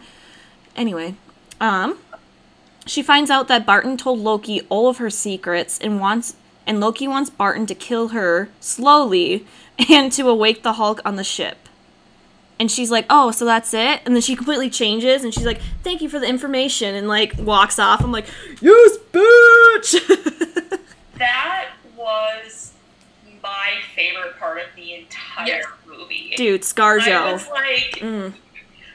Anyway, 0.75 1.15
um, 1.61 1.99
she 2.87 3.03
finds 3.03 3.31
out 3.31 3.49
that 3.49 3.67
Barton 3.67 3.97
told 3.97 4.19
Loki 4.19 4.63
all 4.69 4.89
of 4.89 4.99
her 4.99 5.11
secrets 5.11 5.79
and 5.79 6.01
wants 6.01 6.37
and 6.67 6.81
Loki 6.81 7.07
wants 7.07 7.29
Barton 7.29 7.67
to 7.67 7.75
kill 7.75 8.09
her 8.09 8.49
slowly 8.61 9.47
and 9.91 10.11
to 10.13 10.29
awake 10.29 10.63
the 10.63 10.75
Hulk 10.75 11.03
on 11.05 11.17
the 11.17 11.25
ship. 11.25 11.64
And 12.61 12.71
she's 12.71 12.91
like, 12.91 13.05
"Oh, 13.11 13.31
so 13.33 13.45
that's 13.45 13.75
it?" 13.75 14.01
And 14.07 14.15
then 14.15 14.23
she 14.23 14.37
completely 14.37 14.71
changes 14.71 15.25
and 15.25 15.35
she's 15.35 15.45
like, 15.47 15.61
"Thank 15.83 16.01
you 16.03 16.09
for 16.09 16.19
the 16.21 16.27
information," 16.29 16.95
and 16.95 17.09
like 17.09 17.35
walks 17.39 17.79
off. 17.81 18.01
I'm 18.03 18.13
like, 18.13 18.27
"Yes, 18.61 18.97
bitch." 19.13 20.81
That 21.19 21.69
was 21.97 22.73
my 23.41 23.75
favorite 23.95 24.37
part 24.39 24.59
of 24.59 24.67
the 24.75 24.95
entire 24.95 25.47
Yes. 25.47 25.65
movie. 25.87 26.35
Dude, 26.37 26.65
I 26.77 27.33
was 27.33 27.49
like, 27.49 28.01
Mm. 28.01 28.35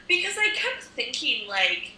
because 0.06 0.36
I 0.38 0.50
kept 0.54 0.82
thinking 0.84 1.48
like. 1.48 1.92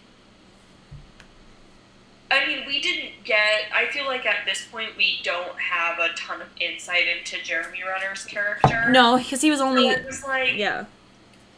I 2.31 2.47
mean, 2.47 2.65
we 2.65 2.81
didn't 2.81 3.23
get. 3.25 3.65
I 3.75 3.85
feel 3.87 4.05
like 4.05 4.25
at 4.25 4.45
this 4.45 4.65
point 4.71 4.91
we 4.97 5.19
don't 5.23 5.59
have 5.59 5.99
a 5.99 6.13
ton 6.15 6.41
of 6.41 6.47
insight 6.59 7.03
into 7.07 7.43
Jeremy 7.43 7.81
Renner's 7.85 8.25
character. 8.25 8.89
No, 8.89 9.17
because 9.17 9.41
he 9.41 9.51
was 9.51 9.59
So 9.59 9.67
only 9.67 9.89
it 9.89 10.05
was 10.05 10.23
like, 10.23 10.55
yeah, 10.55 10.85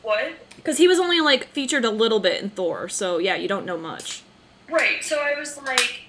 what? 0.06 0.34
because 0.66 0.80
he 0.80 0.88
was 0.88 0.98
only 0.98 1.22
like 1.22 1.46
featured 1.50 1.86
a 1.86 1.92
little 1.92 2.20
bit 2.20 2.42
in 2.42 2.50
Thor. 2.50 2.90
So 2.90 3.20
yeah, 3.20 3.36
you 3.36 3.48
don't 3.48 3.68
know 3.68 3.78
much. 3.78 4.24
Right. 4.68 5.04
So 5.04 5.20
I 5.20 5.40
was 5.40 5.62
like, 5.62 6.02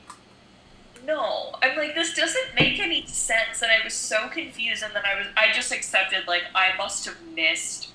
no. 1.07 1.55
I'm 1.63 1.77
like, 1.77 1.95
this 1.95 2.15
doesn't 2.15 2.55
make 2.55 2.81
any 2.81 3.07
sense, 3.07 3.61
and 3.61 3.71
I 3.71 3.85
was 3.85 3.93
so 3.93 4.29
confused. 4.29 4.83
And 4.83 4.95
then 4.95 5.03
I 5.05 5.19
was, 5.19 5.27
I 5.37 5.53
just 5.53 5.71
accepted 5.73 6.27
like 6.27 6.45
I 6.55 6.75
must 6.79 7.05
have 7.05 7.17
missed 7.35 7.91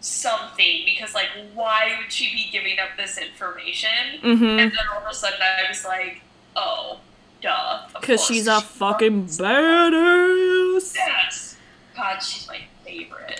something 0.00 0.82
because 0.84 1.14
like, 1.14 1.28
why 1.54 1.96
would 1.98 2.12
she 2.12 2.30
be 2.30 2.50
giving 2.52 2.78
up 2.78 2.90
this 2.98 3.16
information? 3.16 4.20
Mm-hmm. 4.22 4.44
And 4.44 4.70
then 4.72 4.78
all 4.92 5.00
of 5.00 5.10
a 5.10 5.14
sudden, 5.14 5.40
I 5.40 5.66
was 5.66 5.82
like, 5.86 6.20
oh, 6.56 7.00
duh. 7.40 7.86
Because 7.98 8.22
she's 8.22 8.46
a 8.46 8.60
fucking 8.60 9.28
badass. 9.28 10.94
Yes. 10.94 11.56
God, 11.96 12.18
she's 12.18 12.46
my 12.46 12.60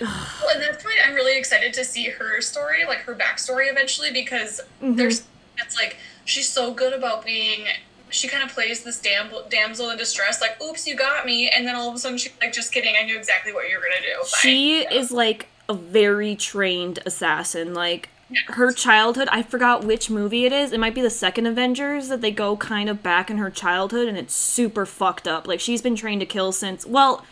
Well, 0.01 0.49
at 0.53 0.59
that 0.59 0.81
point, 0.83 0.95
I'm 1.05 1.13
really 1.13 1.37
excited 1.37 1.73
to 1.73 1.83
see 1.83 2.05
her 2.09 2.41
story, 2.41 2.85
like 2.85 2.99
her 2.99 3.15
backstory 3.15 3.69
eventually, 3.71 4.11
because 4.11 4.61
Mhm. 4.81 4.95
there's 4.97 5.23
it's 5.59 5.75
like 5.75 5.97
she's 6.25 6.47
so 6.47 6.71
good 6.71 6.93
about 6.93 7.25
being. 7.25 7.67
She 8.09 8.27
kind 8.27 8.43
of 8.43 8.49
plays 8.53 8.83
this 8.83 8.99
dam- 8.99 9.31
damsel 9.49 9.89
in 9.89 9.97
distress, 9.97 10.39
like 10.39 10.61
"Oops, 10.61 10.85
you 10.87 10.95
got 10.95 11.25
me," 11.25 11.49
and 11.49 11.67
then 11.67 11.75
all 11.75 11.89
of 11.89 11.95
a 11.95 11.99
sudden 11.99 12.17
she's 12.17 12.31
like, 12.41 12.53
"Just 12.53 12.71
kidding, 12.71 12.95
I 12.97 13.03
knew 13.03 13.17
exactly 13.17 13.51
what 13.51 13.67
you 13.69 13.75
were 13.77 13.83
gonna 13.83 14.01
do." 14.01 14.19
Bye." 14.21 14.37
She 14.39 14.79
is 14.85 15.11
like 15.11 15.47
a 15.67 15.73
very 15.73 16.35
trained 16.35 16.99
assassin. 17.05 17.73
Like 17.73 18.09
her 18.49 18.71
childhood, 18.71 19.27
I 19.31 19.41
forgot 19.41 19.83
which 19.83 20.09
movie 20.09 20.45
it 20.45 20.53
is. 20.53 20.71
It 20.73 20.79
might 20.79 20.93
be 20.93 21.01
the 21.01 21.09
second 21.09 21.47
Avengers 21.47 22.07
that 22.09 22.21
they 22.21 22.31
go 22.31 22.55
kind 22.57 22.89
of 22.89 23.01
back 23.01 23.29
in 23.29 23.37
her 23.39 23.49
childhood 23.49 24.07
and 24.07 24.17
it's 24.17 24.33
super 24.35 24.85
fucked 24.85 25.27
up. 25.27 25.47
Like 25.47 25.59
she's 25.59 25.81
been 25.81 25.95
trained 25.95 26.19
to 26.21 26.25
kill 26.25 26.51
since 26.51 26.85
well, 26.85 27.25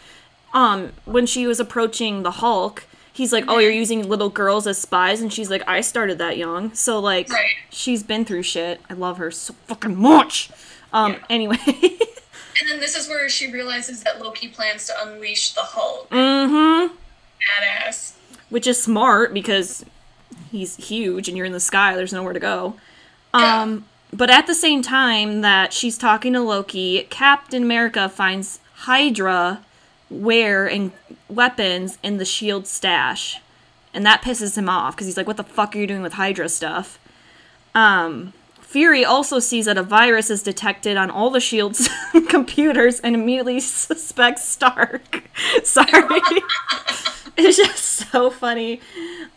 um 0.54 0.91
when 1.06 1.26
she 1.26 1.48
was 1.48 1.60
approaching 1.60 2.24
the 2.24 2.32
Hulk, 2.32 2.86
he's 3.14 3.32
like, 3.34 3.46
"Oh, 3.48 3.58
you're 3.60 3.72
using 3.72 4.08
little 4.08 4.30
girls 4.30 4.68
as 4.68 4.78
spies." 4.78 5.22
And 5.22 5.32
she's 5.34 5.50
like, 5.50 5.64
"I 5.68 5.82
started 5.82 6.18
that 6.20 6.38
young." 6.38 6.74
So 6.74 7.00
like 7.00 7.30
Right. 7.30 7.52
she's 7.70 8.04
been 8.04 8.26
through 8.26 8.43
shit. 8.43 8.82
I 8.89 8.93
love 8.93 9.18
her 9.18 9.32
so 9.32 9.54
fucking 9.68 9.96
much. 9.98 10.50
Um 10.93 11.14
Yeah. 11.14 11.20
anyway. 11.30 11.58
And 12.58 12.70
then 12.70 12.80
this 12.80 12.96
is 12.96 13.10
where 13.10 13.28
she 13.28 13.52
realizes 13.52 14.02
that 14.04 14.22
Loki 14.22 14.48
plans 14.48 14.88
to 14.88 14.93
unleash 15.06 15.52
the 15.52 15.60
Hulk. 15.62 16.10
Mm-hmm. 16.10 16.93
Badass. 17.43 18.14
which 18.50 18.66
is 18.66 18.82
smart 18.82 19.34
because 19.34 19.84
he's 20.52 20.78
huge 20.78 21.28
and 21.28 21.36
you're 21.36 21.46
in 21.46 21.52
the 21.52 21.60
sky 21.60 21.96
there's 21.98 22.14
nowhere 22.14 22.32
to 22.32 22.39
go 22.39 22.76
Yeah. 23.34 23.62
um 23.62 23.86
but 24.14 24.30
at 24.30 24.48
the 24.48 24.56
same 24.56 24.82
time 24.82 25.41
that 25.41 25.74
she's 25.74 25.98
talking 25.98 26.32
to 26.34 26.39
loki 26.39 27.06
captain 27.10 27.64
america 27.64 28.08
finds 28.08 28.60
hydra 28.88 29.60
wear 30.16 30.68
and 30.68 30.91
weapons 31.30 31.97
in 32.03 32.18
the 32.18 32.26
shield 32.26 32.68
stash 32.68 33.39
and 33.93 34.05
that 34.05 34.22
pisses 34.22 34.57
him 34.57 34.70
off 34.70 34.95
because 34.95 35.07
he's 35.07 35.18
like 35.18 35.28
what 35.28 35.38
the 35.38 35.43
fuck 35.43 35.76
are 35.76 35.80
you 35.80 35.88
doing 35.88 36.01
with 36.01 36.13
hydra 36.13 36.49
stuff 36.49 36.99
um 37.74 38.34
fury 38.61 39.05
also 39.05 39.39
sees 39.39 39.66
that 39.66 39.78
a 39.78 39.84
virus 39.84 40.30
is 40.30 40.43
detected 40.43 40.97
on 40.97 41.09
all 41.09 41.30
the 41.30 41.39
shield's 41.39 41.89
computers 42.30 42.99
and 42.99 43.16
immediately 43.16 43.59
suspects 43.59 44.47
stark 44.47 45.24
sorry 45.63 46.22
it's 47.38 47.57
just 47.57 47.86
so 48.11 48.30
funny. 48.30 48.82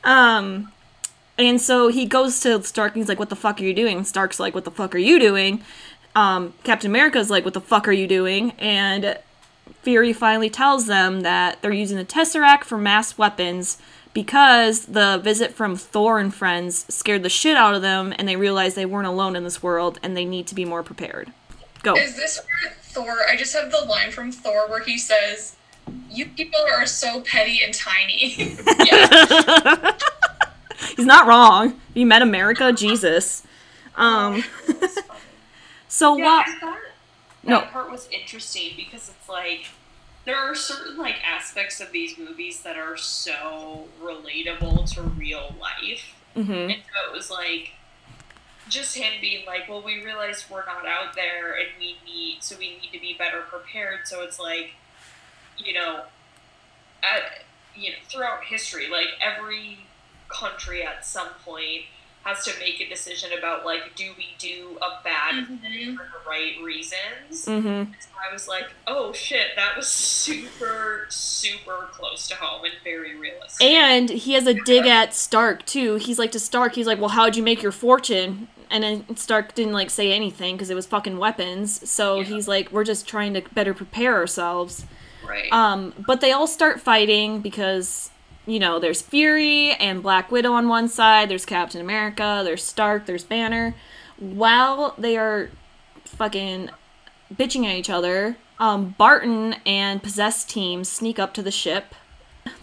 Um, 0.04 0.72
and 1.36 1.60
so 1.60 1.88
he 1.88 2.06
goes 2.06 2.40
to 2.40 2.62
Stark 2.62 2.94
and 2.94 3.02
he's 3.02 3.08
like, 3.08 3.18
"What 3.18 3.28
the 3.28 3.36
fuck 3.36 3.60
are 3.60 3.64
you 3.64 3.74
doing?" 3.74 4.04
Stark's 4.04 4.40
like, 4.40 4.54
"What 4.54 4.64
the 4.64 4.70
fuck 4.70 4.94
are 4.94 4.98
you 4.98 5.18
doing?" 5.18 5.62
Um, 6.14 6.54
Captain 6.64 6.90
America's 6.90 7.30
like, 7.30 7.44
"What 7.44 7.54
the 7.54 7.60
fuck 7.60 7.86
are 7.88 7.92
you 7.92 8.06
doing?" 8.06 8.52
And 8.58 9.18
Fury 9.82 10.12
finally 10.12 10.50
tells 10.50 10.86
them 10.86 11.20
that 11.20 11.62
they're 11.62 11.72
using 11.72 11.96
the 11.96 12.04
Tesseract 12.04 12.64
for 12.64 12.78
mass 12.78 13.16
weapons 13.16 13.78
because 14.12 14.86
the 14.86 15.20
visit 15.22 15.54
from 15.54 15.76
Thor 15.76 16.18
and 16.18 16.34
friends 16.34 16.84
scared 16.92 17.22
the 17.22 17.28
shit 17.28 17.56
out 17.56 17.74
of 17.74 17.82
them, 17.82 18.12
and 18.18 18.26
they 18.26 18.36
realized 18.36 18.76
they 18.76 18.86
weren't 18.86 19.06
alone 19.06 19.36
in 19.36 19.44
this 19.44 19.62
world 19.62 19.98
and 20.02 20.16
they 20.16 20.24
need 20.24 20.46
to 20.48 20.54
be 20.54 20.64
more 20.64 20.82
prepared. 20.82 21.32
Go. 21.82 21.94
Is 21.94 22.16
this 22.16 22.40
where 22.40 22.74
Thor? 22.82 23.16
I 23.30 23.36
just 23.36 23.54
have 23.54 23.70
the 23.70 23.84
line 23.86 24.10
from 24.10 24.32
Thor 24.32 24.68
where 24.68 24.82
he 24.82 24.98
says, 24.98 25.54
"You 26.10 26.26
people 26.26 26.60
are 26.76 26.86
so 26.86 27.20
petty 27.20 27.60
and 27.62 27.72
tiny." 27.72 28.56
yeah. 28.84 29.96
He's 30.96 31.06
not 31.06 31.26
wrong. 31.26 31.80
You 31.94 32.06
met 32.06 32.22
America? 32.22 32.72
Jesus. 32.72 33.44
Um. 33.96 34.44
so 35.88 36.16
Yeah, 36.16 36.44
while 36.60 36.76
Thought 37.48 37.64
that 37.64 37.72
part 37.72 37.90
was 37.90 38.08
interesting 38.10 38.72
because 38.76 39.08
it's 39.08 39.28
like 39.28 39.66
there 40.24 40.36
are 40.36 40.54
certain 40.54 40.96
like 40.96 41.16
aspects 41.24 41.80
of 41.80 41.90
these 41.92 42.18
movies 42.18 42.60
that 42.62 42.76
are 42.76 42.96
so 42.96 43.88
relatable 44.02 44.92
to 44.94 45.02
real 45.02 45.54
life, 45.60 46.14
Mhm. 46.36 46.72
and 46.74 46.82
so 46.84 47.10
it 47.10 47.12
was 47.12 47.30
like 47.30 47.72
just 48.68 48.94
him 48.96 49.14
being 49.20 49.46
like, 49.46 49.66
"Well, 49.68 49.80
we 49.80 50.04
realize 50.04 50.44
we're 50.50 50.66
not 50.66 50.86
out 50.86 51.14
there, 51.14 51.54
and 51.54 51.68
we 51.78 51.96
need 52.04 52.42
so 52.42 52.56
we 52.56 52.76
need 52.78 52.92
to 52.92 53.00
be 53.00 53.14
better 53.14 53.40
prepared." 53.42 54.06
So 54.06 54.22
it's 54.22 54.38
like, 54.38 54.72
you 55.56 55.72
know, 55.72 56.04
at 57.02 57.44
you 57.74 57.90
know 57.92 57.96
throughout 58.08 58.44
history, 58.44 58.88
like 58.88 59.08
every 59.20 59.78
country 60.28 60.82
at 60.82 61.06
some 61.06 61.30
point 61.44 61.84
has 62.28 62.44
to 62.44 62.52
make 62.60 62.80
a 62.80 62.88
decision 62.88 63.30
about 63.38 63.64
like, 63.64 63.94
do 63.96 64.10
we 64.16 64.26
do 64.38 64.78
a 64.82 65.02
bad 65.02 65.46
thing 65.60 65.96
for 65.96 66.04
the 66.04 66.28
right 66.30 66.52
reasons? 66.62 67.46
Mhm. 67.46 67.92
So 68.00 68.08
I 68.28 68.32
was 68.32 68.46
like, 68.48 68.66
oh 68.86 69.12
shit, 69.12 69.48
that 69.56 69.76
was 69.76 69.86
super, 70.28 71.06
super 71.08 71.88
close 71.92 72.28
to 72.28 72.34
home 72.36 72.64
and 72.64 72.74
very 72.84 73.16
realistic. 73.16 73.66
and 73.66 74.08
he 74.10 74.32
has 74.34 74.46
a 74.46 74.54
dig 74.54 74.86
at 74.86 75.14
Stark 75.14 75.64
too. 75.66 75.96
He's 75.96 76.18
like 76.18 76.32
to 76.32 76.40
Stark. 76.40 76.74
He's 76.74 76.86
like, 76.86 76.98
"Well, 76.98 77.10
how'd 77.10 77.36
you 77.36 77.42
make 77.42 77.62
your 77.62 77.72
fortune?" 77.72 78.48
And 78.70 78.84
then 78.84 79.16
Stark 79.16 79.54
didn't 79.54 79.72
like 79.72 79.88
say 79.90 80.12
anything 80.12 80.56
because 80.56 80.68
it 80.70 80.74
was 80.74 80.86
fucking 80.86 81.18
weapons. 81.18 81.88
So 81.90 82.18
Yeah. 82.18 82.24
he's 82.24 82.46
like, 82.48 82.70
"We're 82.70 82.84
just 82.84 83.06
trying 83.08 83.34
to 83.34 83.40
better 83.52 83.74
prepare 83.74 84.14
ourselves." 84.16 84.84
right. 85.26 85.52
Um, 85.52 85.92
but 86.06 86.20
they 86.20 86.32
all 86.32 86.46
start 86.46 86.80
fighting 86.80 87.40
because, 87.40 88.10
you 88.48 88.58
know, 88.58 88.78
there's 88.78 89.02
Fury 89.02 89.72
and 89.72 90.02
Black 90.02 90.32
Widow 90.32 90.52
on 90.52 90.68
one 90.68 90.88
side, 90.88 91.28
there's 91.28 91.44
Captain 91.44 91.80
America, 91.80 92.40
there's 92.44 92.64
Stark, 92.64 93.06
there's 93.06 93.24
Banner. 93.24 93.74
While 94.18 94.94
they 94.96 95.16
are 95.16 95.50
fucking 96.04 96.70
bitching 97.34 97.66
at 97.66 97.76
each 97.76 97.90
other, 97.90 98.36
um, 98.58 98.94
Barton 98.96 99.56
and 99.66 100.02
Possessed 100.02 100.48
team 100.48 100.82
sneak 100.84 101.18
up 101.18 101.34
to 101.34 101.42
the 101.42 101.50
ship. 101.50 101.94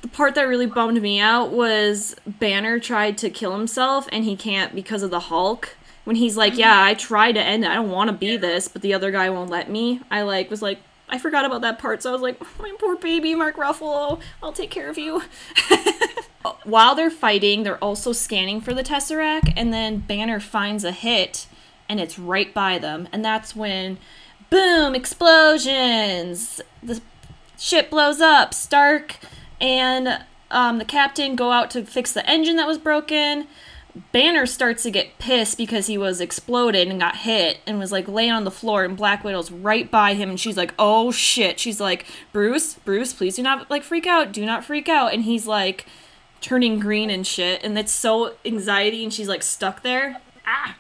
The 0.02 0.08
part 0.08 0.34
that 0.36 0.44
really 0.44 0.66
bummed 0.66 1.02
me 1.02 1.20
out 1.20 1.52
was 1.52 2.16
Banner 2.26 2.80
tried 2.80 3.18
to 3.20 3.30
kill 3.30 3.56
himself 3.56 4.10
and 4.12 4.26
he 4.26 4.36
can't 4.36 4.74
because 4.74 5.04
of 5.04 5.12
the 5.12 5.22
Hulk. 5.22 5.78
When 6.04 6.16
he's 6.16 6.38
like, 6.38 6.56
"Yeah, 6.56 6.84
I 6.84 6.94
tried 6.94 7.32
to 7.32 7.42
end 7.42 7.64
it. 7.64 7.72
I 7.72 7.76
don't 7.76 7.90
want 7.90 8.10
to 8.10 8.16
be 8.16 8.38
this, 8.38 8.68
but 8.68 8.84
the 8.84 8.94
other 8.94 9.10
guy 9.10 9.28
won't 9.32 9.50
let 9.50 9.72
me." 9.72 10.02
I 10.12 10.22
like 10.22 10.52
was 10.52 10.62
like, 10.62 10.78
I 11.08 11.20
forgot 11.20 11.45
about 11.45 11.62
that 11.62 11.80
part, 11.80 12.01
so 12.01 12.10
I 12.10 12.14
was 12.14 12.22
like, 12.22 12.39
"My 12.60 12.74
poor 12.80 12.95
baby, 12.95 13.36
Mark 13.36 13.58
Ruffalo. 13.58 14.20
I'll 14.41 14.53
take 14.53 14.72
care 14.72 14.89
of 14.89 14.97
you." 14.97 15.24
While 16.64 16.95
they're 16.95 17.10
fighting, 17.10 17.64
they're 17.64 17.84
also 17.84 18.12
scanning 18.12 18.62
for 18.62 18.74
the 18.74 18.84
Tesseract, 18.84 19.53
and 19.56 19.74
then 19.74 19.99
Banner 19.99 20.39
finds 20.39 20.84
a 20.84 20.91
hit, 20.91 21.47
and 21.89 21.99
it's 21.99 22.20
right 22.20 22.53
by 22.53 22.78
them, 22.78 23.08
and 23.12 23.26
that's 23.26 23.56
when, 23.56 23.97
boom, 24.49 24.93
explosions. 24.95 26.62
The 26.84 27.01
Ship 27.58 27.89
blows 27.89 28.22
up. 28.22 28.53
Stark 28.53 29.18
and 29.62 30.24
um, 30.51 30.78
the 30.78 30.86
captain 30.86 31.36
go 31.36 31.51
out 31.51 31.72
to 31.72 31.86
fix 31.86 32.12
the 32.12 32.28
engine 32.30 32.58
that 32.58 32.68
was 32.68 32.78
broken. 32.78 33.47
Banner 34.12 34.46
starts 34.46 34.84
to 34.84 34.91
get 34.91 35.18
pissed 35.20 35.58
because 35.58 35.88
he 35.88 35.98
was 35.98 36.20
exploded 36.20 36.88
and 36.88 37.00
got 37.00 37.18
hit 37.18 37.60
and 37.66 37.80
was 37.80 37.91
like 37.91 38.08
laying 38.08 38.32
on 38.32 38.43
the 38.43 38.52
floor 38.52 38.84
and 38.84 38.98
Black 38.98 39.24
Widow's 39.24 39.52
right 39.52 39.89
by 39.89 40.14
him 40.14 40.30
and 40.30 40.39
she's 40.39 40.58
like, 40.58 40.74
"Oh 40.78 41.12
shit." 41.12 41.60
She's 41.60 41.80
like, 41.80 42.06
"Bruce, 42.34 42.74
Bruce, 42.74 43.14
please 43.14 43.38
do 43.38 43.43
not 43.43 43.70
like 43.70 43.84
freak 43.84 44.06
out. 44.06 44.32
Do 44.32 44.46
not 44.46 44.66
freak 44.66 44.89
out." 44.89 45.14
And 45.14 45.24
he's 45.24 45.48
like 45.48 45.86
turning 46.41 46.80
green 46.80 47.10
and 47.10 47.26
shit 47.26 47.64
and 47.64 47.78
it's 47.78 47.91
so 47.91 48.34
anxiety 48.46 49.04
and 49.04 49.14
she's 49.14 49.30
like 49.30 49.43
stuck 49.43 49.82
there. 49.82 50.22
Ah. 50.46 50.76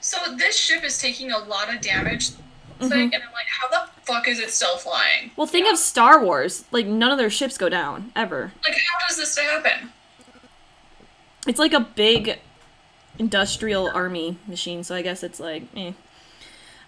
So 0.00 0.18
this 0.36 0.56
ship 0.56 0.84
is 0.84 0.98
taking 0.98 1.32
a 1.32 1.38
lot 1.38 1.72
of 1.72 1.80
damage, 1.80 2.30
thing, 2.78 3.14
and 3.14 3.22
I'm 3.22 3.32
like, 3.32 3.46
how 3.48 3.68
the 3.68 3.90
fuck 4.02 4.28
is 4.28 4.38
it 4.38 4.50
still 4.50 4.76
flying? 4.76 5.30
Well, 5.36 5.46
think 5.46 5.70
of 5.70 5.78
Star 5.78 6.22
Wars. 6.22 6.64
Like 6.70 6.86
none 6.86 7.10
of 7.10 7.18
their 7.18 7.30
ships 7.30 7.58
go 7.58 7.68
down 7.68 8.12
ever. 8.14 8.52
Like, 8.64 8.74
how 8.74 9.08
does 9.08 9.16
this 9.16 9.36
happen? 9.36 9.90
It's 11.46 11.58
like 11.58 11.72
a 11.72 11.80
big 11.80 12.38
industrial 13.18 13.90
army 13.94 14.38
machine, 14.46 14.84
so 14.84 14.94
I 14.94 15.02
guess 15.02 15.22
it's 15.22 15.40
like 15.40 15.64
eh. 15.76 15.92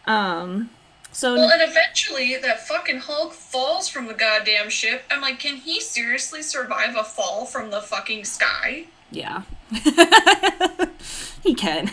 Um 0.06 0.70
so 1.12 1.34
Well, 1.34 1.50
and 1.50 1.62
eventually 1.62 2.36
that 2.36 2.66
fucking 2.66 2.98
Hulk 2.98 3.32
falls 3.32 3.88
from 3.88 4.06
the 4.06 4.14
goddamn 4.14 4.68
ship. 4.68 5.02
I'm 5.10 5.20
like, 5.20 5.38
can 5.38 5.56
he 5.56 5.80
seriously 5.80 6.42
survive 6.42 6.96
a 6.96 7.04
fall 7.04 7.46
from 7.46 7.70
the 7.70 7.80
fucking 7.80 8.24
sky? 8.24 8.86
Yeah. 9.10 9.42
he 11.42 11.54
can. 11.54 11.90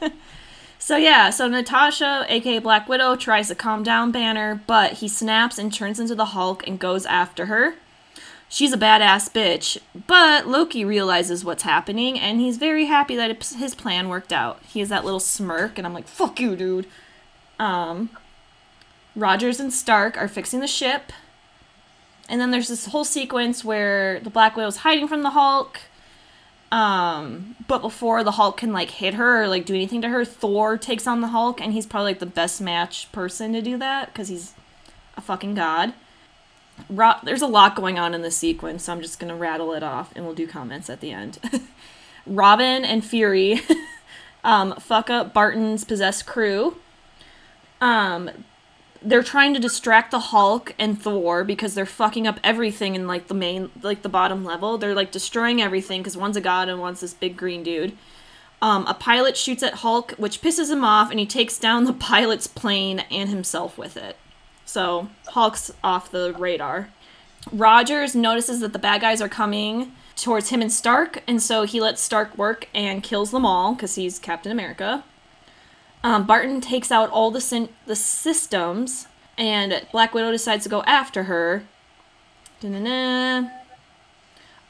so 0.78 0.96
yeah, 0.96 1.30
so 1.30 1.48
Natasha, 1.48 2.24
aka 2.28 2.58
Black 2.58 2.88
Widow, 2.88 3.16
tries 3.16 3.48
to 3.48 3.54
calm 3.54 3.82
down 3.82 4.10
Banner, 4.10 4.62
but 4.66 4.94
he 4.94 5.08
snaps 5.08 5.58
and 5.58 5.72
turns 5.72 6.00
into 6.00 6.14
the 6.14 6.26
Hulk 6.26 6.66
and 6.66 6.78
goes 6.78 7.04
after 7.06 7.46
her. 7.46 7.74
She's 8.52 8.72
a 8.72 8.76
badass 8.76 9.30
bitch, 9.32 9.78
but 10.08 10.48
Loki 10.48 10.84
realizes 10.84 11.44
what's 11.44 11.62
happening 11.62 12.18
and 12.18 12.40
he's 12.40 12.56
very 12.56 12.86
happy 12.86 13.14
that 13.14 13.30
his 13.56 13.76
plan 13.76 14.08
worked 14.08 14.32
out. 14.32 14.60
He 14.66 14.80
has 14.80 14.88
that 14.88 15.04
little 15.04 15.20
smirk 15.20 15.78
and 15.78 15.86
I'm 15.86 15.94
like, 15.94 16.08
"Fuck 16.08 16.40
you, 16.40 16.56
dude." 16.56 16.86
Um 17.60 18.10
Rogers 19.14 19.60
and 19.60 19.72
Stark 19.72 20.16
are 20.16 20.28
fixing 20.28 20.60
the 20.60 20.66
ship. 20.66 21.12
And 22.28 22.40
then 22.40 22.50
there's 22.50 22.68
this 22.68 22.86
whole 22.86 23.04
sequence 23.04 23.64
where 23.64 24.20
the 24.20 24.30
Black 24.30 24.56
Widow's 24.56 24.78
hiding 24.78 25.08
from 25.08 25.22
the 25.22 25.30
Hulk. 25.30 25.80
Um, 26.72 27.56
but 27.66 27.82
before 27.82 28.22
the 28.22 28.32
Hulk 28.32 28.56
can 28.56 28.72
like 28.72 28.90
hit 28.90 29.14
her 29.14 29.42
or 29.42 29.48
like 29.48 29.64
do 29.64 29.74
anything 29.74 30.00
to 30.02 30.08
her, 30.08 30.24
Thor 30.24 30.76
takes 30.76 31.06
on 31.06 31.20
the 31.20 31.28
Hulk, 31.28 31.60
and 31.60 31.72
he's 31.72 31.86
probably 31.86 32.12
like 32.12 32.20
the 32.20 32.26
best 32.26 32.60
match 32.60 33.10
person 33.12 33.52
to 33.52 33.62
do 33.62 33.76
that 33.78 34.12
because 34.12 34.28
he's 34.28 34.54
a 35.16 35.20
fucking 35.20 35.54
god. 35.54 35.92
Ro- 36.88 37.18
There's 37.22 37.42
a 37.42 37.46
lot 37.46 37.76
going 37.76 37.98
on 37.98 38.14
in 38.14 38.22
this 38.22 38.36
sequence, 38.36 38.84
so 38.84 38.92
I'm 38.92 39.00
just 39.00 39.18
gonna 39.18 39.36
rattle 39.36 39.72
it 39.72 39.82
off, 39.82 40.12
and 40.14 40.24
we'll 40.24 40.34
do 40.34 40.46
comments 40.46 40.88
at 40.88 41.00
the 41.00 41.12
end. 41.12 41.38
Robin 42.26 42.84
and 42.84 43.04
Fury 43.04 43.60
um, 44.44 44.74
fuck 44.76 45.10
up 45.10 45.32
Barton's 45.32 45.84
possessed 45.84 46.26
crew. 46.26 46.76
Um, 47.80 48.30
they're 49.02 49.22
trying 49.22 49.54
to 49.54 49.60
distract 49.60 50.10
the 50.10 50.18
Hulk 50.18 50.74
and 50.78 51.00
Thor 51.00 51.42
because 51.44 51.74
they're 51.74 51.86
fucking 51.86 52.26
up 52.26 52.38
everything 52.44 52.94
in 52.94 53.06
like 53.06 53.28
the 53.28 53.34
main 53.34 53.70
like 53.82 54.02
the 54.02 54.08
bottom 54.08 54.44
level. 54.44 54.76
They're 54.78 54.94
like 54.94 55.10
destroying 55.10 55.62
everything 55.62 56.00
because 56.02 56.16
one's 56.16 56.36
a 56.36 56.40
god 56.40 56.68
and 56.68 56.80
one's 56.80 57.00
this 57.00 57.14
big 57.14 57.36
green 57.36 57.62
dude. 57.62 57.96
Um, 58.62 58.86
a 58.86 58.92
pilot 58.94 59.38
shoots 59.38 59.62
at 59.62 59.76
Hulk, 59.76 60.12
which 60.12 60.42
pisses 60.42 60.70
him 60.70 60.84
off, 60.84 61.10
and 61.10 61.18
he 61.18 61.24
takes 61.24 61.58
down 61.58 61.84
the 61.84 61.92
pilot's 62.10 62.46
plane 62.46 63.00
and 63.10 63.30
himself 63.30 63.78
with 63.78 63.96
it. 63.96 64.16
So 64.70 65.08
Hulk's 65.26 65.72
off 65.82 66.12
the 66.12 66.32
radar. 66.38 66.90
Rogers 67.50 68.14
notices 68.14 68.60
that 68.60 68.72
the 68.72 68.78
bad 68.78 69.00
guys 69.00 69.20
are 69.20 69.28
coming 69.28 69.90
towards 70.14 70.50
him 70.50 70.62
and 70.62 70.72
Stark, 70.72 71.24
and 71.26 71.42
so 71.42 71.64
he 71.64 71.80
lets 71.80 72.00
Stark 72.00 72.38
work 72.38 72.68
and 72.72 73.02
kills 73.02 73.32
them 73.32 73.44
all 73.44 73.74
because 73.74 73.96
he's 73.96 74.20
Captain 74.20 74.52
America. 74.52 75.02
Um, 76.04 76.24
Barton 76.24 76.60
takes 76.60 76.92
out 76.92 77.10
all 77.10 77.32
the 77.32 77.68
the 77.86 77.96
systems, 77.96 79.08
and 79.36 79.84
Black 79.90 80.14
Widow 80.14 80.30
decides 80.30 80.62
to 80.64 80.70
go 80.70 80.84
after 80.84 81.24
her. 81.24 81.64
Da-na-na. 82.60 83.48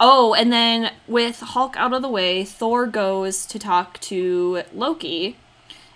Oh, 0.01 0.33
and 0.33 0.51
then 0.51 0.93
with 1.07 1.41
Hulk 1.41 1.77
out 1.77 1.93
of 1.93 2.01
the 2.01 2.09
way, 2.09 2.43
Thor 2.43 2.87
goes 2.87 3.45
to 3.45 3.59
talk 3.59 4.01
to 4.01 4.63
Loki, 4.73 5.37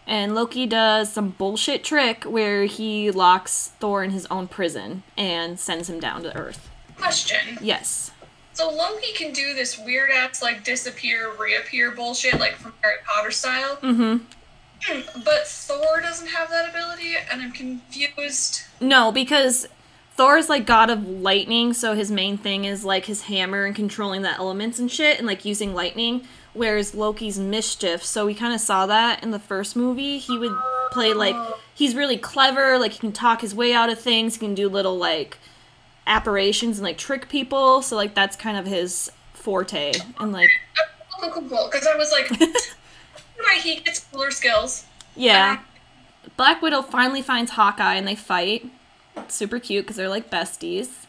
and 0.06 0.34
Loki 0.34 0.66
does 0.66 1.12
some 1.12 1.30
bullshit 1.30 1.82
trick 1.84 2.24
where 2.24 2.64
he 2.64 3.10
locks 3.10 3.72
Thor 3.80 4.04
in 4.04 4.10
his 4.10 4.26
own 4.26 4.48
prison 4.48 5.02
and 5.16 5.58
sends 5.58 5.88
him 5.88 6.00
down 6.00 6.22
to 6.24 6.36
Earth. 6.36 6.70
Question. 6.96 7.58
Yes. 7.60 8.10
So 8.52 8.70
Loki 8.70 9.12
can 9.14 9.32
do 9.32 9.54
this 9.54 9.78
weird 9.78 10.10
ass 10.10 10.40
like 10.40 10.62
disappear, 10.62 11.32
reappear 11.38 11.90
bullshit, 11.90 12.38
like 12.38 12.54
from 12.54 12.72
Harry 12.82 12.96
Potter 13.04 13.30
style. 13.30 13.76
Mm-hmm. 13.76 14.24
But 15.24 15.46
Thor 15.46 16.00
doesn't 16.02 16.28
have 16.28 16.50
that 16.50 16.68
ability, 16.68 17.14
and 17.32 17.40
I'm 17.40 17.52
confused. 17.52 18.64
No, 18.82 19.10
because 19.10 19.66
Thor's 20.14 20.50
like 20.50 20.66
god 20.66 20.90
of 20.90 21.08
lightning, 21.08 21.72
so 21.72 21.94
his 21.94 22.10
main 22.10 22.36
thing 22.36 22.66
is 22.66 22.84
like 22.84 23.06
his 23.06 23.22
hammer 23.22 23.64
and 23.64 23.74
controlling 23.74 24.22
the 24.22 24.32
elements 24.32 24.78
and 24.78 24.90
shit 24.90 25.18
and 25.18 25.26
like 25.26 25.44
using 25.44 25.74
lightning. 25.74 26.26
Whereas 26.54 26.94
Loki's 26.94 27.38
mischief, 27.38 28.04
so 28.04 28.26
we 28.26 28.34
kind 28.34 28.54
of 28.54 28.60
saw 28.60 28.86
that 28.86 29.22
in 29.22 29.32
the 29.32 29.38
first 29.40 29.74
movie. 29.76 30.18
He 30.18 30.38
would 30.38 30.56
play 30.92 31.12
like 31.12 31.36
he's 31.74 31.94
really 31.94 32.16
clever, 32.16 32.78
like 32.78 32.92
he 32.92 32.98
can 32.98 33.12
talk 33.12 33.40
his 33.40 33.54
way 33.54 33.74
out 33.74 33.90
of 33.90 34.00
things, 34.00 34.34
he 34.34 34.38
can 34.40 34.54
do 34.54 34.68
little 34.68 34.96
like 34.96 35.38
apparitions 36.06 36.78
and 36.78 36.84
like 36.84 36.96
trick 36.98 37.28
people. 37.28 37.82
So 37.82 37.96
like 37.96 38.14
that's 38.14 38.36
kind 38.36 38.56
of 38.56 38.66
his 38.66 39.10
forte. 39.32 39.92
And 40.20 40.32
like 40.32 40.48
Cool, 41.20 41.30
cool, 41.30 41.48
cool. 41.48 41.68
Because 41.70 41.86
I 41.86 41.96
was 41.96 42.12
like, 42.12 42.30
why 43.38 43.58
he 43.62 43.76
gets 43.76 44.00
cooler 44.00 44.30
skills. 44.30 44.84
yeah, 45.16 45.58
um, 45.58 45.64
Black 46.36 46.60
Widow 46.62 46.82
finally 46.82 47.22
finds 47.22 47.52
Hawkeye 47.52 47.94
and 47.94 48.06
they 48.06 48.14
fight. 48.16 48.66
It's 49.16 49.34
super 49.34 49.58
cute 49.58 49.84
because 49.84 49.96
they're 49.96 50.08
like 50.08 50.30
besties. 50.30 51.06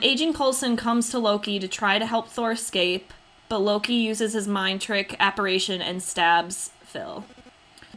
Agent 0.00 0.34
Coulson 0.34 0.76
comes 0.76 1.10
to 1.10 1.18
Loki 1.18 1.58
to 1.58 1.68
try 1.68 1.98
to 1.98 2.06
help 2.06 2.28
Thor 2.28 2.52
escape, 2.52 3.12
but 3.52 3.58
Loki 3.58 3.92
uses 3.92 4.32
his 4.32 4.48
mind 4.48 4.80
trick 4.80 5.14
apparition 5.20 5.82
and 5.82 6.02
stabs 6.02 6.70
Phil. 6.84 7.22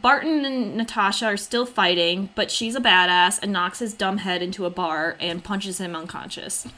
Barton 0.02 0.44
and 0.44 0.76
Natasha 0.76 1.24
are 1.24 1.38
still 1.38 1.64
fighting, 1.64 2.28
but 2.34 2.50
she's 2.50 2.74
a 2.74 2.80
badass 2.80 3.38
and 3.42 3.54
knocks 3.54 3.78
his 3.78 3.94
dumb 3.94 4.18
head 4.18 4.42
into 4.42 4.66
a 4.66 4.70
bar 4.70 5.16
and 5.18 5.42
punches 5.42 5.78
him 5.78 5.96
unconscious. 5.96 6.68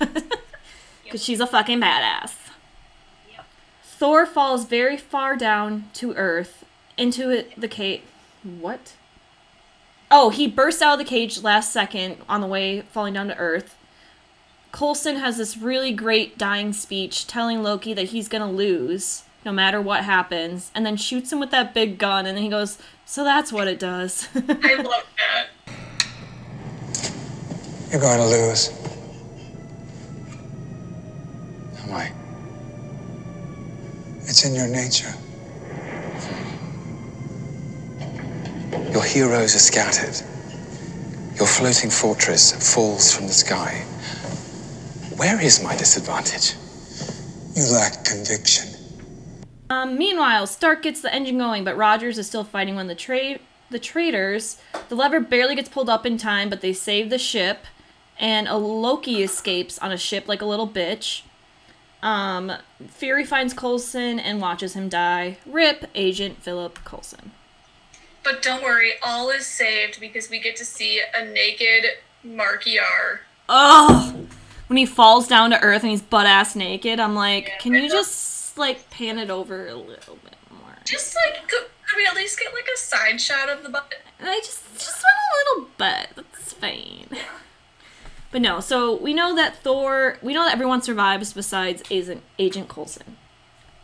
Because 1.03 1.25
she's 1.25 1.41
a 1.41 1.47
fucking 1.47 1.81
badass. 1.81 2.35
Thor 3.83 4.27
falls 4.27 4.67
very 4.67 4.97
far 4.97 5.37
down 5.37 5.89
to 5.95 6.13
Earth 6.15 6.65
into 6.97 7.47
the 7.57 7.67
cage. 7.67 8.03
What? 8.45 8.93
Oh, 10.09 10.29
he 10.31 10.47
bursts 10.47 10.83
out 10.83 10.93
of 10.93 10.99
the 10.99 11.11
cage 11.11 11.43
last 11.43 11.73
second 11.73 12.19
on 12.29 12.43
the 12.43 12.47
way 12.47 12.83
falling 12.83 13.15
down 13.15 13.27
to 13.29 13.37
Earth. 13.39 13.75
Coulson 14.79 15.17
has 15.17 15.39
this 15.39 15.57
really 15.57 15.91
great 15.91 16.39
dying 16.39 16.73
speech 16.73 17.27
telling 17.27 17.65
Loki 17.65 17.95
that 17.95 18.11
he's 18.11 18.29
gonna 18.29 18.49
lose 18.49 19.25
no 19.45 19.51
matter 19.51 19.83
what 19.83 20.05
happens, 20.05 20.71
and 20.73 20.87
then 20.87 20.97
shoots 20.97 21.33
him 21.33 21.41
with 21.41 21.51
that 21.51 21.75
big 21.75 21.99
gun, 21.99 22.27
and 22.27 22.37
then 22.37 22.45
he 22.45 22.49
goes, 22.49 22.79
So 23.05 23.25
that's 23.25 23.53
what 23.53 23.67
it 23.67 23.81
does. 23.81 24.29
I 24.37 24.75
love 24.77 25.05
that. 25.17 25.49
You're 27.91 28.01
going 28.01 28.19
to 28.19 28.27
lose. 28.27 28.71
Am 31.83 31.93
I? 31.93 32.13
It's 34.21 34.45
in 34.45 34.55
your 34.55 34.69
nature. 34.69 35.13
Your 38.93 39.03
heroes 39.03 39.57
are 39.57 39.59
scattered. 39.59 40.25
Your 41.37 41.49
floating 41.49 41.91
fortress 41.91 42.75
falls 42.75 43.13
from 43.13 43.27
the 43.27 43.33
sky. 43.33 43.85
Where 45.19 45.41
is 45.41 45.61
my 45.61 45.77
disadvantage? 45.77 46.55
You 47.57 47.73
lack 47.73 48.05
conviction. 48.05 48.69
Um, 49.69 49.99
meanwhile, 49.99 50.47
Stark 50.47 50.85
gets 50.85 51.01
the 51.01 51.13
engine 51.13 51.39
going, 51.39 51.65
but 51.65 51.77
Rogers 51.77 52.19
is 52.19 52.29
still 52.29 52.45
fighting 52.45 52.77
one 52.77 52.83
of 52.83 52.89
the 52.89 52.95
tra- 52.95 53.41
the 53.69 53.81
traitors. 53.81 54.59
The 54.89 54.95
lever 54.95 55.19
barely 55.19 55.57
gets 55.57 55.69
pulled 55.69 55.91
up 55.91 56.07
in 56.07 56.19
time, 56.19 56.49
but 56.49 56.61
they 56.61 56.73
save 56.73 57.11
the 57.11 57.19
ship, 57.19 57.67
and 58.17 58.47
a 58.47 58.57
Loki 58.57 59.21
escapes 59.25 59.77
on 59.81 59.91
a 59.91 59.97
ship 59.99 60.29
like 60.29 60.41
a 60.41 60.47
little 60.47 60.69
bitch. 60.69 61.23
Um, 62.01 62.53
Fury 62.87 63.25
finds 63.25 63.53
Coulson 63.53 64.21
and 64.21 64.41
watches 64.41 64.75
him 64.75 64.89
die. 64.89 65.39
Rip, 65.45 65.87
Agent 65.97 66.45
Philip 66.45 66.79
Coulson. 66.85 67.33
But 68.23 68.41
don't 68.41 68.63
worry, 68.63 68.93
all 69.03 69.31
is 69.31 69.47
saved 69.47 69.99
because 69.99 70.31
we 70.31 70.39
get 70.39 70.55
to 70.57 70.65
see 70.65 71.03
a 71.13 71.25
naked 71.25 71.87
Mark 72.23 72.67
Yar. 72.67 73.23
Oh, 73.49 74.27
when 74.69 74.77
he 74.77 74.87
falls 74.87 75.27
down 75.27 75.51
to 75.51 75.61
Earth 75.61 75.83
and 75.83 75.91
he's 75.91 76.03
butt 76.03 76.27
ass 76.27 76.55
naked, 76.55 77.01
I'm 77.01 77.15
like, 77.15 77.59
can 77.61 77.75
you 77.75 77.89
just 77.89 78.57
like 78.57 78.89
pan 78.91 79.19
it 79.19 79.31
over 79.31 79.67
a 79.67 79.75
little 79.75 80.17
bit 80.17 80.37
more? 80.51 80.77
Just 80.85 81.17
like, 81.17 81.49
could, 81.49 81.67
could 81.87 81.97
we 81.97 82.07
at 82.07 82.15
least 82.15 82.39
get 82.39 82.53
like 82.55 82.67
a 82.73 82.79
side 82.79 83.21
shot 83.21 83.49
of 83.49 83.63
the 83.63 83.69
butt? 83.69 83.93
And 84.19 84.29
I 84.29 84.39
just 84.39 84.63
just 84.75 85.03
want 85.03 85.17
a 85.17 85.61
little 85.61 85.71
butt. 85.77 86.09
That's 86.15 86.53
fine. 86.53 87.09
But 88.31 88.43
no, 88.43 88.61
so 88.61 88.95
we 88.95 89.15
know 89.15 89.35
that 89.37 89.57
Thor, 89.63 90.19
we 90.23 90.35
know 90.35 90.45
that 90.45 90.53
everyone 90.53 90.83
survives 90.83 91.33
besides 91.33 91.83
Agent, 91.91 92.23
Agent 92.39 92.69
Coulson. 92.69 93.17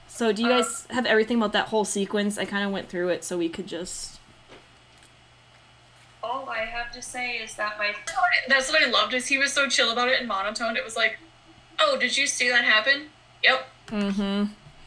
So 0.06 0.32
do 0.32 0.42
you 0.42 0.48
uh-huh. 0.48 0.62
guys 0.62 0.86
have 0.90 1.06
everything 1.06 1.38
about 1.38 1.52
that 1.52 1.68
whole 1.68 1.84
sequence? 1.84 2.36
I 2.38 2.44
kind 2.44 2.64
of 2.64 2.70
went 2.70 2.88
through 2.88 3.08
it 3.08 3.24
so 3.24 3.38
we 3.38 3.48
could 3.48 3.66
just. 3.66 4.13
All 6.24 6.48
I 6.48 6.64
have 6.64 6.90
to 6.92 7.02
say 7.02 7.32
is 7.32 7.54
that 7.56 7.76
my 7.78 7.94
That's 8.48 8.70
what 8.70 8.82
I 8.82 8.86
loved 8.88 9.12
is 9.12 9.26
he 9.26 9.36
was 9.36 9.52
so 9.52 9.68
chill 9.68 9.90
about 9.92 10.08
it 10.08 10.18
and 10.18 10.26
monotone. 10.28 10.76
It 10.76 10.84
was 10.84 10.96
like, 10.96 11.18
oh, 11.78 11.98
did 12.00 12.16
you 12.16 12.26
see 12.26 12.48
that 12.48 12.64
happen? 12.64 13.08
Yep. 13.42 13.68
Mm-hmm. 13.88 14.44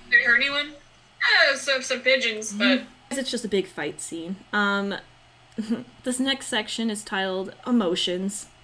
Did 0.10 0.20
it 0.20 0.26
hurt 0.26 0.38
anyone? 0.38 0.72
Yeah, 0.72 1.56
so 1.56 1.80
some 1.82 2.00
pigeons, 2.00 2.54
but 2.54 2.84
It's 3.12 3.30
just 3.30 3.46
a 3.46 3.50
big 3.50 3.68
fight 3.68 4.02
scene. 4.02 4.38
Um, 4.52 4.96
this 6.04 6.20
next 6.20 6.48
section 6.48 6.90
is 6.90 7.04
titled 7.04 7.54
Emotions. 7.66 8.48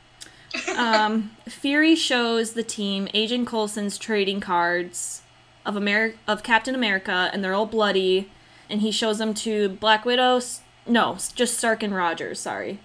Um, 0.78 1.32
Fury 1.48 1.96
shows 1.96 2.54
the 2.54 2.62
team 2.62 3.08
Agent 3.16 3.48
Coulson's 3.48 3.98
trading 3.98 4.40
cards 4.40 5.24
of 5.66 5.74
Ameri- 5.74 6.14
of 6.28 6.44
Captain 6.44 6.76
America, 6.76 7.32
and 7.34 7.44
they're 7.44 7.56
all 7.56 7.66
bloody. 7.66 8.30
And 8.70 8.82
he 8.82 8.92
shows 8.92 9.18
them 9.18 9.34
to 9.36 9.70
Black 9.70 10.06
Widow. 10.06 10.40
No, 10.86 11.18
just 11.36 11.58
Stark 11.58 11.84
and 11.84 11.96
Rogers. 11.96 12.40
Sorry. 12.40 12.80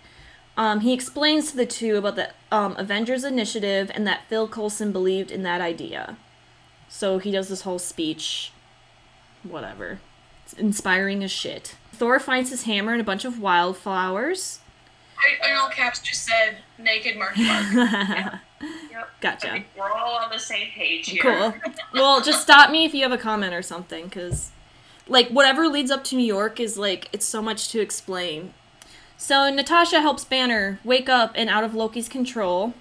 Um, 0.56 0.80
he 0.80 0.92
explains 0.92 1.50
to 1.50 1.56
the 1.56 1.66
two 1.66 1.96
about 1.96 2.16
the 2.16 2.30
um, 2.50 2.74
Avengers 2.78 3.24
Initiative 3.24 3.90
and 3.94 4.06
that 4.06 4.22
Phil 4.28 4.48
Coulson 4.48 4.90
believed 4.92 5.30
in 5.30 5.42
that 5.44 5.60
idea. 5.60 6.16
So 6.88 7.18
he 7.18 7.30
does 7.30 7.48
this 7.48 7.62
whole 7.62 7.78
speech. 7.78 8.52
Whatever. 9.44 10.00
It's 10.44 10.54
inspiring 10.54 11.22
as 11.22 11.30
shit. 11.30 11.76
Thor 11.92 12.18
finds 12.18 12.50
his 12.50 12.64
hammer 12.64 12.92
and 12.92 13.00
a 13.00 13.04
bunch 13.04 13.24
of 13.24 13.40
wildflowers. 13.40 14.60
I, 15.18 15.50
in 15.50 15.56
all 15.56 15.68
caps 15.68 16.00
just 16.00 16.24
said 16.24 16.58
naked 16.78 17.16
Mark 17.16 17.36
Mark. 17.36 17.66
yep. 18.90 19.10
Gotcha. 19.20 19.64
we're 19.76 19.90
all 19.90 20.16
on 20.16 20.30
the 20.30 20.38
same 20.38 20.68
page 20.70 21.08
here. 21.08 21.22
Cool. 21.22 21.54
Well, 21.92 22.20
just 22.20 22.40
stop 22.42 22.70
me 22.70 22.84
if 22.84 22.94
you 22.94 23.02
have 23.02 23.12
a 23.12 23.18
comment 23.18 23.54
or 23.54 23.62
something, 23.62 24.04
because, 24.04 24.50
like, 25.08 25.28
whatever 25.28 25.68
leads 25.68 25.90
up 25.90 26.04
to 26.04 26.16
New 26.16 26.24
York 26.24 26.60
is, 26.60 26.76
like, 26.78 27.08
it's 27.12 27.26
so 27.26 27.42
much 27.42 27.68
to 27.70 27.80
explain. 27.80 28.52
So, 29.16 29.50
Natasha 29.50 30.00
helps 30.00 30.24
Banner 30.24 30.78
wake 30.84 31.08
up 31.08 31.32
and 31.34 31.50
out 31.50 31.64
of 31.64 31.74
Loki's 31.74 32.08
control. 32.08 32.74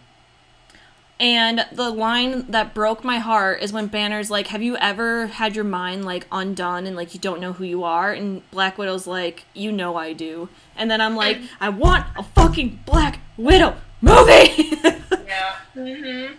And 1.19 1.65
the 1.71 1.89
line 1.89 2.45
that 2.49 2.75
broke 2.75 3.03
my 3.03 3.17
heart 3.17 3.63
is 3.63 3.73
when 3.73 3.87
Banner's 3.87 4.29
like, 4.29 4.47
Have 4.47 4.61
you 4.61 4.77
ever 4.77 5.27
had 5.27 5.55
your 5.55 5.65
mind, 5.65 6.05
like, 6.05 6.27
undone 6.31 6.85
and, 6.85 6.95
like, 6.95 7.13
you 7.15 7.19
don't 7.19 7.41
know 7.41 7.53
who 7.53 7.63
you 7.63 7.83
are? 7.83 8.11
And 8.13 8.49
Black 8.51 8.77
Widow's 8.77 9.07
like, 9.07 9.45
You 9.55 9.71
know 9.71 9.95
I 9.95 10.13
do. 10.13 10.49
And 10.75 10.91
then 10.91 11.01
I'm 11.01 11.15
like, 11.15 11.39
I 11.59 11.69
want 11.69 12.05
a 12.15 12.21
fucking 12.21 12.81
Black 12.85 13.19
Widow 13.37 13.75
movie! 14.01 14.73
Yeah. 15.27 15.55
mm-hmm. 15.75 16.35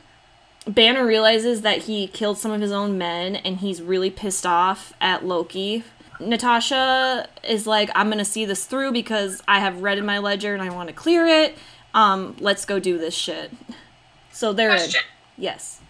Banner 0.69 1.07
realizes 1.07 1.63
that 1.63 1.79
he 1.83 2.07
killed 2.07 2.39
some 2.39 2.53
of 2.53 2.61
his 2.61 2.73
own 2.73 2.99
men 2.99 3.37
and 3.37 3.59
he's 3.59 3.81
really 3.81 4.11
pissed 4.11 4.45
off 4.45 4.93
at 5.01 5.25
Loki. 5.25 5.83
Natasha 6.21 7.29
is 7.43 7.67
like, 7.67 7.91
I'm 7.95 8.11
gonna 8.11 8.25
see 8.25 8.45
this 8.45 8.67
through 8.67 8.93
because 8.93 9.43
I 9.49 9.61
have 9.61 9.83
red 9.83 9.99
in 9.99 10.05
my 10.05 10.19
ledger 10.19 10.53
and 10.53 10.63
I 10.63 10.71
want 10.71 10.89
to 10.89 10.95
clear 10.95 11.27
it. 11.27 11.57
Um, 11.95 12.37
let's 12.41 12.65
go 12.65 12.79
do 12.79 12.99
this 12.99 13.15
shit. 13.15 13.51
So 14.31 14.53
in. 14.53 14.71
Question. 14.71 15.03
Yes. 15.37 15.81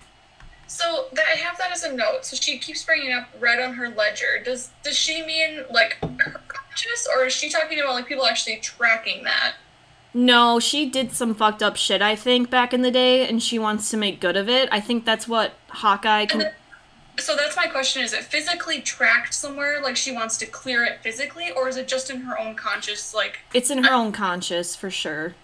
So 0.69 1.07
that 1.15 1.25
I 1.27 1.37
have 1.37 1.59
that 1.59 1.73
as 1.73 1.83
a 1.83 1.93
note. 1.95 2.25
So 2.25 2.37
she 2.37 2.59
keeps 2.59 2.85
bringing 2.85 3.13
up 3.13 3.29
red 3.41 3.59
on 3.59 3.75
her 3.75 3.89
ledger. 3.89 4.43
Does 4.45 4.71
does 4.83 4.97
she 4.97 5.25
mean 5.25 5.65
like 5.71 5.97
her 6.03 6.41
conscious, 6.47 7.09
or 7.15 7.25
is 7.25 7.33
she 7.33 7.49
talking 7.49 7.81
about 7.81 7.95
like 7.95 8.07
people 8.07 8.27
actually 8.27 8.57
tracking 8.57 9.25
that? 9.25 9.55
No, 10.15 10.59
she 10.59 10.89
did 10.89 11.13
some 11.13 11.35
fucked 11.35 11.63
up 11.63 11.77
shit, 11.77 12.01
I 12.01 12.17
think, 12.17 12.51
back 12.51 12.73
in 12.73 12.83
the 12.83 12.91
day, 12.91 13.29
and 13.29 13.43
she 13.43 13.59
wants 13.59 13.91
to 13.91 13.97
make 13.97 14.21
good 14.21 14.37
of 14.37 14.49
it. 14.49 14.69
I 14.73 14.81
think 14.81 15.05
that's 15.05 15.29
what 15.29 15.55
Hawkeye 15.69 16.27
can. 16.27 16.41
then, 16.41 16.53
so 17.19 17.37
that's 17.37 17.57
my 17.57 17.67
question: 17.67 18.03
Is 18.03 18.13
it 18.13 18.25
physically 18.25 18.81
tracked 18.81 19.35
somewhere, 19.35 19.83
like 19.83 19.97
she 19.97 20.13
wants 20.13 20.37
to 20.39 20.47
clear 20.47 20.85
it 20.85 21.01
physically, 21.03 21.51
or 21.51 21.69
is 21.69 21.77
it 21.77 21.89
just 21.89 22.11
in 22.11 22.23
her 22.23 22.39
own 22.39 22.55
conscious? 22.55 23.15
Like, 23.15 23.41
It's 23.53 23.71
in 23.71 23.85
her 23.85 23.93
own 23.93 24.13
conscious, 24.13 24.75
for 24.75 24.91
sure. 24.91 25.35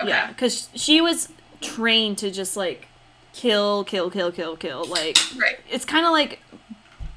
okay. 0.00 0.10
Yeah, 0.10 0.28
because 0.28 0.68
she 0.74 1.00
was 1.00 1.28
trained 1.60 2.18
to 2.18 2.30
just, 2.30 2.56
like, 2.56 2.86
kill, 3.32 3.84
kill, 3.84 4.10
kill, 4.10 4.30
kill, 4.30 4.56
kill. 4.56 4.86
Like, 4.86 5.18
right. 5.36 5.58
it's 5.68 5.84
kind 5.84 6.06
of 6.06 6.12
like 6.12 6.40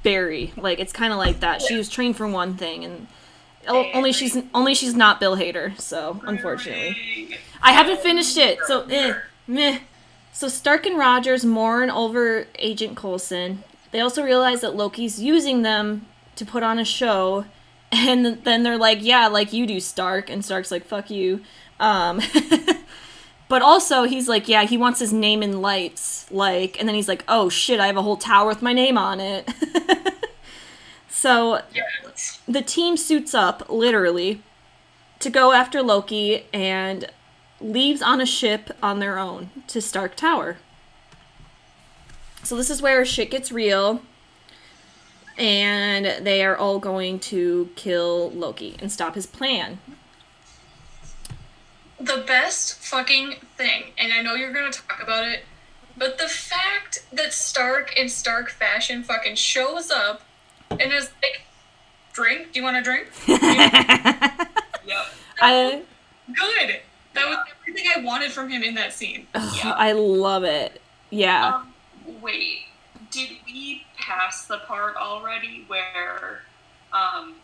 Barry. 0.03 0.53
Like 0.57 0.79
it's 0.79 0.93
kind 0.93 1.13
of 1.13 1.19
like 1.19 1.39
that. 1.41 1.61
She 1.61 1.75
was 1.75 1.89
trained 1.89 2.17
for 2.17 2.27
one 2.27 2.55
thing, 2.55 2.84
and 2.84 3.07
only 3.68 4.12
she's 4.12 4.38
only 4.53 4.74
she's 4.76 4.95
not 4.95 5.20
Bill 5.20 5.36
Hader. 5.36 5.80
So 5.80 6.22
unfortunately, 6.26 7.38
I 7.62 7.72
haven't 7.72 7.99
finished 7.99 8.38
it. 8.38 8.59
So 8.66 8.86
eh, 8.89 9.16
meh. 9.47 9.80
So 10.34 10.47
Stark 10.47 10.86
and 10.86 10.97
Rogers 10.97 11.43
mourn 11.43 11.89
over 11.89 12.47
Agent 12.57 12.95
Coulson. 12.95 13.64
They 13.91 13.99
also 13.99 14.24
realize 14.24 14.62
that 14.62 14.76
Loki's 14.76 15.22
using 15.22 15.62
them 15.62 16.05
to 16.38 16.45
put 16.45 16.64
on 16.64 16.80
a 16.80 16.86
show, 16.86 17.45
and 17.91 18.26
then 18.43 18.64
they're 18.64 18.78
like, 18.78 18.99
"Yeah, 19.01 19.28
like 19.28 19.53
you 19.53 19.68
do, 19.68 19.80
Stark." 19.80 20.30
And 20.30 20.43
Stark's 20.43 20.72
like, 20.72 20.86
"Fuck 20.86 21.09
you." 21.12 21.41
Um, 21.80 22.22
but 23.49 23.62
also 23.62 24.03
he's 24.03 24.30
like, 24.30 24.47
"Yeah, 24.47 24.64
he 24.64 24.78
wants 24.78 24.99
his 24.99 25.12
name 25.12 25.43
in 25.43 25.62
lights." 25.62 26.32
Like, 26.32 26.80
and 26.80 26.88
then 26.88 26.95
he's 26.95 27.09
like, 27.09 27.26
"Oh 27.28 27.49
shit, 27.49 27.80
I 27.80 27.88
have 27.88 27.97
a 27.97 28.01
whole 28.01 28.18
tower 28.18 28.47
with 28.47 28.62
my 28.62 28.74
name 28.74 28.97
on 28.97 29.20
it." 29.20 29.49
so 31.22 31.61
Yes. 31.74 32.39
the 32.47 32.61
team 32.63 32.97
suits 32.97 33.34
up, 33.36 33.69
literally, 33.69 34.41
to 35.19 35.30
go 35.30 35.51
after 35.51 35.84
Loki 35.84 36.45
and 36.51 37.07
leaves 37.59 38.01
on 38.01 38.19
a 38.19 38.26
ship 38.26 38.76
on 38.82 38.97
their 38.99 39.19
own 39.19 39.51
to 39.67 39.82
Stark 39.82 40.15
Tower. 40.15 40.57
So 42.43 42.55
this 42.55 42.72
is 42.72 42.82
where 42.82 43.05
shit 43.05 43.30
gets 43.30 43.51
real. 43.51 44.01
And 45.38 46.26
they 46.26 46.43
are 46.43 46.57
all 46.57 46.80
going 46.80 47.19
to 47.19 47.69
kill 47.76 48.32
Loki 48.32 48.76
and 48.80 48.91
stop 48.91 49.13
his 49.15 49.26
plan. 49.28 49.80
the 51.99 52.24
best 52.26 52.80
fucking 52.84 53.36
thing, 53.57 53.91
and 53.95 54.11
I 54.11 54.24
know 54.24 54.34
you're 54.34 54.51
gonna 54.51 54.72
talk 54.72 55.03
about 55.03 55.28
it, 55.28 55.43
but 55.95 56.17
the 56.17 56.28
fact 56.28 57.05
that 57.13 57.32
Stark 57.32 57.95
in 57.95 58.09
Stark 58.09 58.49
fashion 58.49 59.03
fucking 59.03 59.36
shows 59.36 59.91
up 59.91 60.24
and 60.80 60.93
is 60.93 61.09
like, 61.22 61.41
drink? 62.13 62.53
Do 62.53 62.59
you 62.59 62.63
want 62.63 62.78
a 62.78 62.82
drink? 62.82 63.07
Yep. 64.84 65.05
I 65.39 65.82
Good. 66.28 66.80
That 67.13 67.28
was 67.28 67.38
everything 67.61 67.86
I 67.95 68.01
wanted 68.01 68.32
from 68.32 68.49
him 68.49 68.63
in 68.63 68.76
that 68.76 68.93
scene. 68.93 69.28
ugh, 69.36 69.59
I 69.63 69.91
love 69.91 70.43
it. 70.43 70.82
Yeah. 71.09 71.55
Um, 71.55 71.74
wait, 72.22 72.61
did 73.11 73.30
we 73.45 73.86
pass 73.97 74.45
the 74.45 74.57
part 74.59 74.95
already 74.95 75.65
where 75.67 76.41
um, 76.93 77.36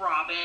Robin 0.00 0.36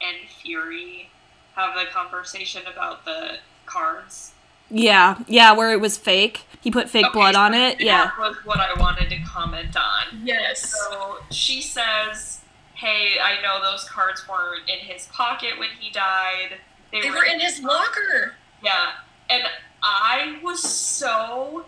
and 0.00 0.28
Fury 0.28 1.10
have 1.54 1.74
the 1.74 1.90
conversation 1.92 2.62
about 2.72 3.04
the 3.04 3.38
cards? 3.66 4.32
Yeah. 4.70 5.18
Yeah, 5.26 5.52
where 5.52 5.72
it 5.72 5.80
was 5.80 5.96
fake. 5.96 6.44
He 6.60 6.70
put 6.70 6.88
fake 6.88 7.06
Okay, 7.06 7.12
blood 7.18 7.34
on 7.34 7.52
so 7.52 7.58
it. 7.58 7.80
Yeah. 7.80 8.04
That 8.04 8.18
was 8.18 8.36
what 8.44 8.58
I 8.58 8.78
wanted 8.78 9.08
to 9.10 9.18
comment 9.20 9.76
on. 9.76 10.22
Yes. 10.24 10.74
So 10.74 11.18
she 11.30 11.62
says, 11.62 12.40
"Hey, 12.74 13.14
I 13.22 13.40
know 13.42 13.62
those 13.62 13.84
cards 13.84 14.26
weren't 14.28 14.68
in 14.68 14.78
his 14.78 15.06
pocket 15.06 15.58
when 15.58 15.68
he 15.78 15.90
died. 15.90 16.58
They 16.92 17.10
were 17.10 17.24
in 17.24 17.40
his 17.40 17.60
locker. 17.60 18.34
Yeah, 18.62 18.92
and 19.30 19.44
I 19.82 20.38
was 20.42 20.62
so 20.62 21.66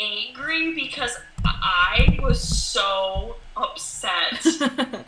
angry 0.00 0.74
because 0.74 1.16
I 1.44 2.18
was 2.22 2.40
so 2.40 3.36
upset 3.56 4.44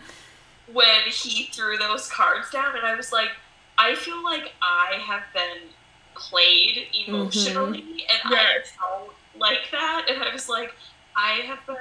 when 0.73 1.01
he 1.11 1.45
threw 1.53 1.77
those 1.79 2.09
cards 2.09 2.51
down, 2.51 2.77
and 2.77 2.87
I 2.87 2.95
was 2.95 3.13
like, 3.13 3.31
I 3.79 3.95
feel 3.95 4.23
like 4.23 4.53
I 4.63 4.99
have 4.99 5.23
been 5.33 5.71
played 6.15 6.87
emotionally, 7.07 7.81
and 7.81 8.31
Yes. 8.31 8.73
I 8.83 8.99
don't 8.99 9.13
like 9.39 9.71
that, 9.73 10.07
and 10.09 10.23
I 10.23 10.33
was 10.33 10.49
like, 10.49 10.73
I 11.17 11.41
have 11.47 11.65
been 11.67 11.77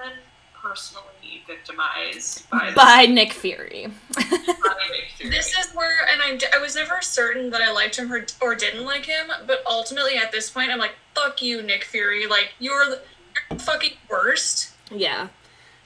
personally 0.62 1.44
victimized 1.46 2.50
by, 2.50 2.72
By 2.74 3.06
Nick 3.06 3.34
Fury. 3.34 3.88
by 4.16 4.24
Nick 4.24 5.10
Fury. 5.18 5.30
This 5.30 5.58
is 5.58 5.74
where, 5.74 6.08
and 6.12 6.22
I, 6.22 6.40
I 6.58 6.62
was 6.62 6.76
never 6.76 7.02
certain 7.02 7.50
that 7.50 7.62
I 7.62 7.72
liked 7.72 7.98
him 7.98 8.12
or, 8.14 8.26
or 8.42 8.56
didn't 8.56 8.86
like 8.86 9.06
him, 9.06 9.28
but 9.46 9.62
ultimately 9.70 10.16
at 10.16 10.32
this 10.32 10.50
point, 10.50 10.72
I'm 10.72 10.80
like, 10.80 10.94
fuck 11.16 11.42
you, 11.42 11.62
Nick 11.62 11.84
Fury. 11.84 12.28
Like, 12.28 12.54
you're 12.60 12.86
the, 12.86 13.02
you're 13.50 13.58
the 13.58 13.64
fucking 13.64 13.94
worst. 14.10 14.72
Yeah. 14.92 15.28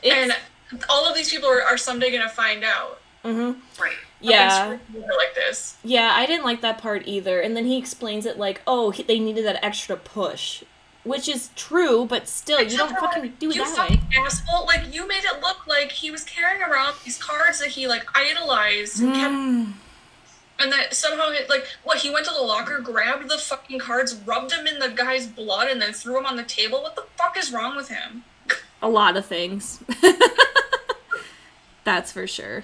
It's, 0.03 0.35
and 0.71 0.83
all 0.89 1.05
of 1.07 1.15
these 1.15 1.29
people 1.31 1.49
are, 1.49 1.61
are 1.63 1.77
someday 1.77 2.11
gonna 2.11 2.29
find 2.29 2.63
out. 2.63 2.99
Mhm. 3.23 3.57
right. 3.81 3.95
Yeah. 4.20 4.49
Fucking 4.72 4.80
screw 4.89 5.01
you 5.01 5.07
like 5.18 5.36
this. 5.36 5.78
Yeah, 5.84 6.11
I 6.15 6.26
didn't 6.26 6.43
like 6.45 6.61
that 6.61 6.78
part 6.80 7.03
either. 7.07 7.39
And 7.39 7.55
then 7.55 7.65
he 7.65 7.78
explains 7.78 8.26
it 8.26 8.38
like, 8.38 8.61
oh, 8.65 8.89
he- 8.91 9.03
they 9.03 9.20
needed 9.20 9.45
that 9.45 9.63
extra 9.63 9.95
push. 9.95 10.63
Which 11.03 11.30
is 11.30 11.51
true, 11.55 12.05
but 12.05 12.28
still, 12.28 12.61
you 12.61 12.78
don't 12.78 12.89
fucking 12.97 13.22
like, 13.22 13.39
do 13.39 13.49
it 13.49 13.55
you 13.55 13.63
that 13.63 13.78
fucking 13.78 13.97
way. 13.97 14.26
asshole! 14.26 14.65
Like 14.65 14.93
you 14.93 15.07
made 15.07 15.24
it 15.24 15.39
look 15.41 15.65
like 15.65 15.93
he 15.93 16.11
was 16.11 16.26
carrying 16.26 16.61
around 16.61 16.95
these 17.05 17.18
cards 17.18 17.59
that 17.59 17.70
he 17.70 17.88
like 17.88 18.05
idolized 18.13 19.01
and 19.01 19.13
kept 19.15 19.34
Mm. 19.34 19.74
And 20.59 20.72
that 20.72 20.95
somehow, 20.95 21.30
it, 21.30 21.47
like, 21.49 21.68
what, 21.84 21.99
he 21.99 22.09
went 22.09 22.26
to 22.26 22.34
the 22.34 22.41
locker, 22.41 22.80
grabbed 22.80 23.30
the 23.30 23.38
fucking 23.38 23.78
cards, 23.78 24.15
rubbed 24.26 24.49
them 24.49 24.65
in 24.65 24.80
the 24.80 24.89
guy's 24.89 25.28
blood, 25.28 25.70
and 25.70 25.80
then 25.80 25.93
threw 25.93 26.15
them 26.15 26.26
on 26.26 26.36
the 26.36 26.41
table? 26.43 26.82
What 26.82 26.95
the 26.95 27.03
fuck 27.15 27.38
is 27.38 27.53
wrong 27.53 27.76
with 27.78 27.89
him? 27.89 28.24
A 28.82 28.89
lot 28.89 29.15
of 29.15 29.26
things. 29.28 29.84
That's 31.84 32.11
for 32.11 32.26
sure. 32.28 32.63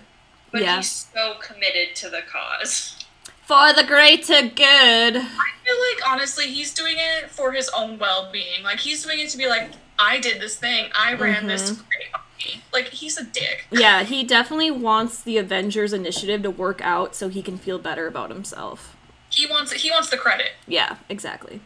But 0.53 0.61
yeah. 0.61 0.77
he's 0.77 1.07
so 1.13 1.33
committed 1.41 1.95
to 1.95 2.09
the 2.09 2.21
cause. 2.21 2.95
For 3.41 3.73
the 3.73 3.83
greater 3.83 4.43
good. 4.43 5.17
I 5.17 5.49
feel 5.65 5.75
like, 5.75 6.07
honestly, 6.07 6.45
he's 6.45 6.73
doing 6.73 6.95
it 6.97 7.29
for 7.29 7.51
his 7.51 7.69
own 7.75 7.97
well 7.99 8.31
being. 8.31 8.63
Like, 8.63 8.79
he's 8.79 9.03
doing 9.03 9.19
it 9.19 9.29
to 9.31 9.37
be 9.37 9.47
like, 9.47 9.71
I 9.99 10.19
did 10.19 10.39
this 10.39 10.55
thing, 10.55 10.89
I 10.95 11.15
ran 11.15 11.47
this 11.47 11.71
great 11.71 12.07
army. 12.13 12.63
Like, 12.71 12.89
he's 12.89 13.17
a 13.17 13.23
dick. 13.25 13.65
Yeah, 13.71 14.03
he 14.03 14.23
definitely 14.23 14.71
wants 14.71 15.21
the 15.21 15.37
Avengers 15.37 15.91
initiative 15.91 16.43
to 16.43 16.51
work 16.51 16.81
out 16.81 17.15
so 17.15 17.27
he 17.27 17.41
can 17.41 17.57
feel 17.57 17.79
better 17.79 18.07
about 18.07 18.29
himself. 18.29 18.95
He 19.33 19.47
wants 19.47 19.71
he 19.71 19.89
wants 19.89 20.09
the 20.09 20.17
credit. 20.17 20.51
Yeah, 20.67 20.97
exactly. 21.09 21.59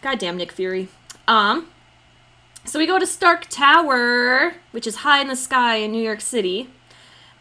Goddamn 0.00 0.36
Nick 0.36 0.52
Fury. 0.52 0.88
Um 1.26 1.68
so 2.64 2.78
we 2.78 2.86
go 2.86 2.98
to 2.98 3.06
Stark 3.06 3.46
Tower, 3.50 4.54
which 4.70 4.86
is 4.86 4.96
high 4.96 5.20
in 5.20 5.28
the 5.28 5.36
sky 5.36 5.76
in 5.76 5.90
New 5.92 6.02
York 6.02 6.20
City. 6.20 6.70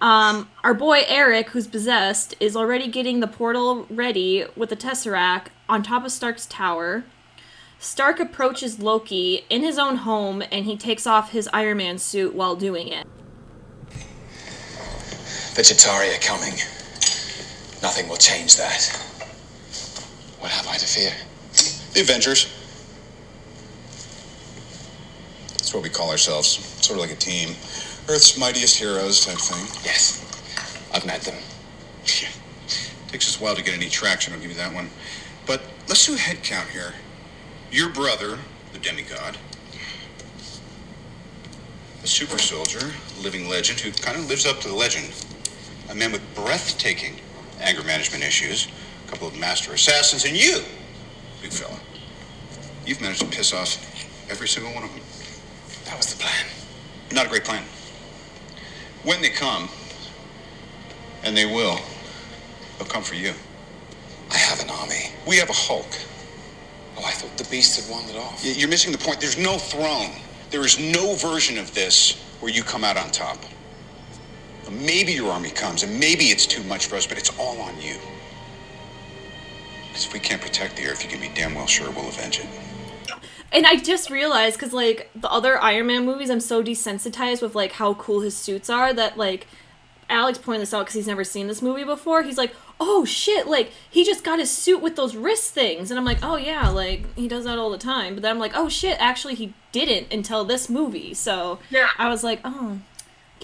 Um, 0.04 0.49
our 0.66 0.74
boy 0.74 1.04
Erik, 1.08 1.51
who's 1.51 1.66
possessed, 1.66 2.36
is 2.41 2.58
already 2.58 2.89
getting 2.89 3.22
the 3.22 3.28
portal 3.28 3.88
ready 3.89 4.43
with 4.54 4.68
the 4.70 4.76
Tesseract 4.76 5.47
on 5.70 5.82
top 5.82 6.04
of 6.04 6.12
Stark's 6.12 6.45
tower. 6.45 7.06
Stark 7.80 8.20
approaches 8.20 8.82
Loki 8.82 9.45
in 9.49 9.62
his 9.62 9.80
own 9.80 9.95
home 9.95 10.43
and 10.51 10.66
he 10.66 10.76
takes 10.76 11.08
off 11.08 11.32
his 11.32 11.49
Iron 11.54 11.78
Man 11.78 11.97
suit 11.97 12.36
while 12.36 12.58
doing 12.58 12.89
it. 12.89 13.08
Are 15.58 16.20
coming. 16.20 16.54
Nothing 17.82 18.10
will 18.10 18.18
change 18.18 18.58
that. 18.58 18.84
What 20.39 20.51
have 20.51 20.68
I 20.68 20.76
to 20.76 20.86
fear? 20.86 21.14
The 21.93 22.01
Avengers. 22.01 22.51
That's 25.49 25.74
what 25.74 25.82
we 25.82 25.88
call 25.89 26.12
ourselves. 26.12 26.49
Sort 26.84 26.99
of 26.99 27.06
like 27.06 27.16
a 27.16 27.20
team. 27.20 27.56
Earth's 28.10 28.38
mightiest 28.38 28.78
heroes 28.78 29.26
type 29.26 29.38
thing. 29.38 29.66
Yes, 29.84 30.20
I've 30.93 31.06
met 31.06 31.22
them. 31.22 31.36
Yeah. 32.06 32.30
Takes 33.08 33.30
us 33.30 33.39
a 33.39 33.43
while 33.43 33.56
to 33.56 33.64
get 33.64 33.74
any 33.74 33.89
traction, 33.89 34.34
I'll 34.34 34.39
give 34.39 34.49
you 34.49 34.58
that 34.58 34.74
one. 34.74 34.89
But 35.45 35.62
let's 35.88 36.06
do 36.06 36.16
a 36.16 36.18
head 36.18 36.43
count 36.43 36.68
here. 36.70 36.93
Your 37.72 37.89
brother, 37.89 38.38
the 38.74 38.80
demigod, 38.80 39.38
a 42.04 42.08
super 42.08 42.38
soldier, 42.38 42.91
living 43.22 43.47
legend 43.47 43.80
who 43.80 43.91
kind 43.91 44.18
of 44.18 44.28
lives 44.28 44.45
up 44.45 44.60
to 44.62 44.68
the 44.68 44.76
legend, 44.76 45.10
a 45.89 45.95
man 45.95 46.12
with 46.12 46.22
breathtaking 46.36 47.16
anger 47.62 47.84
management 47.84 48.24
issues, 48.24 48.68
a 49.08 49.10
couple 49.10 49.28
of 49.28 49.38
master 49.38 49.74
assassins, 49.74 50.26
and 50.26 50.36
you, 50.36 50.62
big 51.41 51.51
fella. 51.51 51.80
You've 52.86 52.99
managed 52.99 53.22
to 53.22 53.28
piss 53.28 53.54
off 53.54 53.78
every 54.30 54.49
single 54.49 54.74
one 54.74 54.84
of 54.84 54.89
them. 54.91 55.01
That 55.86 55.95
was 55.95 56.14
the 56.14 56.22
plan. 56.22 56.45
Not 57.14 57.28
a 57.28 57.30
great 57.30 57.45
plan. 57.45 57.64
When 59.04 59.22
they 59.22 59.30
come, 59.30 59.70
and 61.24 61.36
they 61.36 61.45
will, 61.45 61.80
they'll 62.78 62.88
come 62.88 63.04
for 63.04 63.16
you. 63.16 63.34
I 64.32 64.38
have 64.38 64.62
an 64.62 64.70
army. 64.70 65.12
We 65.28 65.38
have 65.38 65.49
a 65.49 65.54
Hulk. 65.54 65.88
Oh, 66.97 67.04
I 67.06 67.12
thought 67.12 67.38
the 67.38 67.49
beast 67.49 67.82
had 67.82 67.91
wandered 67.91 68.16
off. 68.16 68.43
You're 68.45 68.70
missing 68.70 68.91
the 68.91 68.97
point. 68.97 69.20
There's 69.20 69.38
no 69.38 69.58
throne. 69.58 70.12
There 70.51 70.66
is 70.66 70.80
no 70.80 71.16
version 71.16 71.58
of 71.58 71.74
this 71.74 72.22
where 72.39 72.51
you 72.51 72.64
come 72.64 72.84
out 72.84 72.97
on 72.97 73.12
top. 73.12 73.38
Maybe 74.72 75.14
your 75.14 75.32
army 75.32 75.51
comes, 75.51 75.84
and 75.84 75.99
maybe 75.99 76.26
it's 76.26 76.47
too 76.47 76.64
much 76.64 76.88
for 76.88 76.95
us, 76.95 77.06
but 77.06 77.18
it's 77.18 77.38
all 77.38 77.60
on 77.62 77.80
you. 77.82 77.95
Because 79.88 80.06
if 80.06 80.14
we 80.14 80.20
can't 80.20 80.41
protect 80.41 80.78
the 80.78 80.88
Earth, 80.88 81.04
you 81.04 81.10
can 81.10 81.20
be 81.20 81.30
damn 81.36 81.54
well 81.54 81.68
sure 81.68 81.91
we'll 81.91 82.08
avenge 82.08 82.39
it. 82.39 82.47
And 83.54 83.68
I 83.68 83.76
just 83.76 84.10
realized 84.10 84.58
because 84.58 84.74
like 84.74 85.10
the 85.16 85.30
other 85.32 85.62
Iron 85.62 85.88
Man 85.88 86.06
movies, 86.06 86.30
I'm 86.30 86.39
so 86.39 86.64
desensitized 86.64 87.41
with 87.41 87.56
like 87.56 87.74
how 87.74 87.93
cool 87.93 88.22
his 88.22 88.36
suits 88.36 88.70
are 88.70 88.93
that 88.93 89.18
like 89.18 89.47
Alex 90.10 90.38
pointed 90.38 90.64
this 90.64 90.74
out 90.74 90.82
because 90.82 90.95
he's 90.95 91.08
never 91.08 91.24
seen 91.24 91.47
this 91.47 91.62
movie 91.62 91.84
before. 91.84 92.24
He's 92.24 92.38
like, 92.38 92.54
"Oh 92.80 93.06
shit! 93.06 93.47
Like 93.47 93.72
he 93.89 94.04
just 94.04 94.24
got 94.24 94.39
his 94.39 94.49
suit 94.51 94.82
with 94.82 94.95
those 94.95 95.16
wrist 95.16 95.54
things," 95.54 95.91
and 95.91 95.99
I'm 95.99 96.06
like, 96.06 96.20
"Oh 96.24 96.36
yeah, 96.36 96.70
like 96.70 97.06
he 97.16 97.28
does 97.28 97.45
that 97.45 97.58
all 97.58 97.70
the 97.70 97.78
time." 97.78 98.16
But 98.16 98.24
then 98.24 98.32
I'm 98.32 98.39
like, 98.39 98.54
"Oh 98.56 98.70
shit! 98.70 98.97
Actually, 98.99 99.36
he 99.36 99.54
didn't 99.72 100.12
until 100.12 100.43
this 100.43 100.70
movie." 100.70 101.14
So 101.14 101.60
Yeah. 101.70 101.89
I 101.97 102.10
was 102.10 102.24
like, 102.24 102.39
"Oh." 102.43 102.80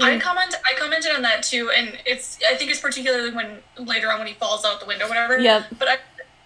I 0.01 0.17
comment 0.17 0.55
I 0.65 0.79
commented 0.79 1.11
on 1.11 1.23
that 1.23 1.43
too, 1.43 1.69
and 1.75 1.97
it's 2.05 2.39
I 2.49 2.55
think 2.55 2.71
it's 2.71 2.79
particularly 2.79 3.31
when 3.31 3.59
later 3.77 4.09
on 4.11 4.19
when 4.19 4.27
he 4.27 4.33
falls 4.33 4.63
out 4.63 4.79
the 4.79 4.85
window, 4.85 5.07
whatever. 5.07 5.37
Yep. 5.39 5.65
But 5.77 5.87
I, 5.89 5.97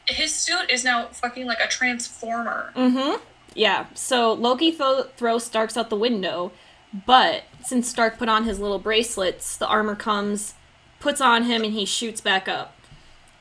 his 0.07 0.33
suit 0.33 0.69
is 0.69 0.83
now 0.83 1.07
fucking 1.07 1.45
like 1.45 1.59
a 1.59 1.67
transformer. 1.67 2.73
Mm-hmm. 2.75 3.21
Yeah, 3.55 3.85
so 3.93 4.33
Loki 4.33 4.71
thro- 4.71 5.07
throws 5.17 5.43
Starks 5.43 5.77
out 5.77 5.89
the 5.89 5.95
window, 5.95 6.51
but 7.05 7.43
since 7.63 7.87
Stark 7.89 8.17
put 8.17 8.29
on 8.29 8.45
his 8.45 8.59
little 8.59 8.79
bracelets, 8.79 9.55
the 9.57 9.67
armor 9.67 9.95
comes, 9.95 10.55
puts 10.99 11.21
on 11.21 11.43
him, 11.43 11.63
and 11.63 11.73
he 11.73 11.85
shoots 11.85 12.19
back 12.21 12.47
up. 12.47 12.75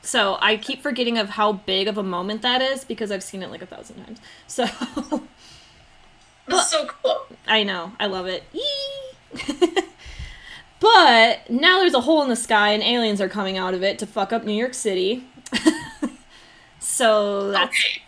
So 0.01 0.37
I 0.41 0.57
keep 0.57 0.81
forgetting 0.81 1.17
of 1.17 1.29
how 1.31 1.53
big 1.53 1.87
of 1.87 1.97
a 1.97 2.03
moment 2.03 2.41
that 2.41 2.61
is 2.61 2.83
because 2.83 3.11
I've 3.11 3.23
seen 3.23 3.41
it 3.41 3.49
like 3.49 3.61
a 3.61 3.65
thousand 3.65 4.03
times. 4.05 4.19
So 4.47 4.65
That's 6.47 6.69
so 6.71 6.85
cool. 6.87 7.25
I 7.47 7.63
know, 7.63 7.93
I 7.99 8.07
love 8.07 8.27
it. 8.27 8.43
But 10.79 11.49
now 11.49 11.79
there's 11.79 11.93
a 11.93 12.01
hole 12.01 12.21
in 12.23 12.27
the 12.27 12.35
sky 12.35 12.71
and 12.73 12.83
aliens 12.83 13.21
are 13.21 13.29
coming 13.29 13.57
out 13.57 13.73
of 13.73 13.83
it 13.83 13.97
to 13.99 14.05
fuck 14.05 14.33
up 14.33 14.43
New 14.43 14.51
York 14.51 14.73
City. 14.73 15.23
so 16.79 17.51
that's 17.51 17.69
Okay. 17.71 18.01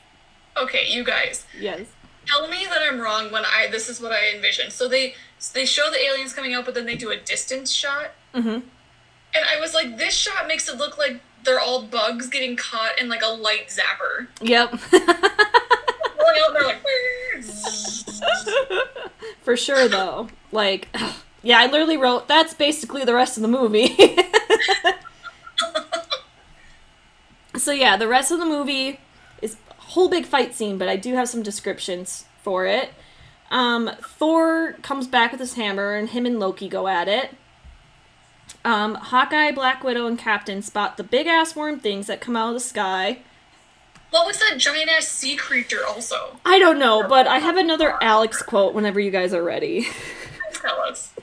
Okay, 0.58 0.86
you 0.90 1.04
guys. 1.06 1.46
yes. 1.60 1.82
Tell 2.28 2.48
me 2.48 2.66
that 2.70 2.82
I'm 2.82 3.00
wrong 3.00 3.32
when 3.32 3.44
I 3.46 3.68
this 3.70 3.90
is 3.90 4.02
what 4.02 4.12
I 4.12 4.34
envisioned. 4.34 4.72
So 4.72 4.88
they 4.88 5.16
they 5.54 5.66
show 5.66 5.90
the 5.90 6.04
aliens 6.04 6.34
coming 6.34 6.54
out, 6.54 6.66
but 6.66 6.74
then 6.74 6.86
they 6.86 6.96
do 6.96 7.12
a 7.12 7.18
distance 7.18 7.72
shot. 7.72 8.12
Mm-hmm. 8.34 8.50
And 8.50 9.46
I 9.50 9.60
was 9.60 9.74
like, 9.74 9.98
this 9.98 10.14
shot 10.14 10.48
makes 10.48 10.70
it 10.70 10.78
look 10.78 10.98
like 10.98 11.22
they're 11.44 11.60
all 11.60 11.84
bugs 11.84 12.28
getting 12.28 12.56
caught 12.56 13.00
in 13.00 13.10
like 13.10 13.22
a 13.24 13.28
light 13.28 13.68
zapper. 13.68 14.28
Yep. 14.42 14.80
Out, 16.38 16.54
they're 16.54 16.64
like, 16.64 16.82
For 19.42 19.56
sure, 19.56 19.88
though. 19.88 20.28
Like, 20.52 20.90
yeah, 21.44 21.60
I 21.60 21.68
literally 21.68 21.98
wrote, 21.98 22.28
that's 22.28 22.54
basically 22.54 23.06
the 23.06 23.14
rest 23.14 23.38
of 23.38 23.42
the 23.42 23.48
movie. 23.48 23.96
so, 27.56 27.72
yeah, 27.72 27.98
the 27.98 28.08
rest 28.08 28.32
of 28.32 28.40
the 28.40 28.46
movie 28.46 29.00
whole 29.88 30.10
big 30.10 30.26
fight 30.26 30.54
scene, 30.54 30.78
but 30.78 30.90
I 30.90 30.96
do 30.96 31.14
have 31.16 31.30
some 31.30 31.44
descriptions 31.44 32.26
for 32.42 32.66
it. 32.66 32.94
Um, 33.52 33.92
Thor 34.02 34.74
comes 34.82 35.08
back 35.08 35.32
with 35.32 35.40
his 35.40 35.54
hammer, 35.54 35.94
and 35.96 36.10
him 36.10 36.26
and 36.26 36.40
Loki 36.40 36.68
go 36.68 36.88
at 36.88 37.08
it. 37.08 37.32
Um, 38.64 38.96
Hawkeye, 38.96 39.52
Black 39.52 39.84
Widow, 39.84 40.08
and 40.08 40.18
Captain 40.18 40.62
spot 40.62 40.98
the 40.98 41.04
big 41.04 41.28
ass 41.28 41.56
worm 41.56 41.80
things 41.80 42.08
that 42.08 42.22
come 42.22 42.36
out 42.36 42.50
of 42.50 42.54
the 42.56 42.60
sky. 42.60 43.20
what 44.10 44.26
was 44.26 44.40
that 44.40 44.58
giant 44.58 44.90
ass 44.90 45.08
sea 45.08 45.36
creature? 45.36 45.86
Also, 45.88 46.40
I 46.46 46.58
don't 46.58 46.80
know, 46.80 47.08
but 47.08 47.28
I 47.28 47.40
have 47.40 47.58
another 47.58 47.96
Alex 48.02 48.42
quote 48.42 48.74
whenever 48.74 49.00
you 49.00 49.12
guys 49.12 49.34
are 49.34 49.44
ready. 49.44 49.88
tell 50.54 50.80
us. 50.82 51.14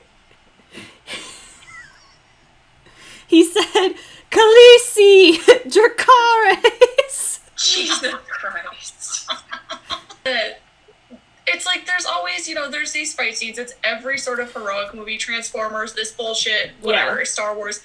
He 3.26 3.44
said, 3.44 3.94
Khaleesi, 4.30 5.38
Dracarys. 5.66 6.91
Jesus 7.62 8.14
Christ. 8.28 9.30
It's 11.46 11.66
like 11.66 11.86
there's 11.86 12.06
always, 12.06 12.48
you 12.48 12.54
know, 12.54 12.70
there's 12.70 12.92
these 12.92 13.14
fight 13.14 13.36
scenes. 13.36 13.58
It's 13.58 13.74
every 13.82 14.16
sort 14.16 14.38
of 14.40 14.52
heroic 14.52 14.94
movie, 14.94 15.18
Transformers, 15.18 15.92
this 15.92 16.12
bullshit, 16.12 16.70
whatever, 16.80 17.18
Yeah. 17.18 17.24
Star 17.24 17.54
Wars. 17.56 17.80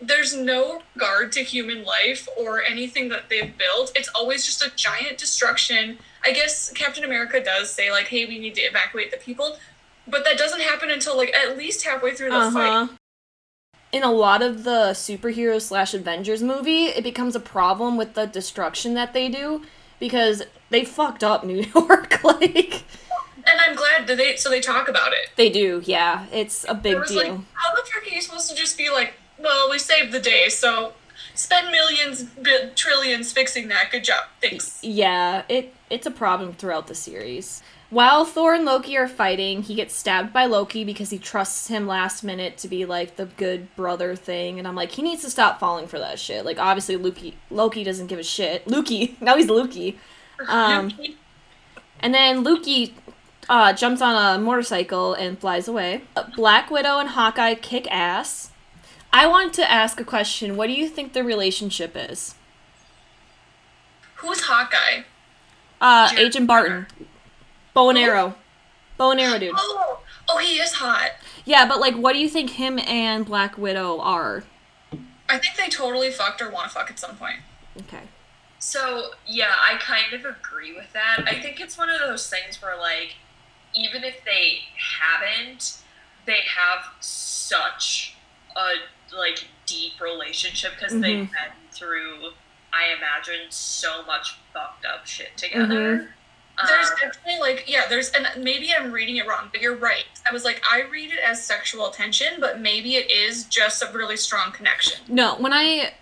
There's 0.00 0.34
no 0.34 0.82
regard 0.96 1.30
to 1.32 1.44
human 1.44 1.84
life 1.84 2.26
or 2.36 2.62
anything 2.62 3.08
that 3.10 3.28
they've 3.28 3.56
built. 3.56 3.92
It's 3.94 4.08
always 4.14 4.44
just 4.44 4.62
a 4.64 4.72
giant 4.74 5.18
destruction. 5.18 5.98
I 6.24 6.32
guess 6.32 6.70
Captain 6.72 7.04
America 7.04 7.42
does 7.44 7.70
say, 7.70 7.90
like, 7.92 8.06
hey, 8.08 8.24
we 8.24 8.38
need 8.38 8.54
to 8.56 8.62
evacuate 8.62 9.10
the 9.12 9.18
people. 9.18 9.58
But 10.08 10.24
that 10.24 10.38
doesn't 10.38 10.60
happen 10.62 10.90
until, 10.90 11.16
like, 11.16 11.32
at 11.32 11.56
least 11.56 11.84
halfway 11.84 12.14
through 12.14 12.30
the 12.30 12.36
Uh 12.36 12.50
fight. 12.50 12.88
In 13.92 14.02
a 14.02 14.10
lot 14.10 14.40
of 14.42 14.64
the 14.64 14.90
superhero 14.94 15.60
slash 15.60 15.92
Avengers 15.92 16.42
movie, 16.42 16.86
it 16.86 17.04
becomes 17.04 17.36
a 17.36 17.40
problem 17.40 17.96
with 17.98 18.14
the 18.14 18.26
destruction 18.26 18.94
that 18.94 19.12
they 19.12 19.28
do 19.28 19.62
because 20.00 20.42
they 20.70 20.84
fucked 20.84 21.22
up 21.22 21.44
New 21.44 21.62
York. 21.74 22.24
like, 22.24 22.84
And 23.46 23.60
I'm 23.60 23.76
glad 23.76 24.06
that 24.06 24.16
they, 24.16 24.36
so 24.36 24.48
they 24.48 24.60
talk 24.60 24.88
about 24.88 25.12
it. 25.12 25.30
they 25.36 25.50
do, 25.50 25.82
yeah. 25.84 26.24
It's 26.32 26.64
a 26.68 26.74
big 26.74 27.04
deal. 27.06 27.16
like, 27.18 27.28
how 27.52 27.74
the 27.74 27.82
fuck 27.82 28.10
are 28.10 28.14
you 28.14 28.22
supposed 28.22 28.48
to 28.48 28.56
just 28.56 28.78
be 28.78 28.88
like, 28.90 29.12
well, 29.38 29.68
we 29.70 29.78
saved 29.78 30.10
the 30.12 30.20
day, 30.20 30.48
so 30.48 30.94
spend 31.34 31.70
millions, 31.70 32.22
bi- 32.22 32.70
trillions 32.74 33.30
fixing 33.32 33.68
that. 33.68 33.90
Good 33.90 34.04
job. 34.04 34.24
Thanks. 34.40 34.78
yeah, 34.82 35.42
it 35.50 35.74
it's 35.90 36.06
a 36.06 36.10
problem 36.10 36.54
throughout 36.54 36.86
the 36.86 36.94
series. 36.94 37.62
While 37.92 38.24
Thor 38.24 38.54
and 38.54 38.64
Loki 38.64 38.96
are 38.96 39.06
fighting, 39.06 39.64
he 39.64 39.74
gets 39.74 39.94
stabbed 39.94 40.32
by 40.32 40.46
Loki 40.46 40.82
because 40.82 41.10
he 41.10 41.18
trusts 41.18 41.68
him 41.68 41.86
last 41.86 42.24
minute 42.24 42.56
to 42.56 42.68
be 42.68 42.86
like 42.86 43.16
the 43.16 43.26
good 43.26 43.76
brother 43.76 44.16
thing, 44.16 44.58
and 44.58 44.66
I'm 44.66 44.74
like, 44.74 44.92
he 44.92 45.02
needs 45.02 45.20
to 45.24 45.28
stop 45.28 45.60
falling 45.60 45.86
for 45.86 45.98
that 45.98 46.18
shit. 46.18 46.46
Like, 46.46 46.58
obviously, 46.58 46.96
Loki 46.96 47.36
Loki 47.50 47.84
doesn't 47.84 48.06
give 48.06 48.18
a 48.18 48.22
shit. 48.22 48.66
Loki, 48.70 49.18
now 49.20 49.36
he's 49.36 49.50
Loki. 49.50 49.98
Um, 50.48 50.90
and 52.00 52.14
then 52.14 52.42
Loki 52.42 52.94
uh, 53.50 53.74
jumps 53.74 54.00
on 54.00 54.40
a 54.40 54.42
motorcycle 54.42 55.12
and 55.12 55.38
flies 55.38 55.68
away. 55.68 56.00
Black 56.34 56.70
Widow 56.70 56.98
and 56.98 57.10
Hawkeye 57.10 57.56
kick 57.56 57.86
ass. 57.92 58.52
I 59.12 59.26
want 59.26 59.52
to 59.56 59.70
ask 59.70 60.00
a 60.00 60.04
question. 60.04 60.56
What 60.56 60.68
do 60.68 60.72
you 60.72 60.88
think 60.88 61.12
the 61.12 61.22
relationship 61.22 61.92
is? 61.94 62.36
Who's 64.14 64.40
Hawkeye? 64.40 65.02
Uh, 65.78 66.08
Agent 66.16 66.46
Barton. 66.46 66.86
Bow 67.74 67.88
and 67.90 67.98
arrow. 67.98 68.34
Bow 68.98 69.10
and 69.12 69.20
arrow, 69.20 69.38
dude. 69.38 69.54
Oh, 69.56 70.00
oh, 70.28 70.38
he 70.38 70.58
is 70.58 70.74
hot. 70.74 71.10
Yeah, 71.44 71.66
but 71.66 71.80
like, 71.80 71.94
what 71.94 72.12
do 72.12 72.18
you 72.18 72.28
think 72.28 72.50
him 72.50 72.78
and 72.78 73.24
Black 73.26 73.56
Widow 73.58 74.00
are? 74.00 74.44
I 75.28 75.38
think 75.38 75.56
they 75.56 75.68
totally 75.68 76.10
fucked 76.10 76.42
or 76.42 76.50
want 76.50 76.68
to 76.68 76.74
fuck 76.74 76.90
at 76.90 76.98
some 76.98 77.16
point. 77.16 77.40
Okay. 77.80 78.02
So 78.58 79.10
yeah, 79.26 79.52
I 79.58 79.76
kind 79.78 80.12
of 80.12 80.24
agree 80.24 80.74
with 80.74 80.92
that. 80.92 81.24
I 81.26 81.40
think 81.40 81.60
it's 81.60 81.76
one 81.78 81.88
of 81.88 81.98
those 82.00 82.28
things 82.28 82.60
where 82.62 82.76
like 82.78 83.14
even 83.74 84.04
if 84.04 84.22
they 84.24 84.58
haven't, 85.00 85.78
they 86.26 86.40
have 86.56 86.84
such 87.00 88.14
a 88.54 89.16
like 89.16 89.46
deep 89.66 90.00
relationship 90.00 90.72
because 90.78 90.92
they've 91.00 91.26
Mhm. 91.26 91.30
been 91.30 91.52
through, 91.72 92.32
I 92.72 92.88
imagine, 92.96 93.50
so 93.50 94.02
much 94.04 94.36
fucked 94.52 94.84
up 94.84 95.06
shit 95.06 95.36
together. 95.36 96.14
There's 96.66 96.90
Um, 96.90 96.96
definitely 97.00 97.40
like 97.40 97.64
yeah, 97.66 97.86
there's 97.88 98.10
and 98.10 98.26
maybe 98.44 98.72
I'm 98.72 98.92
reading 98.92 99.16
it 99.16 99.26
wrong, 99.26 99.48
but 99.50 99.60
you're 99.60 99.74
right. 99.76 100.04
I 100.28 100.32
was 100.32 100.44
like 100.44 100.62
I 100.70 100.82
read 100.82 101.10
it 101.10 101.18
as 101.24 101.42
sexual 101.42 101.90
tension, 101.90 102.34
but 102.40 102.60
maybe 102.60 102.96
it 102.96 103.10
is 103.10 103.44
just 103.44 103.82
a 103.82 103.90
really 103.92 104.16
strong 104.16 104.52
connection. 104.52 105.00
No, 105.08 105.36
when 105.36 105.52
I 105.52 105.94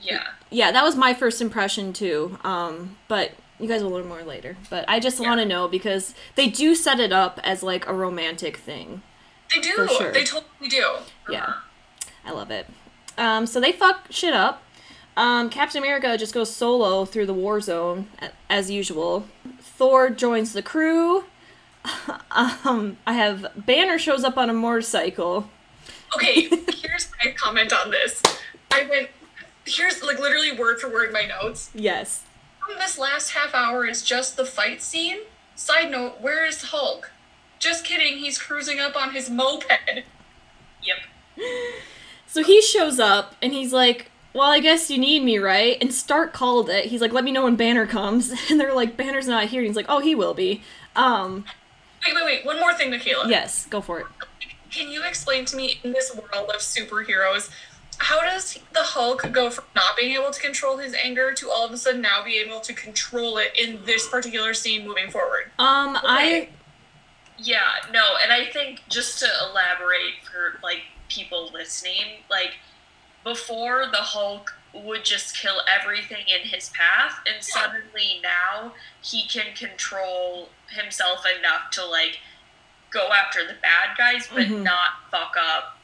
yeah. 0.00 0.28
yeah, 0.50 0.70
that 0.72 0.82
was 0.84 0.96
my 0.96 1.12
first 1.14 1.40
impression 1.40 1.92
too. 1.92 2.38
Um, 2.42 2.96
but 3.08 3.32
you 3.60 3.68
guys 3.68 3.82
will 3.82 3.90
learn 3.90 4.08
more 4.08 4.22
later. 4.22 4.56
But 4.70 4.84
I 4.88 5.00
just 5.00 5.20
want 5.20 5.40
to 5.40 5.44
know 5.44 5.68
because 5.68 6.14
they 6.36 6.48
do 6.48 6.74
set 6.74 7.00
it 7.00 7.12
up 7.12 7.40
as 7.44 7.62
like 7.62 7.86
a 7.86 7.92
romantic 7.92 8.56
thing. 8.56 9.02
They 9.54 9.60
do. 9.60 9.88
Sure. 9.88 10.12
They 10.12 10.24
totally 10.24 10.68
do. 10.68 10.96
Yeah, 11.30 11.54
I 12.24 12.32
love 12.32 12.50
it. 12.50 12.66
Um, 13.16 13.46
so 13.46 13.60
they 13.60 13.72
fuck 13.72 14.06
shit 14.10 14.32
up. 14.32 14.62
Um, 15.16 15.50
Captain 15.50 15.82
America 15.82 16.16
just 16.16 16.32
goes 16.32 16.54
solo 16.54 17.04
through 17.04 17.26
the 17.26 17.34
war 17.34 17.60
zone 17.60 18.06
as 18.48 18.70
usual. 18.70 19.26
Thor 19.78 20.10
joins 20.10 20.52
the 20.54 20.62
crew. 20.62 21.24
um, 22.32 22.96
I 23.06 23.12
have 23.14 23.46
Banner 23.56 23.96
shows 23.96 24.24
up 24.24 24.36
on 24.36 24.50
a 24.50 24.52
motorcycle. 24.52 25.48
Okay, 26.16 26.42
here's 26.74 27.08
my 27.24 27.30
comment 27.30 27.72
on 27.72 27.92
this. 27.92 28.20
I 28.72 28.86
went 28.90 29.08
here's 29.64 30.02
like 30.02 30.18
literally 30.18 30.50
word 30.50 30.80
for 30.80 30.88
word 30.88 31.12
my 31.12 31.26
notes. 31.26 31.70
Yes. 31.74 32.24
This 32.76 32.98
last 32.98 33.30
half 33.30 33.54
hour 33.54 33.86
is 33.86 34.02
just 34.02 34.36
the 34.36 34.44
fight 34.44 34.82
scene. 34.82 35.20
Side 35.54 35.90
note, 35.90 36.20
where 36.20 36.44
is 36.44 36.64
Hulk? 36.64 37.12
Just 37.60 37.84
kidding, 37.84 38.18
he's 38.18 38.36
cruising 38.36 38.80
up 38.80 38.96
on 38.96 39.12
his 39.12 39.30
moped. 39.30 40.04
Yep. 40.82 40.98
So 42.30 42.44
he 42.44 42.60
shows 42.60 43.00
up 43.00 43.36
and 43.40 43.54
he's 43.54 43.72
like, 43.72 44.10
"Well, 44.32 44.50
I 44.50 44.60
guess 44.60 44.90
you 44.90 44.98
need 44.98 45.22
me, 45.22 45.38
right?" 45.38 45.76
And 45.80 45.92
Stark 45.92 46.32
called 46.32 46.68
it. 46.70 46.86
He's 46.86 47.00
like, 47.00 47.12
"Let 47.12 47.24
me 47.24 47.32
know 47.32 47.44
when 47.44 47.56
Banner 47.56 47.86
comes." 47.86 48.32
And 48.50 48.60
they're 48.60 48.74
like, 48.74 48.96
"Banner's 48.96 49.26
not 49.28 49.44
here." 49.46 49.60
And 49.60 49.66
he's 49.66 49.76
like, 49.76 49.86
"Oh, 49.88 50.00
he 50.00 50.14
will 50.14 50.34
be." 50.34 50.62
Um, 50.96 51.44
Wait, 52.06 52.14
wait, 52.14 52.24
wait, 52.24 52.46
one 52.46 52.60
more 52.60 52.72
thing, 52.74 52.90
Michaela. 52.90 53.28
yes, 53.28 53.66
go 53.66 53.80
for 53.80 54.00
it. 54.00 54.06
Can 54.70 54.88
you 54.90 55.02
explain 55.04 55.44
to 55.46 55.56
me 55.56 55.80
in 55.82 55.92
this 55.92 56.14
world 56.14 56.50
of 56.50 56.60
superheroes, 56.60 57.50
how 57.98 58.20
does 58.20 58.58
the 58.72 58.82
Hulk 58.82 59.32
go 59.32 59.50
from 59.50 59.64
not 59.74 59.96
being 59.96 60.14
able 60.14 60.30
to 60.30 60.40
control 60.40 60.76
his 60.78 60.94
anger 60.94 61.32
to 61.32 61.50
all 61.50 61.66
of 61.66 61.72
a 61.72 61.76
sudden 61.76 62.00
now 62.00 62.22
be 62.24 62.36
able 62.38 62.60
to 62.60 62.72
control 62.72 63.38
it 63.38 63.52
in 63.58 63.84
this 63.84 64.08
particular 64.08 64.54
scene 64.54 64.86
moving 64.86 65.10
forward? 65.10 65.50
Um, 65.58 65.98
I 66.02 66.48
Yeah, 67.38 67.60
no, 67.92 68.04
and 68.22 68.32
I 68.32 68.44
think 68.46 68.82
just 68.88 69.18
to 69.20 69.26
elaborate 69.50 70.14
for 70.22 70.60
like 70.62 70.82
people 71.08 71.50
listening, 71.52 72.22
like 72.30 72.54
before 73.24 73.86
the 73.90 73.98
Hulk 73.98 74.54
would 74.74 75.04
just 75.04 75.36
kill 75.36 75.60
everything 75.68 76.24
in 76.28 76.48
his 76.48 76.68
path 76.70 77.20
and 77.26 77.42
suddenly 77.42 78.20
now 78.22 78.72
he 79.02 79.26
can 79.26 79.54
control 79.54 80.50
himself 80.70 81.24
enough 81.38 81.70
to 81.72 81.84
like 81.84 82.18
go 82.90 83.08
after 83.12 83.46
the 83.46 83.54
bad 83.62 83.96
guys 83.96 84.28
but 84.32 84.46
Mhm. 84.46 84.62
not 84.62 84.90
fuck 85.10 85.34
up 85.40 85.78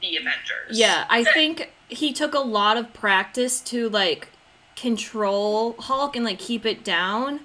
the 0.00 0.16
Avengers. 0.16 0.78
Yeah, 0.78 1.04
I 1.10 1.24
think 1.24 1.72
he 1.88 2.12
took 2.14 2.32
a 2.34 2.38
lot 2.40 2.76
of 2.78 2.92
practice 2.94 3.60
to 3.62 3.88
like 3.90 4.28
control 4.74 5.76
Hulk 5.78 6.16
and 6.16 6.24
like 6.24 6.38
keep 6.38 6.64
it 6.64 6.82
down 6.82 7.40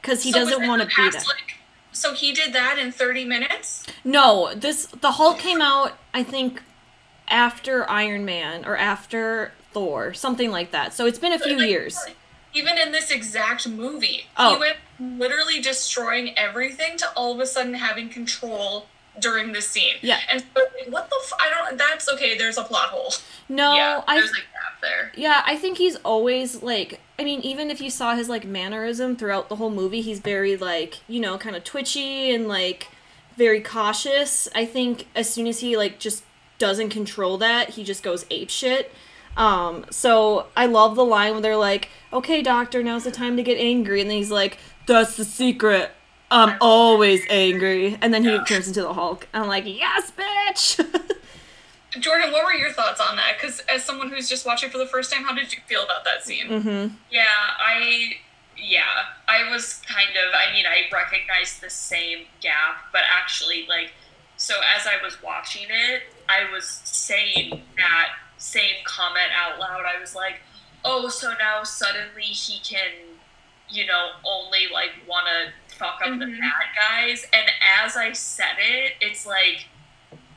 because 0.00 0.22
he 0.22 0.32
So 0.32 0.38
doesn't 0.40 0.66
want 0.66 0.80
to 0.80 0.88
the 0.88 0.94
be 0.96 1.10
that. 1.10 1.26
like- 1.26 1.58
so 1.94 2.14
he 2.14 2.32
did 2.32 2.54
that 2.54 2.78
in 2.78 2.90
30 2.90 3.26
minutes? 3.26 3.84
No, 4.02 4.52
this 4.54 4.86
the 4.86 5.12
Hulk 5.12 5.38
came 5.38 5.60
out 5.60 5.98
I 6.14 6.22
think 6.22 6.62
after 7.32 7.88
Iron 7.90 8.24
Man 8.24 8.64
or 8.64 8.76
after 8.76 9.52
Thor, 9.72 10.12
something 10.14 10.50
like 10.50 10.70
that. 10.70 10.92
So 10.94 11.06
it's 11.06 11.18
been 11.18 11.32
a 11.32 11.38
few 11.38 11.58
Like, 11.58 11.68
years. 11.68 11.98
Even 12.54 12.76
in 12.76 12.92
this 12.92 13.10
exact 13.10 13.66
movie, 13.66 14.26
Oh. 14.36 14.54
he 14.54 14.60
went 14.60 14.76
literally 15.00 15.60
destroying 15.60 16.38
everything 16.38 16.98
to 16.98 17.10
all 17.16 17.32
of 17.32 17.40
a 17.40 17.46
sudden 17.46 17.74
having 17.74 18.10
control 18.10 18.86
during 19.18 19.52
this 19.52 19.68
scene. 19.68 19.94
Yeah. 20.02 20.18
And 20.30 20.40
so, 20.42 20.46
like, 20.78 20.88
what 20.92 21.08
the 21.08 21.16
f- 21.22 21.32
I 21.40 21.48
don't, 21.50 21.78
that's 21.78 22.08
okay, 22.10 22.36
there's 22.36 22.58
a 22.58 22.62
plot 22.64 22.90
hole. 22.90 23.12
No, 23.48 23.74
yeah, 23.74 24.02
I 24.06 24.16
there's 24.16 24.30
a 24.30 24.34
gap 24.34 24.80
there. 24.82 25.12
Yeah, 25.16 25.42
I 25.46 25.56
think 25.56 25.78
he's 25.78 25.96
always 25.96 26.62
like 26.62 27.00
I 27.18 27.24
mean, 27.24 27.40
even 27.42 27.70
if 27.70 27.80
you 27.80 27.88
saw 27.90 28.14
his 28.16 28.28
like 28.28 28.44
mannerism 28.44 29.16
throughout 29.16 29.48
the 29.48 29.56
whole 29.56 29.70
movie, 29.70 30.00
he's 30.00 30.18
very 30.18 30.56
like, 30.56 31.00
you 31.08 31.20
know, 31.20 31.38
kind 31.38 31.54
of 31.56 31.62
twitchy 31.64 32.34
and 32.34 32.48
like 32.48 32.88
very 33.36 33.60
cautious. 33.60 34.48
I 34.54 34.64
think 34.66 35.06
as 35.14 35.28
soon 35.32 35.46
as 35.46 35.60
he 35.60 35.76
like 35.76 35.98
just 35.98 36.24
doesn't 36.62 36.90
control 36.90 37.38
that, 37.38 37.70
he 37.70 37.82
just 37.82 38.04
goes 38.04 38.24
ape 38.30 38.48
shit. 38.48 38.92
Um, 39.36 39.84
so 39.90 40.46
I 40.56 40.66
love 40.66 40.94
the 40.94 41.04
line 41.04 41.32
where 41.32 41.40
they're 41.40 41.56
like, 41.56 41.88
"Okay, 42.12 42.40
doctor, 42.40 42.84
now's 42.84 43.02
the 43.02 43.10
time 43.10 43.36
to 43.36 43.42
get 43.42 43.58
angry." 43.58 44.00
And 44.00 44.08
then 44.08 44.18
he's 44.18 44.30
like, 44.30 44.58
"That's 44.86 45.16
the 45.16 45.24
secret. 45.24 45.90
I'm 46.30 46.56
always 46.60 47.22
angry." 47.28 47.98
And 48.00 48.14
then 48.14 48.22
he 48.22 48.38
turns 48.44 48.68
into 48.68 48.80
the 48.82 48.92
Hulk. 48.92 49.26
I'm 49.34 49.48
like, 49.48 49.64
"Yes, 49.66 50.12
bitch." 50.16 50.78
Jordan, 51.98 52.30
what 52.30 52.44
were 52.44 52.54
your 52.54 52.70
thoughts 52.72 53.00
on 53.00 53.16
that? 53.16 53.34
Because 53.40 53.58
as 53.68 53.84
someone 53.84 54.08
who's 54.10 54.28
just 54.28 54.46
watching 54.46 54.70
for 54.70 54.78
the 54.78 54.86
first 54.86 55.12
time, 55.12 55.24
how 55.24 55.34
did 55.34 55.52
you 55.52 55.58
feel 55.66 55.82
about 55.82 56.04
that 56.04 56.24
scene? 56.24 56.46
mhm. 56.46 56.92
Yeah, 57.10 57.24
I 57.58 58.18
yeah, 58.56 58.84
I 59.26 59.50
was 59.50 59.82
kind 59.88 60.10
of 60.10 60.32
I 60.32 60.52
mean, 60.54 60.64
I 60.66 60.94
recognized 60.94 61.60
the 61.60 61.70
same 61.70 62.26
gap, 62.40 62.84
but 62.92 63.02
actually 63.12 63.66
like 63.68 63.90
so 64.36 64.54
as 64.76 64.86
I 64.86 65.02
was 65.04 65.22
watching 65.22 65.66
it, 65.68 66.02
I 66.32 66.50
was 66.52 66.80
saying 66.84 67.62
that 67.76 68.08
same 68.38 68.76
comment 68.84 69.30
out 69.36 69.58
loud. 69.60 69.82
I 69.86 70.00
was 70.00 70.14
like, 70.14 70.40
"Oh, 70.84 71.08
so 71.08 71.32
now 71.38 71.62
suddenly 71.64 72.22
he 72.24 72.58
can 72.60 72.90
you 73.68 73.86
know, 73.86 74.10
only 74.24 74.66
like 74.70 74.90
want 75.08 75.26
to 75.26 75.74
fuck 75.76 75.98
up 76.04 76.18
the 76.18 76.26
Mhm. 76.26 76.38
bad 76.40 76.66
guys." 76.78 77.24
And 77.32 77.50
as 77.82 77.96
I 77.96 78.12
said 78.12 78.56
it, 78.58 78.96
it's 79.00 79.24
like 79.24 79.66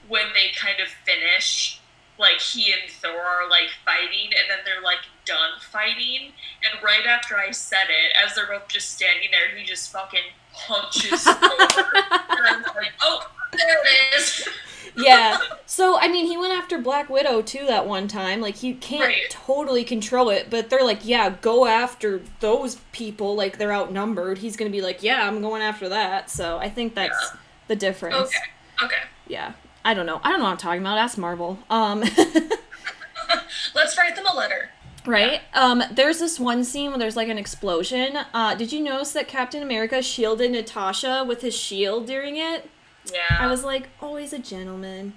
when 0.08 0.32
they 0.34 0.50
kind 0.56 0.80
of 0.80 0.88
finish 1.06 1.80
like 2.18 2.40
he 2.40 2.72
and 2.72 2.90
Thor 2.90 3.20
are 3.20 3.50
like 3.50 3.72
fighting 3.84 4.28
and 4.28 4.50
then 4.50 4.60
they're 4.64 4.80
like 4.82 5.00
done 5.26 5.60
fighting 5.60 6.32
and 6.64 6.82
right 6.82 7.06
after 7.06 7.38
I 7.38 7.52
said 7.52 7.88
it, 7.90 8.16
as 8.16 8.36
they're 8.36 8.48
both 8.48 8.70
just 8.70 8.92
standing 8.92 9.32
there, 9.32 9.50
he 9.58 9.66
just 9.66 9.92
fucking 9.92 10.24
punches 10.54 11.24
Thor. 11.26 11.34
and 11.42 12.48
I'm 12.48 12.62
like, 12.62 12.94
Oh, 13.02 13.30
there 13.52 13.78
it 13.84 14.16
is. 14.18 14.48
yeah. 14.98 15.38
So 15.66 15.98
I 16.00 16.08
mean, 16.08 16.26
he 16.28 16.38
went 16.38 16.54
after 16.54 16.78
Black 16.78 17.10
Widow 17.10 17.42
too 17.42 17.66
that 17.68 17.88
one 17.88 18.08
time. 18.08 18.42
Like 18.42 18.56
he 18.56 18.74
can't 18.74 19.04
Right. 19.04 19.30
totally 19.30 19.84
control 19.84 20.30
it, 20.30 20.50
but 20.50 20.70
they're 20.70 20.84
like, 20.84 21.00
yeah, 21.06 21.30
go 21.42 21.66
after 21.66 22.22
those 22.40 22.76
people. 22.92 23.36
Like 23.36 23.58
they're 23.58 23.74
outnumbered. 23.74 24.38
He's 24.40 24.56
gonna 24.56 24.70
be 24.72 24.82
like, 24.82 25.04
yeah, 25.04 25.28
I'm 25.28 25.42
going 25.42 25.62
after 25.62 25.90
that. 25.90 26.30
So 26.30 26.58
I 26.58 26.70
think 26.70 26.96
that's 26.96 27.32
Yeah. 27.34 27.40
the 27.68 27.76
difference. 27.76 28.16
Okay, 28.16 28.86
okay. 28.86 29.02
Yeah. 29.28 29.54
I 29.84 29.94
don't 29.94 30.06
know. 30.08 30.20
I 30.24 30.30
don't 30.30 30.40
know 30.40 30.46
what 30.46 30.52
I'm 30.52 30.58
talking 30.58 30.82
about. 30.82 30.98
Ask 30.98 31.18
Marvel. 31.18 31.60
Um. 31.70 32.04
Let's 33.76 33.98
write 33.98 34.16
them 34.16 34.26
a 34.32 34.36
letter. 34.36 34.70
Right. 35.06 35.42
Um. 35.54 35.84
There's 35.92 36.20
this 36.20 36.40
one 36.40 36.64
scene 36.64 36.90
where 36.90 36.98
there's 37.00 37.16
like 37.16 37.28
an 37.30 37.38
explosion. 37.38 38.18
Uh. 38.34 38.56
Did 38.56 38.72
you 38.74 38.82
notice 38.82 39.12
that 39.14 39.28
Captain 39.28 39.62
America 39.62 40.02
shielded 40.02 40.52
Natasha 40.52 41.24
with 41.28 41.42
his 41.42 41.56
shield 41.56 42.08
during 42.08 42.38
it? 42.38 42.70
Yeah. 43.14 43.38
I 43.40 43.48
was 43.48 43.64
like, 43.64 43.90
always 44.02 44.34
a 44.34 44.40
gentleman. 44.40 45.14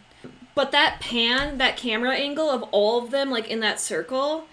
But 0.54 0.72
that 0.72 1.00
pan, 1.00 1.58
that 1.58 1.76
camera 1.76 2.14
angle 2.14 2.50
of 2.50 2.62
all 2.72 3.04
of 3.04 3.10
them, 3.10 3.30
like 3.30 3.48
in 3.48 3.60
that 3.60 3.80
circle, 3.80 4.46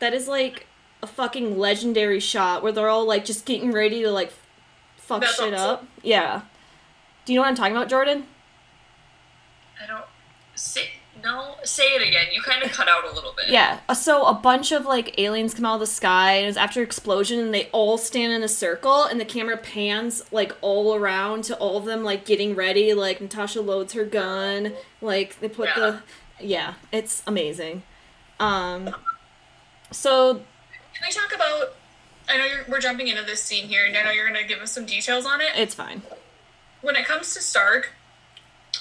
that 0.00 0.12
is 0.12 0.26
like 0.28 0.66
a 1.02 1.06
fucking 1.06 1.58
legendary 1.58 2.20
shot 2.20 2.62
where 2.62 2.72
they're 2.72 2.88
all 2.88 3.06
like 3.06 3.24
just 3.24 3.44
getting 3.46 3.70
ready 3.72 4.02
to 4.02 4.10
like 4.10 4.32
fuck 4.96 5.20
That's 5.20 5.36
shit 5.36 5.54
awesome. 5.54 5.70
up. 5.70 5.86
Yeah. 6.02 6.42
Do 7.24 7.32
you 7.32 7.38
know 7.38 7.42
what 7.42 7.48
I'm 7.48 7.54
talking 7.54 7.76
about, 7.76 7.88
Jordan? 7.88 8.26
I 9.82 9.86
don't 9.86 10.04
say 10.54 10.90
no. 11.24 11.56
Say 11.64 11.84
it 11.94 12.02
again. 12.06 12.26
You 12.32 12.42
kind 12.42 12.62
of 12.62 12.70
cut 12.72 12.88
out 12.88 13.04
a 13.10 13.14
little 13.14 13.32
bit. 13.36 13.48
Yeah. 13.48 13.80
uh, 13.88 13.94
So 13.94 14.24
a 14.26 14.34
bunch 14.34 14.70
of 14.72 14.84
like 14.84 15.18
aliens 15.18 15.54
come 15.54 15.64
out 15.64 15.74
of 15.74 15.80
the 15.80 15.86
sky, 15.86 16.34
and 16.34 16.46
it's 16.48 16.56
after 16.58 16.82
explosion, 16.82 17.38
and 17.40 17.54
they 17.54 17.68
all 17.72 17.96
stand 17.98 18.32
in 18.32 18.42
a 18.42 18.48
circle, 18.48 19.04
and 19.04 19.18
the 19.20 19.24
camera 19.24 19.56
pans 19.56 20.24
like 20.30 20.52
all 20.60 20.94
around 20.94 21.44
to 21.44 21.56
all 21.56 21.76
of 21.78 21.84
them 21.86 22.04
like 22.04 22.24
getting 22.24 22.54
ready. 22.54 22.92
Like 22.94 23.20
Natasha 23.20 23.60
loads 23.60 23.94
her 23.94 24.04
gun. 24.04 24.74
Like 25.00 25.40
they 25.40 25.48
put 25.48 25.70
the 25.74 26.00
yeah, 26.40 26.74
it's 26.92 27.22
amazing. 27.26 27.82
Um. 28.38 28.94
So 29.90 30.34
Can 30.34 31.06
we 31.06 31.12
talk 31.12 31.34
about? 31.34 31.74
I 32.28 32.38
know 32.38 32.44
you're, 32.46 32.64
we're 32.68 32.80
jumping 32.80 33.08
into 33.08 33.22
this 33.22 33.42
scene 33.42 33.68
here, 33.68 33.84
and 33.84 33.96
I 33.96 34.02
know 34.02 34.10
you're 34.10 34.28
going 34.28 34.40
to 34.40 34.48
give 34.48 34.60
us 34.60 34.72
some 34.72 34.86
details 34.86 35.26
on 35.26 35.40
it. 35.42 35.48
it's 35.56 35.74
fine. 35.74 36.02
when 36.80 36.96
it 36.96 37.04
comes 37.04 37.34
to 37.34 37.40
Stark, 37.42 37.92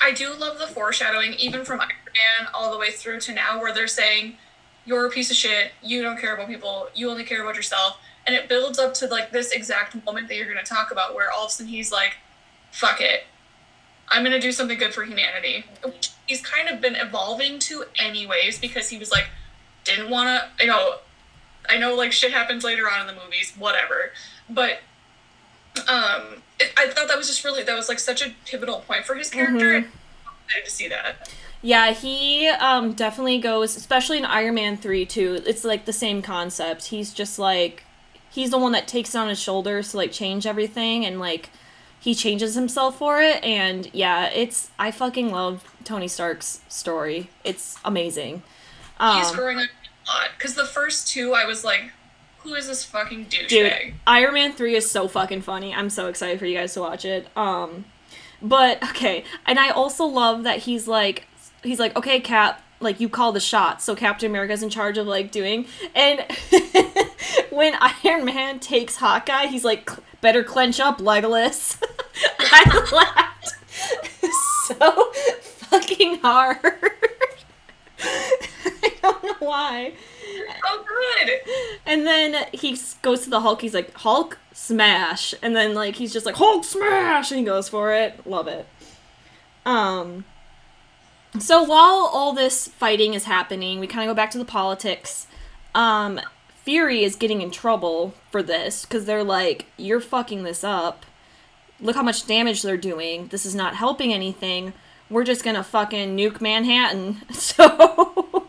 I 0.02 0.12
do 0.14 0.34
love 0.34 0.60
the 0.60 0.68
foreshadowing, 0.68 1.34
even 1.34 1.66
from 1.66 1.82
Man 2.16 2.48
all 2.54 2.72
the 2.72 2.78
way 2.78 2.92
through 2.92 3.20
to 3.22 3.34
now, 3.34 3.60
where 3.60 3.74
they're 3.74 3.88
saying, 3.88 4.38
"You're 4.86 5.06
a 5.06 5.10
piece 5.10 5.32
of 5.32 5.38
shit. 5.38 5.72
You 5.82 6.02
don't 6.02 6.20
care 6.20 6.34
about 6.34 6.48
people. 6.48 6.90
You 6.94 7.10
only 7.10 7.24
care 7.24 7.42
about 7.42 7.56
yourself." 7.56 7.98
And 8.26 8.36
it 8.36 8.48
builds 8.48 8.80
up 8.80 8.94
to 8.96 9.08
like 9.08 9.32
this 9.32 9.52
exact 9.52 10.04
moment 10.06 10.28
that 10.30 10.36
you're 10.36 10.52
going 10.52 10.64
to 10.64 10.70
talk 10.70 10.92
about, 10.92 11.14
where 11.16 11.32
all 11.32 11.46
of 11.46 11.50
a 11.50 11.52
sudden 11.52 11.72
he's 11.72 11.92
like, 11.92 12.18
"Fuck 12.72 13.02
it, 13.02 13.26
I'm 14.10 14.24
going 14.24 14.34
to 14.34 14.40
do 14.40 14.52
something 14.52 14.78
good 14.78 14.94
for 14.94 15.04
humanity." 15.04 15.66
Which 15.84 16.12
he's 16.28 16.42
kind 16.42 16.70
of 16.70 16.80
been 16.82 16.96
evolving 16.96 17.60
to, 17.60 17.86
anyways, 17.98 18.60
because 18.60 18.90
he 18.90 18.98
was 18.98 19.12
like, 19.12 19.28
didn't 19.84 20.10
want 20.10 20.30
to, 20.30 20.64
you 20.64 20.70
know. 20.70 20.96
I 21.70 21.78
know 21.78 21.96
like 21.96 22.12
shit 22.12 22.34
happens 22.34 22.64
later 22.64 22.90
on 22.92 23.02
in 23.02 23.08
the 23.08 23.22
movies, 23.22 23.54
whatever. 23.58 24.12
But 24.50 24.80
um 25.88 26.44
it, 26.60 26.74
I 26.78 26.90
thought 26.90 27.08
that 27.08 27.18
was 27.18 27.28
just 27.28 27.44
really 27.44 27.64
that 27.64 27.76
was 27.76 27.88
like 27.88 28.00
such 28.00 28.22
a 28.22 28.34
pivotal 28.46 28.82
point 28.82 29.06
for 29.06 29.16
his 29.16 29.30
character. 29.30 29.78
excited 30.46 30.66
to 30.66 30.72
see 30.72 30.88
that. 30.90 31.34
Yeah, 31.66 31.94
he 31.94 32.48
um, 32.50 32.92
definitely 32.92 33.40
goes, 33.40 33.78
especially 33.78 34.18
in 34.18 34.26
Iron 34.26 34.56
Man 34.56 34.76
3 34.78 35.06
too. 35.06 35.42
It's 35.48 35.64
like 35.64 35.86
the 35.86 35.94
same 35.94 36.22
concept. 36.22 36.88
He's 36.88 37.14
just 37.14 37.40
like, 37.40 37.84
he's 38.30 38.52
the 38.52 38.58
one 38.58 38.74
that 38.74 38.86
takes 38.88 39.16
it 39.16 39.18
on 39.18 39.30
his 39.30 39.40
shoulders 39.40 39.92
to 39.92 39.98
like 39.98 40.12
change 40.12 40.46
everything 40.46 41.06
and 41.06 41.20
like 41.22 41.50
he 42.00 42.14
changes 42.14 42.56
himself 42.56 42.98
for 42.98 43.22
it. 43.22 43.42
And 43.46 43.90
yeah, 43.94 44.26
it's, 44.26 44.72
I 44.78 44.92
fucking 44.92 45.32
love 45.32 45.64
Tony 45.86 46.10
Stark's 46.10 46.60
story. 46.68 47.30
It's 47.46 47.78
amazing. 47.86 48.44
He's 49.00 49.30
Um, 49.30 49.36
growing 49.36 49.58
up 49.60 49.70
a 50.06 50.12
lot 50.12 50.30
because 50.38 50.56
the 50.56 50.66
first 50.66 51.08
two 51.08 51.34
I 51.34 51.46
was 51.46 51.64
like, 51.64 51.92
who 52.40 52.56
is 52.56 52.68
this 52.68 52.84
fucking 52.84 53.28
douchebag? 53.28 53.48
Dude, 53.48 53.94
Iron 54.06 54.34
Man 54.34 54.52
3 54.52 54.76
is 54.76 54.92
so 54.92 55.08
fucking 55.08 55.44
funny. 55.44 55.74
I'm 55.74 55.90
so 55.90 56.08
excited 56.10 56.40
for 56.40 56.46
you 56.46 56.58
guys 56.58 56.74
to 56.74 56.82
watch 56.82 57.06
it. 57.06 57.28
Um 57.38 57.86
but 58.42 58.84
okay, 58.90 59.24
and 59.46 59.58
I 59.58 59.70
also 59.70 60.04
love 60.06 60.44
that 60.44 60.60
he's 60.60 60.90
like 60.90 61.26
he's 61.64 61.80
like, 61.80 61.96
"Okay, 61.96 62.20
Cap, 62.20 62.62
like 62.80 63.00
you 63.00 63.10
call 63.10 63.32
the 63.32 63.40
shots." 63.40 63.84
So 63.84 63.96
Captain 63.96 64.30
America's 64.30 64.64
in 64.64 64.70
charge 64.70 64.98
of 64.98 65.08
like 65.08 65.32
doing 65.32 65.66
and 65.96 66.26
when 67.50 67.74
Iron 67.80 68.26
Man 68.26 68.60
takes 68.60 68.98
Hawkeye, 68.98 69.48
he's 69.48 69.64
like, 69.64 69.90
"Better 70.22 70.44
clench 70.44 70.80
up, 70.80 71.00
Legolas." 71.00 71.82
I 72.40 72.86
laughed 72.92 73.56
so 74.68 75.12
fucking 75.42 76.20
hard. 76.20 76.58
I 78.00 78.94
don't 79.02 79.24
know 79.24 79.36
why. 79.40 79.94
Oh, 80.66 80.86
good. 80.88 81.32
And 81.86 82.06
then 82.06 82.48
he 82.54 82.78
goes 83.02 83.22
to 83.24 83.30
the 83.30 83.42
Hulk. 83.42 83.62
He's 83.62 83.74
like, 83.74 83.94
Hulk 83.96 84.38
smash. 84.54 85.34
And 85.42 85.56
then 85.56 85.74
like 85.74 85.96
he's 85.96 86.14
just 86.14 86.26
like 86.26 86.36
Hulk 86.36 86.64
smash, 86.64 87.32
and 87.32 87.40
he 87.40 87.46
goes 87.46 87.70
for 87.70 87.94
it. 87.94 88.26
Love 88.26 88.48
it. 88.48 88.68
Um. 89.66 90.26
So 91.40 91.64
while 91.64 92.10
all 92.14 92.34
this 92.34 92.68
fighting 92.68 93.14
is 93.14 93.26
happening, 93.26 93.80
we 93.80 93.88
kind 93.88 94.08
of 94.08 94.14
go 94.14 94.16
back 94.16 94.32
to 94.32 94.38
the 94.38 94.46
politics. 94.46 95.28
Um, 95.74 96.22
Fury 96.64 97.04
is 97.04 97.16
getting 97.16 97.42
in 97.42 97.52
trouble 97.52 98.14
for 98.32 98.44
this 98.44 98.86
because 98.86 99.06
they're 99.06 99.24
like, 99.24 99.66
"You're 99.76 100.00
fucking 100.00 100.44
this 100.44 100.64
up. 100.64 101.06
Look 101.80 101.96
how 101.96 102.04
much 102.04 102.28
damage 102.28 102.62
they're 102.62 102.78
doing. 102.78 103.28
This 103.28 103.46
is 103.46 103.56
not 103.56 103.76
helping 103.76 104.14
anything. 104.14 104.74
We're 105.10 105.24
just 105.24 105.44
gonna 105.44 105.64
fucking 105.64 106.16
nuke 106.16 106.40
Manhattan." 106.42 107.22
So. 107.34 108.48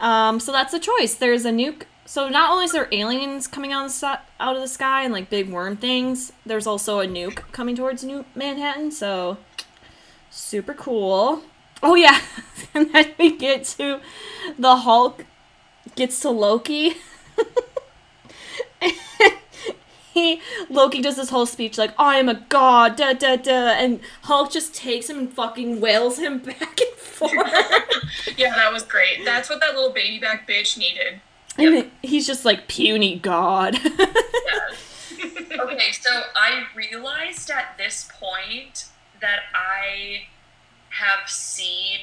Um, 0.00 0.40
so 0.40 0.50
that's 0.50 0.72
the 0.72 0.80
choice. 0.80 1.14
There's 1.14 1.44
a 1.44 1.50
nuke. 1.50 1.82
So 2.06 2.28
not 2.28 2.50
only 2.50 2.64
is 2.64 2.72
there 2.72 2.88
aliens 2.90 3.46
coming 3.46 3.72
out 3.72 3.86
of, 3.86 4.00
the, 4.00 4.18
out 4.40 4.56
of 4.56 4.62
the 4.62 4.66
sky 4.66 5.04
and 5.04 5.12
like 5.12 5.30
big 5.30 5.50
worm 5.50 5.76
things, 5.76 6.32
there's 6.44 6.66
also 6.66 7.00
a 7.00 7.06
nuke 7.06 7.52
coming 7.52 7.76
towards 7.76 8.02
New 8.02 8.24
Manhattan. 8.34 8.90
So 8.90 9.36
super 10.30 10.74
cool. 10.74 11.42
Oh 11.82 11.94
yeah, 11.94 12.20
and 12.74 12.92
then 12.92 13.12
we 13.18 13.36
get 13.36 13.64
to 13.64 14.00
the 14.58 14.76
Hulk 14.76 15.24
gets 15.96 16.20
to 16.20 16.30
Loki. 16.30 16.94
he 20.12 20.40
Loki 20.68 21.00
does 21.00 21.16
this 21.16 21.30
whole 21.30 21.46
speech 21.46 21.78
like 21.78 21.94
I 21.98 22.16
am 22.18 22.28
a 22.28 22.34
god, 22.34 22.96
da 22.96 23.12
da 23.12 23.36
da, 23.36 23.70
and 23.70 24.00
Hulk 24.22 24.50
just 24.52 24.74
takes 24.74 25.08
him 25.08 25.18
and 25.18 25.32
fucking 25.32 25.80
wails 25.80 26.18
him 26.18 26.38
back 26.44 26.80
and 26.80 26.96
forth. 26.96 27.32
Yeah, 28.36 28.54
that 28.54 28.72
was 28.72 28.82
great. 28.82 29.24
That's 29.24 29.48
what 29.48 29.60
that 29.60 29.74
little 29.74 29.92
baby 29.92 30.18
back 30.18 30.48
bitch 30.48 30.76
needed. 30.76 31.20
And 31.58 31.76
then 31.76 31.90
he's 32.02 32.26
just 32.26 32.44
like 32.44 32.68
puny 32.68 33.18
god. 33.18 33.78
Okay, 35.60 35.92
so 35.92 36.22
I 36.34 36.64
realized 36.74 37.50
at 37.50 37.76
this 37.76 38.08
point 38.18 38.86
that 39.20 39.40
I 39.54 40.22
have 40.90 41.28
seen 41.28 42.00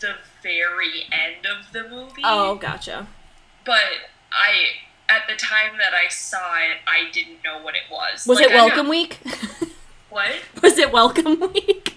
the 0.00 0.14
very 0.42 1.04
end 1.10 1.46
of 1.46 1.72
the 1.72 1.88
movie. 1.88 2.22
oh, 2.24 2.54
gotcha. 2.56 3.06
But 3.64 3.80
I, 4.32 4.66
at 5.08 5.22
the 5.28 5.34
time 5.36 5.78
that 5.78 5.92
I 5.94 6.08
saw 6.08 6.54
it, 6.56 6.78
I 6.86 7.10
didn't 7.12 7.42
know 7.44 7.62
what 7.62 7.74
it 7.74 7.90
was. 7.90 8.26
Was 8.26 8.38
Like, 8.38 8.50
it 8.50 8.54
Welcome 8.54 8.88
Week? 8.88 9.18
What? 10.08 10.32
Was 10.62 10.78
it 10.78 10.92
Welcome 10.92 11.40
Week? 11.40 11.94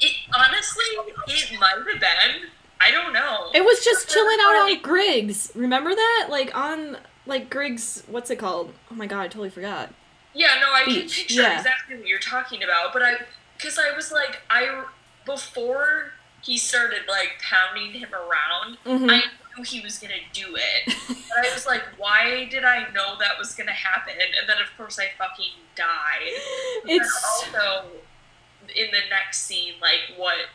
It 0.00 0.12
honestly, 0.34 0.84
it 1.28 1.60
might 1.60 1.74
have 1.76 2.00
been. 2.00 2.48
I 2.80 2.90
don't 2.90 3.12
know. 3.12 3.50
It 3.54 3.64
was 3.64 3.84
just 3.84 4.08
chilling 4.10 4.38
out 4.40 4.56
on 4.56 4.82
Griggs. 4.82 5.52
Remember 5.54 5.94
that? 5.94 6.28
Like 6.30 6.56
on 6.56 6.96
like 7.26 7.48
Griggs. 7.48 8.02
What's 8.08 8.30
it 8.30 8.36
called? 8.40 8.72
Oh 8.90 8.94
my 8.96 9.06
god, 9.06 9.20
I 9.20 9.28
totally 9.28 9.50
forgot. 9.50 9.90
Yeah, 10.34 10.58
no, 10.60 10.72
I 10.72 10.84
can 10.84 10.94
Beach, 10.94 11.18
picture 11.18 11.42
yeah. 11.42 11.58
exactly 11.58 11.96
what 11.98 12.06
you're 12.08 12.18
talking 12.18 12.62
about, 12.64 12.92
but 12.92 13.02
I, 13.02 13.16
because 13.56 13.78
I 13.78 13.94
was 13.94 14.10
like, 14.10 14.40
I 14.50 14.84
before 15.24 16.12
he 16.42 16.56
started 16.56 17.02
like 17.08 17.40
pounding 17.42 17.92
him 18.00 18.10
around, 18.12 18.78
Mhm. 18.84 19.10
I 19.10 19.22
knew 19.56 19.62
he 19.64 19.80
was 19.80 19.98
gonna 19.98 20.14
do 20.32 20.56
it, 20.56 20.94
but 21.08 21.46
I 21.46 21.52
was 21.54 21.66
like, 21.66 21.84
why 21.98 22.46
did 22.46 22.64
I 22.64 22.88
know 22.90 23.16
that 23.18 23.38
was 23.38 23.54
gonna 23.54 23.72
happen? 23.72 24.14
And 24.20 24.48
then 24.48 24.58
of 24.60 24.76
course 24.76 24.98
I 24.98 25.10
fucking 25.16 25.52
died. 25.76 26.32
It's 26.84 27.24
also 27.24 27.90
in 28.74 28.90
the 28.90 29.02
next 29.10 29.42
scene, 29.42 29.74
like 29.80 30.16
what 30.16 30.48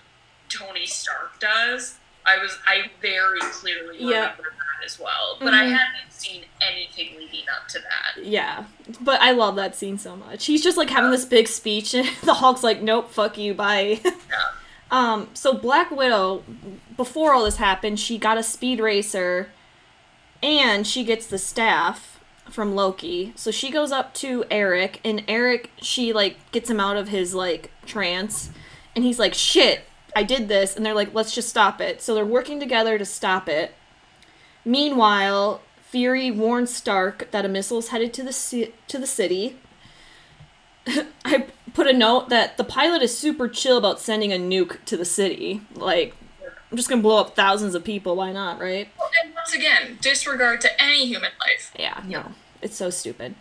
Tony 0.49 0.85
Stark 0.85 1.39
does. 1.39 1.95
I 2.27 2.37
was 2.41 2.57
I 2.67 2.83
very 3.01 3.39
clearly 3.39 3.97
remember 4.05 4.43
that 4.43 4.85
as 4.85 4.99
well, 4.99 5.37
but 5.39 5.53
I 5.53 5.63
Mhm. 5.65 5.71
hadn't 5.77 6.11
seen 6.11 6.43
anything 6.61 7.17
leading 7.17 7.45
up 7.49 7.67
to 7.69 7.79
that. 7.79 8.23
yeah, 8.25 8.65
but 9.01 9.21
I 9.21 9.31
love 9.31 9.55
that 9.55 9.75
scene 9.75 9.97
so 9.97 10.15
much. 10.15 10.45
He's 10.45 10.61
just 10.63 10.77
like 10.77 10.89
having 10.89 11.11
this 11.11 11.25
big 11.25 11.47
speech, 11.47 11.93
and 11.93 12.07
the 12.23 12.35
Hulk's 12.35 12.63
like, 12.63 12.81
"Nope, 12.81 13.11
fuck 13.11 13.37
you, 13.37 13.53
bye." 13.53 13.99
Yeah. 14.05 14.11
um, 14.91 15.29
so 15.33 15.53
Black 15.53 15.89
Widow, 15.91 16.43
before 16.95 17.33
all 17.33 17.43
this 17.45 17.57
happened, 17.57 17.99
she 17.99 18.17
got 18.17 18.37
a 18.37 18.43
speed 18.43 18.79
racer, 18.79 19.49
and 20.43 20.85
she 20.85 21.03
gets 21.03 21.27
the 21.27 21.37
staff 21.37 22.19
from 22.49 22.75
Loki. 22.75 23.33
So 23.35 23.51
she 23.51 23.69
goes 23.71 23.91
up 23.91 24.13
to 24.15 24.45
Erik, 24.51 24.99
and 25.03 25.23
Erik, 25.27 25.71
she 25.81 26.13
like 26.13 26.37
gets 26.51 26.69
him 26.69 26.79
out 26.79 26.95
of 26.97 27.09
his 27.09 27.33
like 27.35 27.71
trance, 27.85 28.49
and 28.95 29.03
he's 29.03 29.19
like, 29.19 29.33
"Shit, 29.33 29.81
I 30.17 30.23
did 30.23 30.47
this," 30.47 30.75
and 30.75 30.83
they're 30.83 30.95
like, 30.95 31.13
"Let's 31.13 31.33
just 31.35 31.47
stop 31.49 31.79
it." 31.79 32.01
So 32.01 32.15
they're 32.15 32.25
working 32.25 32.59
together 32.59 32.97
to 32.97 33.05
stop 33.05 33.47
it. 33.47 33.75
Meanwhile, 34.65 35.61
Fury 35.89 36.31
warns 36.31 36.75
Stark 36.75 37.29
that 37.29 37.45
a 37.45 37.47
missile 37.47 37.77
is 37.77 37.89
headed 37.89 38.13
to 38.15 38.23
the 38.23 38.33
ci- 38.33 38.73
to 38.87 38.97
the 38.97 39.05
city. 39.05 39.57
I 41.23 41.45
put 41.75 41.85
a 41.85 41.93
note 41.93 42.29
that 42.29 42.57
the 42.57 42.63
pilot 42.63 43.03
is 43.03 43.15
super 43.15 43.47
chill 43.47 43.77
about 43.77 43.99
sending 43.99 44.33
a 44.33 44.37
nuke 44.37 44.83
to 44.85 44.97
the 44.97 45.05
city. 45.05 45.61
Like, 45.75 46.15
I'm 46.71 46.77
just 46.77 46.89
gonna 46.89 47.03
blow 47.03 47.19
up 47.19 47.35
thousands 47.35 47.75
of 47.75 47.83
people. 47.83 48.15
Why 48.15 48.31
not, 48.31 48.59
right? 48.59 48.89
And 49.23 49.35
once 49.35 49.53
again, 49.53 49.99
disregard 50.01 50.61
to 50.61 50.81
any 50.81 51.05
human 51.05 51.31
life. 51.39 51.71
Yeah, 51.77 52.01
no. 52.07 52.31
It's 52.63 52.75
so 52.75 52.89
stupid. 52.89 53.35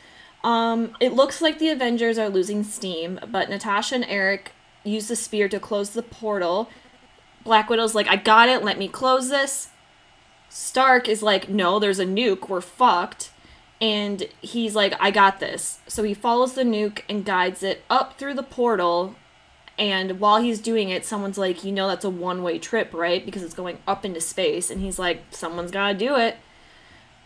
Um, 0.44 0.94
it 1.00 1.14
looks 1.14 1.40
like 1.40 1.58
the 1.58 1.70
Avengers 1.70 2.18
are 2.18 2.28
losing 2.28 2.62
steam, 2.62 3.18
but 3.26 3.48
Natasha 3.48 3.94
and 3.94 4.04
Erik 4.04 4.52
use 4.87 5.09
the 5.09 5.16
spear 5.16 5.49
to 5.49 5.61
close 5.61 5.91
the 5.91 6.03
portal. 6.03 6.68
Black 7.45 7.68
Widow's 7.68 7.95
like, 7.95 8.09
I 8.09 8.16
got 8.16 8.49
it, 8.49 8.64
let 8.64 8.78
me 8.78 8.89
close 8.89 9.28
this. 9.28 9.68
Stark 10.49 11.09
is 11.09 11.22
like, 11.22 11.49
no, 11.49 11.78
there's 11.78 11.99
a 11.99 12.07
nuke, 12.07 12.49
we're 12.49 12.61
fucked. 12.61 13.30
and 13.80 14.26
he's 14.41 14.74
like, 14.74 14.95
I 14.99 15.11
got 15.11 15.39
this. 15.39 15.80
So 15.87 16.03
he 16.03 16.14
follows 16.14 16.55
the 16.55 16.62
nuke 16.62 17.03
and 17.09 17.24
guides 17.24 17.62
it 17.62 17.82
up 17.91 18.18
through 18.18 18.34
the 18.34 18.43
portal. 18.43 19.14
And 19.78 20.18
while 20.20 20.39
he's 20.41 20.61
doing 20.61 20.89
it, 20.89 21.05
someone's 21.05 21.37
like, 21.37 21.62
You 21.62 21.72
know, 21.72 21.89
that's 21.89 22.05
a 22.05 22.11
one 22.11 22.43
way 22.43 22.59
trip, 22.59 22.95
right? 22.95 23.24
Because 23.24 23.43
it's 23.43 23.55
going 23.55 23.78
up 23.87 24.05
into 24.05 24.20
space. 24.20 24.70
And 24.70 24.80
he's 24.80 24.99
like, 24.99 25.22
Someone's 25.30 25.70
got 25.70 25.89
to 25.93 25.99
do 25.99 26.16
it. 26.16 26.37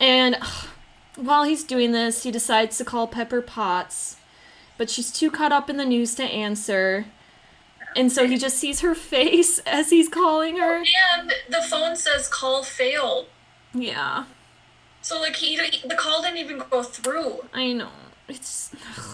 And 0.00 0.36
while 1.16 1.44
he's 1.44 1.64
doing 1.64 1.92
this, 1.92 2.24
he 2.24 2.30
decides 2.30 2.76
to 2.78 2.84
call 2.84 3.06
Pepper 3.06 3.42
Potts. 3.42 4.16
But 4.76 4.90
she's 4.90 5.12
too 5.12 5.30
caught 5.30 5.52
up 5.52 5.70
in 5.70 5.76
the 5.76 5.84
news 5.84 6.14
to 6.16 6.24
answer. 6.24 7.06
And 7.96 8.10
so 8.12 8.26
he 8.26 8.36
just 8.38 8.56
sees 8.56 8.80
her 8.80 8.94
face 8.94 9.58
as 9.66 9.90
he's 9.90 10.08
calling 10.08 10.58
her. 10.58 10.76
And 10.78 11.32
the 11.48 11.62
phone 11.68 11.96
says 11.96 12.28
call 12.28 12.62
failed. 12.62 13.26
Yeah, 13.72 14.24
So 15.00 15.20
like 15.20 15.36
he, 15.36 15.56
the 15.56 15.94
call 15.94 16.22
didn't 16.22 16.38
even 16.38 16.62
go 16.70 16.82
through. 16.82 17.44
I 17.54 17.72
know. 17.72 17.90
It's 18.28 18.70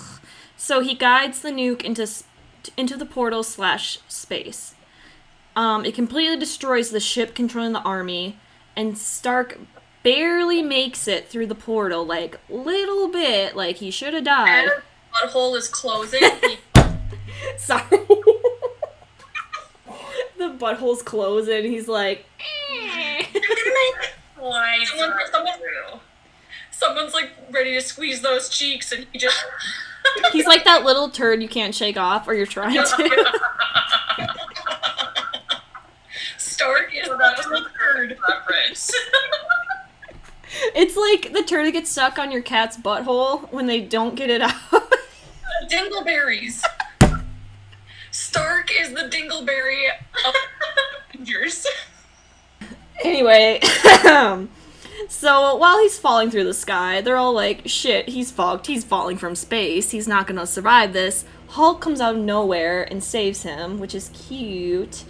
so 0.56 0.80
he 0.80 0.94
guides 0.94 1.40
the 1.40 1.50
nuke 1.50 1.82
into 1.82 2.06
into 2.76 2.96
the 2.96 3.06
portal 3.06 3.42
slash 3.42 3.98
space. 4.08 4.74
Um, 5.54 5.84
it 5.84 5.94
completely 5.94 6.38
destroys 6.38 6.90
the 6.90 7.00
ship 7.00 7.34
controlling 7.34 7.72
the 7.72 7.80
army, 7.80 8.38
and 8.74 8.96
Stark 8.98 9.58
barely 10.02 10.62
makes 10.62 11.08
it 11.08 11.28
through 11.28 11.46
the 11.46 11.54
portal, 11.54 12.04
like 12.04 12.38
little 12.48 13.08
bit, 13.08 13.56
like 13.56 13.76
he 13.76 13.90
should 13.90 14.14
have 14.14 14.24
died. 14.24 14.68
And 14.68 15.30
butthole 15.30 15.56
is 15.56 15.68
closing. 15.68 16.20
Sorry. 17.58 17.82
The 20.38 20.50
butthole's 20.50 21.02
closed, 21.02 21.48
and 21.48 21.64
he's 21.66 21.88
like, 21.88 22.24
"Eh." 22.72 23.24
Slides 24.38 24.90
Someone- 24.90 25.10
right 25.10 25.26
someone- 25.32 25.58
through. 25.58 26.00
Someone's 26.70 27.14
like 27.14 27.30
ready 27.50 27.72
to 27.72 27.80
squeeze 27.80 28.20
those 28.20 28.48
cheeks, 28.50 28.92
and 28.92 29.06
he 29.12 29.18
just 29.18 29.42
he's 30.32 30.46
like 30.46 30.64
that 30.64 30.84
little 30.84 31.08
turd 31.08 31.40
you 31.42 31.48
can't 31.48 31.74
shake 31.74 31.96
off, 31.96 32.28
or 32.28 32.34
you're 32.34 32.44
trying 32.46 32.74
to. 32.74 32.84
Stark 36.36 36.90
is 36.94 37.06
So 37.06 37.16
that 37.16 37.36
was 37.38 37.46
the 37.46 37.68
the 38.08 38.16
reference. 38.28 38.92
It's 40.74 40.96
like 40.96 41.32
the 41.32 41.42
turd 41.42 41.66
that 41.66 41.72
gets 41.72 41.90
stuck 41.90 42.18
on 42.18 42.30
your 42.30 42.42
cat's 42.42 42.76
butthole 42.76 43.50
when 43.52 43.66
they 43.66 43.80
don't 43.80 44.14
get 44.14 44.30
it 44.30 44.40
out. 44.42 44.54
Dingleberries. 45.70 46.62
Stark 48.36 48.70
is 48.70 48.92
the 48.92 49.08
Dingleberry 49.08 49.84
of 50.26 50.34
Avengers. 51.14 51.66
anyway, 53.02 53.60
so 55.08 55.56
while 55.56 55.78
he's 55.80 55.98
falling 55.98 56.30
through 56.30 56.44
the 56.44 56.52
sky, 56.52 57.00
they're 57.00 57.16
all 57.16 57.32
like, 57.32 57.62
shit, 57.64 58.10
he's 58.10 58.30
fucked. 58.30 58.66
He's 58.66 58.84
falling 58.84 59.16
from 59.16 59.36
space. 59.36 59.90
He's 59.92 60.06
not 60.06 60.26
gonna 60.26 60.46
survive 60.46 60.92
this. 60.92 61.24
Hulk 61.48 61.80
comes 61.80 61.98
out 61.98 62.16
of 62.16 62.20
nowhere 62.20 62.82
and 62.82 63.02
saves 63.02 63.42
him, 63.42 63.78
which 63.78 63.94
is 63.94 64.10
cute. 64.10 65.04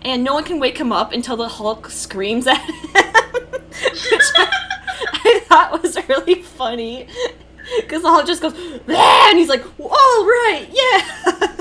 And 0.00 0.24
no 0.24 0.34
one 0.34 0.42
can 0.42 0.58
wake 0.58 0.78
him 0.78 0.90
up 0.90 1.12
until 1.12 1.36
the 1.36 1.46
Hulk 1.46 1.88
screams 1.88 2.48
at 2.48 2.58
him. 2.60 2.74
which 2.82 4.26
I, 4.36 4.50
I 5.24 5.40
thought 5.44 5.80
was 5.80 5.96
really 6.08 6.42
funny. 6.42 7.06
Because 7.80 8.02
the 8.02 8.08
Hulk 8.10 8.26
just 8.26 8.42
goes, 8.42 8.54
"Ah," 8.88 9.28
and 9.30 9.38
he's 9.38 9.48
like, 9.48 9.64
all 9.78 10.24
right, 10.26 10.66
yeah. 10.68 11.51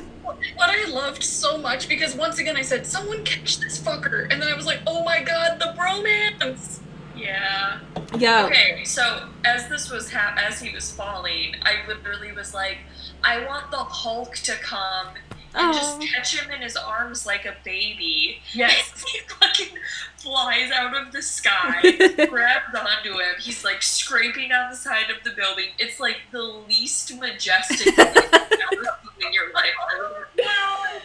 What 0.56 0.70
I 0.70 0.90
loved 0.90 1.24
so 1.24 1.58
much 1.58 1.88
because 1.88 2.16
once 2.16 2.40
again 2.40 2.56
I 2.58 2.62
said, 2.62 2.86
"Someone 2.86 3.24
catch 3.24 3.60
this 3.60 3.80
fucker," 3.80 4.28
and 4.32 4.42
then 4.42 4.48
I 4.48 4.56
was 4.56 4.66
like, 4.66 4.80
"Oh 4.88 5.04
my 5.04 5.22
god, 5.22 5.60
the 5.60 5.74
bromance!" 5.78 6.80
yeah. 7.16 7.80
yeah. 8.18 8.46
Okay, 8.46 8.84
so 8.84 9.30
as 9.46 9.68
this 9.70 9.90
was 9.90 10.12
ha- 10.12 10.36
as 10.38 10.60
he 10.60 10.74
was 10.74 10.92
falling, 10.92 11.56
I 11.64 11.88
literally 11.88 12.32
was 12.32 12.54
like, 12.54 12.78
I 13.24 13.46
want 13.46 13.72
the 13.72 13.78
Hulk 13.78 14.36
to 14.38 14.54
come 14.54 15.08
and 15.54 15.74
just 15.74 15.98
oh. 15.98 16.06
catch 16.14 16.38
him 16.38 16.52
in 16.52 16.62
his 16.62 16.76
arms 16.76 17.26
like 17.26 17.46
a 17.46 17.56
baby. 17.64 18.40
Yes. 18.54 19.04
he 19.12 19.20
fucking 19.20 19.78
flies 20.18 20.72
out 20.72 20.96
of 20.96 21.12
the 21.12 21.22
sky, 21.22 21.82
grabs 22.30 22.76
onto 22.76 23.14
him. 23.14 23.36
He's 23.40 23.64
like 23.64 23.82
scraping 23.82 24.52
on 24.52 24.70
the 24.70 24.76
side 24.76 25.10
of 25.10 25.24
the 25.24 25.32
building. 25.32 25.68
It's 25.80 26.00
like 26.00 26.18
the 26.32 26.44
least 26.44 27.18
majestic 27.20 27.96
thing 27.96 28.08
you've 28.16 28.26
ever 28.28 28.84
seen 28.84 29.28
in 29.28 29.34
your 29.34 29.54
life. 29.54 29.72
I 29.80 30.02
was 30.02 30.12
like, 30.12 30.46
Well, 30.46 31.02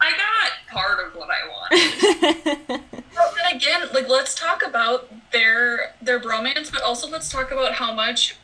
I 0.00 0.12
got 0.12 0.74
part 0.74 1.06
of 1.06 1.14
what 1.14 1.28
I 1.30 1.48
wanted. 1.48 2.82
Well, 3.16 3.34
and 3.46 3.56
again, 3.56 3.80
like 3.94 4.10
let's 4.10 4.34
talk 4.34 4.62
about 4.62 5.08
their 5.32 5.94
their 6.02 6.20
bromance, 6.20 6.70
but 6.70 6.82
also 6.82 7.08
let's 7.08 7.30
talk 7.30 7.50
about 7.50 7.72
how 7.72 7.94
much 7.94 8.36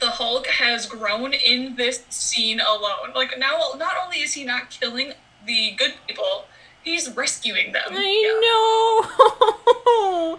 the 0.00 0.10
Hulk 0.10 0.46
has 0.46 0.86
grown 0.86 1.32
in 1.32 1.76
this 1.76 2.04
scene 2.10 2.60
alone. 2.60 3.12
Like 3.14 3.38
now, 3.38 3.58
not 3.78 3.94
only 4.04 4.18
is 4.18 4.34
he 4.34 4.44
not 4.44 4.70
killing 4.70 5.12
the 5.46 5.72
good 5.76 5.94
people, 6.06 6.44
he's 6.82 7.14
rescuing 7.16 7.72
them. 7.72 7.82
I 7.90 9.08
know. 9.10 9.58
Oh. 9.90 10.38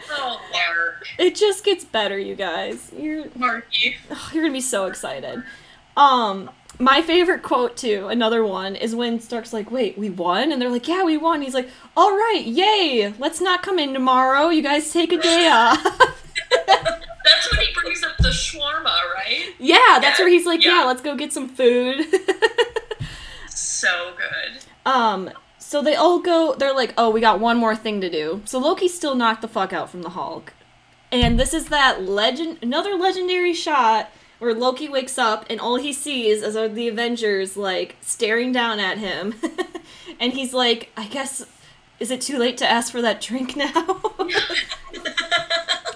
It 1.17 1.35
just 1.35 1.63
gets 1.65 1.83
better, 1.83 2.17
you 2.17 2.35
guys. 2.35 2.91
You're 2.97 3.25
Marky. 3.35 3.97
you're 4.31 4.43
gonna 4.43 4.53
be 4.53 4.61
so 4.61 4.85
excited. 4.85 5.43
Um, 5.97 6.49
my 6.77 7.01
favorite 7.01 7.43
quote 7.43 7.75
too, 7.75 8.07
another 8.07 8.43
one, 8.45 8.75
is 8.75 8.95
when 8.95 9.19
Stark's 9.19 9.51
like, 9.51 9.69
"Wait, 9.71 9.97
we 9.97 10.09
won?" 10.09 10.51
And 10.51 10.61
they're 10.61 10.69
like, 10.69 10.87
"Yeah, 10.87 11.03
we 11.03 11.17
won." 11.17 11.41
He's 11.41 11.53
like, 11.53 11.69
"All 11.97 12.11
right, 12.11 12.43
yay! 12.45 13.13
Let's 13.19 13.41
not 13.41 13.61
come 13.63 13.79
in 13.79 13.93
tomorrow. 13.93 14.49
You 14.49 14.61
guys 14.61 14.91
take 14.93 15.11
a 15.11 15.17
day 15.17 15.47
off." 15.51 16.28
That's 16.51 17.51
when 17.51 17.59
he 17.65 17.73
brings 17.73 18.03
up 18.03 18.17
the 18.17 18.29
shawarma, 18.29 18.95
right? 19.15 19.53
yeah, 19.59 19.99
that's 20.01 20.19
where 20.19 20.29
he's 20.29 20.45
like, 20.45 20.63
Yeah. 20.63 20.79
"Yeah, 20.81 20.85
let's 20.85 21.01
go 21.01 21.15
get 21.15 21.31
some 21.33 21.47
food." 21.49 22.05
So 23.79 24.13
good. 24.17 24.61
Um, 24.85 25.29
so 25.57 25.81
they 25.81 25.95
all 25.95 26.19
go, 26.19 26.53
they're 26.53 26.73
like, 26.75 26.93
oh, 26.97 27.09
we 27.09 27.21
got 27.21 27.39
one 27.39 27.55
more 27.57 27.75
thing 27.75 28.01
to 28.01 28.09
do. 28.09 28.41
So 28.43 28.59
Loki 28.59 28.89
still 28.89 29.15
knocked 29.15 29.41
the 29.41 29.47
fuck 29.47 29.71
out 29.71 29.89
from 29.89 30.01
the 30.01 30.09
Hulk. 30.09 30.53
And 31.13 31.39
this 31.39 31.53
is 31.53 31.67
that 31.69 32.03
legend, 32.03 32.57
another 32.61 32.95
legendary 32.95 33.53
shot 33.53 34.09
where 34.39 34.53
Loki 34.53 34.89
wakes 34.89 35.17
up 35.17 35.45
and 35.49 35.61
all 35.61 35.77
he 35.77 35.93
sees 35.93 36.43
is 36.43 36.55
the 36.55 36.87
Avengers, 36.89 37.55
like, 37.55 37.95
staring 38.01 38.51
down 38.51 38.79
at 38.79 38.97
him. 38.97 39.35
and 40.19 40.33
he's 40.33 40.53
like, 40.53 40.91
I 40.97 41.07
guess, 41.07 41.45
is 42.01 42.11
it 42.11 42.19
too 42.19 42.37
late 42.37 42.57
to 42.57 42.69
ask 42.69 42.91
for 42.91 43.01
that 43.01 43.21
drink 43.21 43.55
now? 43.55 44.01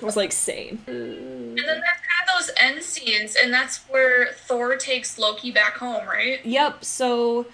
Was 0.03 0.17
like, 0.17 0.31
sane. 0.31 0.79
And 0.87 1.57
then 1.57 1.65
that's 1.65 2.01
kind 2.01 2.27
of 2.27 2.39
those 2.39 2.51
end 2.59 2.83
scenes, 2.83 3.35
and 3.41 3.53
that's 3.53 3.77
where 3.89 4.33
Thor 4.33 4.75
takes 4.75 5.17
Loki 5.17 5.51
back 5.51 5.77
home, 5.77 6.05
right? 6.07 6.45
Yep, 6.45 6.83
so 6.83 7.47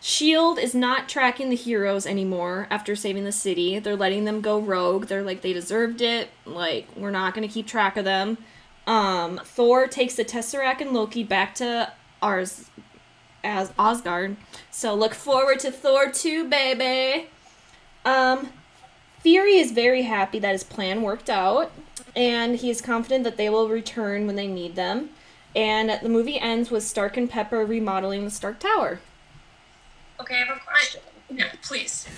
Shield 0.00 0.58
is 0.58 0.72
not 0.72 1.08
tracking 1.08 1.50
the 1.50 1.56
heroes 1.56 2.06
anymore 2.06 2.68
after 2.70 2.94
saving 2.94 3.24
the 3.24 3.32
city. 3.32 3.80
They're 3.80 3.96
letting 3.96 4.24
them 4.24 4.40
go 4.40 4.58
rogue. 4.60 5.06
They're 5.06 5.24
like 5.24 5.40
they 5.40 5.52
deserved 5.52 6.00
it. 6.00 6.28
Like 6.44 6.86
we're 6.96 7.10
not 7.10 7.34
going 7.34 7.46
to 7.46 7.52
keep 7.52 7.66
track 7.66 7.96
of 7.96 8.04
them. 8.04 8.38
Um 8.86 9.40
Thor 9.44 9.88
takes 9.88 10.14
the 10.14 10.24
Tesseract 10.24 10.80
and 10.80 10.92
Loki 10.92 11.24
back 11.24 11.56
to 11.56 11.92
ours 12.22 12.70
as 13.42 13.72
Asgard. 13.78 14.36
So 14.70 14.94
look 14.94 15.12
forward 15.12 15.58
to 15.60 15.72
Thor 15.72 16.10
2, 16.10 16.48
baby. 16.48 17.28
Um 18.04 18.50
Fury 19.20 19.56
is 19.56 19.72
very 19.72 20.02
happy 20.02 20.38
that 20.38 20.52
his 20.52 20.64
plan 20.64 21.02
worked 21.02 21.28
out 21.28 21.72
and 22.14 22.56
he 22.56 22.70
is 22.70 22.80
confident 22.80 23.24
that 23.24 23.36
they 23.36 23.48
will 23.48 23.68
return 23.68 24.26
when 24.26 24.36
they 24.36 24.46
need 24.46 24.76
them. 24.76 25.10
And 25.54 25.98
the 26.02 26.08
movie 26.08 26.38
ends 26.38 26.70
with 26.70 26.82
Stark 26.84 27.16
and 27.16 27.28
Pepper 27.28 27.64
remodeling 27.64 28.24
the 28.24 28.30
Stark 28.30 28.58
Tower. 28.58 29.00
Okay, 30.20 30.34
I 30.36 30.44
have 30.44 30.56
a 30.56 30.60
question. 30.60 31.00
Yeah, 31.30 31.52
please. 31.62 32.06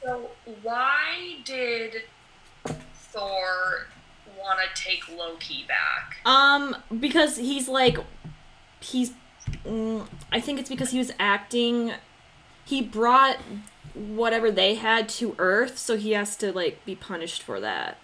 So, 0.00 0.30
why 0.62 1.38
did 1.44 2.02
Thor 2.64 3.88
want 4.38 4.60
to 4.60 4.82
take 4.82 5.00
Loki 5.14 5.66
back? 5.66 6.18
Um, 6.24 6.76
because 7.00 7.36
he's 7.36 7.68
like, 7.68 7.98
he's, 8.80 9.12
mm, 9.66 10.06
I 10.30 10.40
think 10.40 10.60
it's 10.60 10.68
because 10.68 10.92
he 10.92 10.98
was 10.98 11.10
acting, 11.18 11.92
he 12.64 12.80
brought 12.80 13.38
whatever 13.98 14.50
they 14.50 14.74
had 14.76 15.08
to 15.10 15.34
Earth, 15.38 15.78
so 15.78 15.96
he 15.96 16.12
has 16.12 16.36
to 16.36 16.52
like 16.52 16.84
be 16.84 16.94
punished 16.94 17.42
for 17.42 17.60
that. 17.60 17.98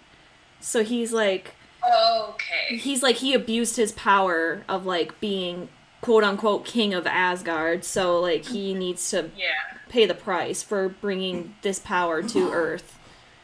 So 0.59 0.83
he's 0.83 1.11
like, 1.13 1.55
Okay. 1.87 2.77
he's 2.77 3.03
like, 3.03 3.17
he 3.17 3.33
abused 3.33 3.75
his 3.77 3.91
power 3.91 4.63
of 4.67 4.85
like 4.85 5.19
being 5.19 5.69
quote 6.01 6.23
unquote 6.23 6.65
king 6.65 6.93
of 6.93 7.05
Asgard, 7.07 7.83
so 7.85 8.19
like 8.19 8.45
he 8.45 8.73
needs 8.73 9.09
to 9.11 9.29
Yeah. 9.35 9.77
pay 9.89 10.05
the 10.05 10.13
price 10.15 10.61
for 10.63 10.89
bringing 10.89 11.55
this 11.61 11.79
power 11.79 12.21
to 12.23 12.51
Earth. 12.53 12.97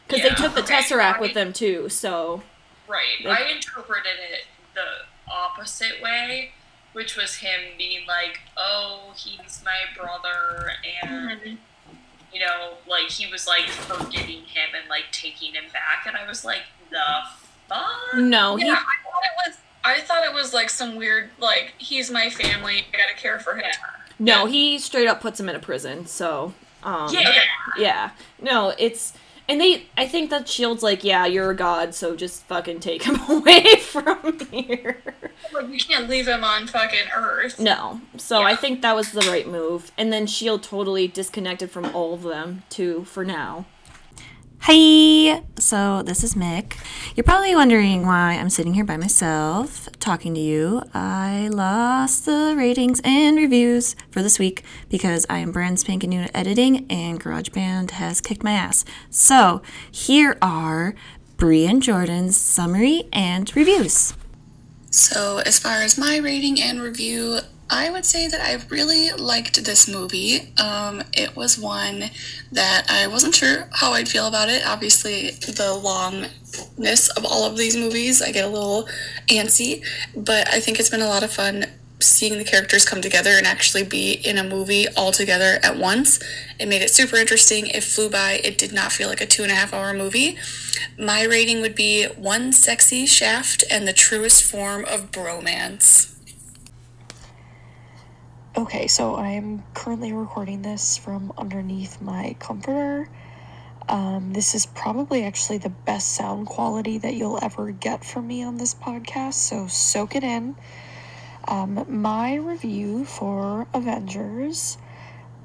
Because 0.06 0.22
Yeah, 0.24 0.30
they 0.30 0.34
took 0.42 0.54
the 0.54 0.62
okay, 0.62 0.74
Tesseract 0.76 1.16
I- 1.16 1.20
with 1.20 1.34
them 1.34 1.52
too, 1.52 1.88
so. 1.88 2.42
Right. 2.88 3.24
I 3.26 3.44
interpreted 3.50 4.12
it 4.30 4.44
the 4.74 5.32
opposite 5.32 6.02
way, 6.02 6.52
which 6.92 7.16
was 7.16 7.36
him 7.36 7.60
being 7.78 8.06
like, 8.06 8.40
"Oh, 8.56 9.14
he's 9.16 9.62
my 9.64 9.84
brother," 9.96 10.72
and 11.02 11.40
mm-hmm. 11.40 11.54
You 12.32 12.40
know, 12.40 12.74
like 12.88 13.10
he 13.10 13.30
was 13.30 13.46
like 13.46 13.68
forgiving 13.68 14.42
him 14.42 14.70
and 14.78 14.88
like 14.88 15.04
taking 15.12 15.54
him 15.54 15.64
back, 15.72 16.06
and 16.06 16.16
I 16.16 16.26
was 16.26 16.44
like, 16.44 16.62
"The 16.90 16.98
fuck." 17.68 18.14
No, 18.14 18.56
he 18.56 18.66
Yeah, 18.66 18.72
I 18.74 18.76
thought 18.76 19.22
it 19.24 19.48
was. 19.48 19.56
I 19.84 20.00
thought 20.00 20.24
it 20.24 20.32
was 20.32 20.54
like 20.54 20.70
some 20.70 20.94
weird, 20.94 21.30
like, 21.40 21.74
he's 21.78 22.08
my 22.08 22.30
family, 22.30 22.84
I 22.94 22.96
gotta 22.96 23.14
care 23.20 23.40
for 23.40 23.56
him. 23.56 23.64
No, 24.18 24.46
he 24.46 24.78
straight 24.78 25.08
up 25.08 25.20
puts 25.20 25.40
him 25.40 25.48
in 25.48 25.56
a 25.56 25.58
prison. 25.58 26.06
So, 26.06 26.54
um, 26.84 27.12
Yeah. 27.12 27.42
yeah. 27.76 28.10
No, 28.40 28.72
it's 28.78 29.12
and 29.48 29.60
they. 29.60 29.86
I 29.96 30.06
think 30.06 30.30
that 30.30 30.48
Shield's 30.48 30.82
like, 30.82 31.04
yeah, 31.04 31.26
you're 31.26 31.50
a 31.50 31.56
god, 31.56 31.94
so 31.94 32.16
just 32.16 32.44
fucking 32.44 32.80
take 32.80 33.04
him 33.04 33.20
away 33.28 33.76
from 33.76 34.38
here. 34.50 35.02
Like, 35.52 35.68
we 35.68 35.78
can't 35.78 36.08
leave 36.08 36.28
him 36.28 36.44
on 36.44 36.66
fucking 36.66 37.08
Earth. 37.14 37.58
No, 37.58 38.00
so 38.16 38.42
I 38.42 38.56
think 38.56 38.82
that 38.82 38.96
was 38.96 39.12
the 39.12 39.22
right 39.22 39.46
move. 39.46 39.92
And 39.98 40.12
then 40.12 40.26
Shield 40.26 40.62
totally 40.62 41.08
disconnected 41.08 41.70
from 41.70 41.94
all 41.94 42.14
of 42.14 42.22
them 42.22 42.62
too 42.70 43.04
for 43.04 43.24
now. 43.24 43.66
Hi! 44.66 45.42
So, 45.58 46.02
this 46.02 46.22
is 46.22 46.36
Mick. 46.36 46.76
You're 47.16 47.24
probably 47.24 47.52
wondering 47.52 48.06
why 48.06 48.34
I'm 48.34 48.48
sitting 48.48 48.74
here 48.74 48.84
by 48.84 48.96
myself 48.96 49.88
talking 49.98 50.34
to 50.34 50.40
you. 50.40 50.84
I 50.94 51.48
lost 51.48 52.26
the 52.26 52.54
ratings 52.56 53.00
and 53.02 53.36
reviews 53.36 53.96
for 54.12 54.22
this 54.22 54.38
week 54.38 54.62
because 54.88 55.26
I 55.28 55.38
am 55.38 55.50
brand 55.50 55.80
spanking 55.80 56.10
new 56.10 56.20
at 56.20 56.30
editing 56.32 56.86
and 56.88 57.20
GarageBand 57.20 57.90
has 57.90 58.20
kicked 58.20 58.44
my 58.44 58.52
ass. 58.52 58.84
So, 59.10 59.62
here 59.90 60.38
are 60.40 60.94
Brie 61.38 61.66
and 61.66 61.82
Jordan's 61.82 62.36
summary 62.36 63.08
and 63.12 63.54
reviews. 63.56 64.14
So, 64.92 65.38
as 65.38 65.58
far 65.58 65.78
as 65.78 65.98
my 65.98 66.18
rating 66.18 66.62
and 66.62 66.80
review, 66.80 67.40
I 67.72 67.88
would 67.88 68.04
say 68.04 68.28
that 68.28 68.40
I 68.42 68.62
really 68.68 69.12
liked 69.12 69.64
this 69.64 69.88
movie. 69.88 70.52
Um, 70.62 71.02
it 71.14 71.34
was 71.34 71.58
one 71.58 72.04
that 72.52 72.86
I 72.90 73.06
wasn't 73.06 73.34
sure 73.34 73.66
how 73.72 73.92
I'd 73.92 74.10
feel 74.10 74.26
about 74.26 74.50
it. 74.50 74.62
Obviously, 74.66 75.30
the 75.30 75.80
longness 75.82 77.08
of 77.16 77.24
all 77.24 77.46
of 77.46 77.56
these 77.56 77.74
movies, 77.74 78.20
I 78.20 78.30
get 78.30 78.44
a 78.44 78.48
little 78.48 78.86
antsy, 79.28 79.82
but 80.14 80.48
I 80.48 80.60
think 80.60 80.78
it's 80.78 80.90
been 80.90 81.00
a 81.00 81.08
lot 81.08 81.22
of 81.22 81.32
fun 81.32 81.64
seeing 81.98 82.36
the 82.36 82.44
characters 82.44 82.84
come 82.84 83.00
together 83.00 83.30
and 83.30 83.46
actually 83.46 83.84
be 83.84 84.12
in 84.12 84.36
a 84.36 84.44
movie 84.44 84.86
all 84.94 85.10
together 85.10 85.58
at 85.62 85.78
once. 85.78 86.20
It 86.60 86.68
made 86.68 86.82
it 86.82 86.90
super 86.90 87.16
interesting. 87.16 87.68
It 87.68 87.84
flew 87.84 88.10
by. 88.10 88.40
It 88.44 88.58
did 88.58 88.74
not 88.74 88.92
feel 88.92 89.08
like 89.08 89.22
a 89.22 89.26
two 89.26 89.44
and 89.44 89.52
a 89.52 89.54
half 89.54 89.72
hour 89.72 89.94
movie. 89.94 90.36
My 90.98 91.22
rating 91.22 91.62
would 91.62 91.74
be 91.74 92.04
one 92.04 92.52
sexy 92.52 93.06
shaft 93.06 93.64
and 93.70 93.88
the 93.88 93.94
truest 93.94 94.44
form 94.44 94.84
of 94.84 95.10
bromance. 95.10 96.11
Okay, 98.54 98.86
so 98.86 99.14
I 99.14 99.28
am 99.30 99.62
currently 99.72 100.12
recording 100.12 100.60
this 100.60 100.98
from 100.98 101.32
underneath 101.38 102.02
my 102.02 102.36
comforter. 102.38 103.08
Um, 103.88 104.34
this 104.34 104.54
is 104.54 104.66
probably 104.66 105.24
actually 105.24 105.56
the 105.56 105.70
best 105.70 106.08
sound 106.08 106.48
quality 106.48 106.98
that 106.98 107.14
you'll 107.14 107.38
ever 107.40 107.70
get 107.70 108.04
from 108.04 108.26
me 108.26 108.42
on 108.42 108.58
this 108.58 108.74
podcast, 108.74 109.34
so 109.34 109.68
soak 109.68 110.16
it 110.16 110.22
in. 110.22 110.54
Um, 111.48 111.86
my 111.88 112.34
review 112.34 113.06
for 113.06 113.66
Avengers 113.72 114.76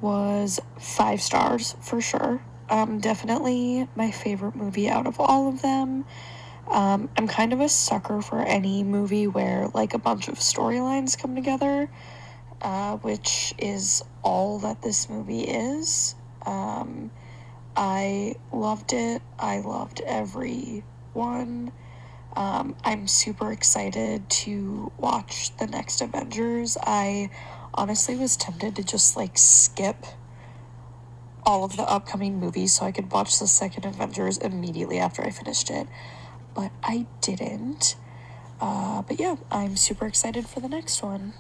was 0.01 0.59
five 0.77 1.21
stars 1.21 1.77
for 1.79 2.01
sure. 2.01 2.41
Um, 2.69 2.99
definitely 2.99 3.88
my 3.95 4.11
favorite 4.11 4.57
movie 4.57 4.89
out 4.89 5.07
of 5.07 5.17
all 5.21 5.47
of 5.47 5.61
them. 5.61 6.03
Um, 6.69 7.09
I'm 7.15 7.29
kind 7.29 7.53
of 7.53 7.61
a 7.61 7.69
sucker 7.69 8.21
for 8.21 8.41
any 8.41 8.84
movie 8.84 9.27
where 9.27 9.69
like 9.73 9.93
a 9.93 9.97
bunch 9.97 10.27
of 10.27 10.39
storylines 10.39 11.17
come 11.17 11.35
together 11.35 11.89
uh, 12.61 12.97
which 12.97 13.53
is 13.57 14.03
all 14.23 14.59
that 14.59 14.81
this 14.81 15.09
movie 15.09 15.41
is. 15.41 16.15
Um, 16.45 17.11
I 17.75 18.35
loved 18.51 18.93
it. 18.93 19.21
I 19.38 19.59
loved 19.59 20.01
every 20.05 20.84
one. 21.13 21.71
Um, 22.35 22.75
I'm 22.84 23.07
super 23.07 23.51
excited 23.51 24.29
to 24.29 24.91
watch 24.97 25.55
the 25.57 25.67
next 25.67 26.01
Avengers. 26.01 26.77
I 26.81 27.29
honestly 27.73 28.15
was 28.15 28.38
tempted 28.38 28.75
to 28.75 28.84
just 28.84 29.15
like 29.17 29.38
skip 29.38 30.05
all 31.45 31.63
of 31.63 31.77
the 31.77 31.84
upcoming 31.84 32.39
movies 32.39 32.73
so 32.73 32.85
I 32.85 32.91
could 32.91 33.11
watch 33.11 33.39
the 33.39 33.47
second 33.47 33.85
Avengers 33.85 34.38
immediately 34.38 34.99
after 34.99 35.23
I 35.23 35.29
finished 35.29 35.69
it, 35.69 35.88
but 36.53 36.71
I 36.84 37.05
didn't. 37.21 37.95
Uh, 38.59 39.01
but 39.03 39.19
yeah, 39.19 39.35
I'm 39.49 39.75
super 39.77 40.05
excited 40.05 40.47
for 40.47 40.59
the 40.59 40.67
next 40.67 41.01
one. 41.01 41.34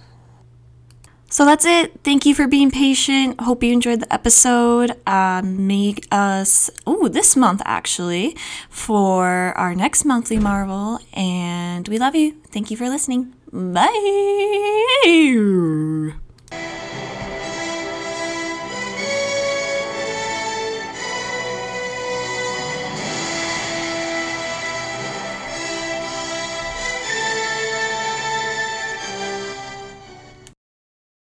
So 1.29 1.45
that's 1.45 1.65
it. 1.65 1.91
Thank 2.03 2.25
you 2.25 2.33
for 2.33 2.47
being 2.47 2.71
patient. 2.71 3.41
Hope 3.41 3.61
you 3.61 3.73
enjoyed 3.73 3.99
the 3.99 4.13
episode. 4.13 4.95
Um, 5.05 5.67
make 5.67 6.07
us, 6.11 6.69
oh, 6.85 7.09
this 7.09 7.35
month 7.35 7.61
actually, 7.65 8.37
for 8.69 9.53
our 9.57 9.75
next 9.75 10.05
monthly 10.05 10.39
Marvel. 10.39 10.99
And 11.13 11.87
we 11.87 11.97
love 11.99 12.15
you. 12.15 12.37
Thank 12.51 12.71
you 12.71 12.77
for 12.77 12.89
listening. 12.89 13.33
Bye. 13.51 13.87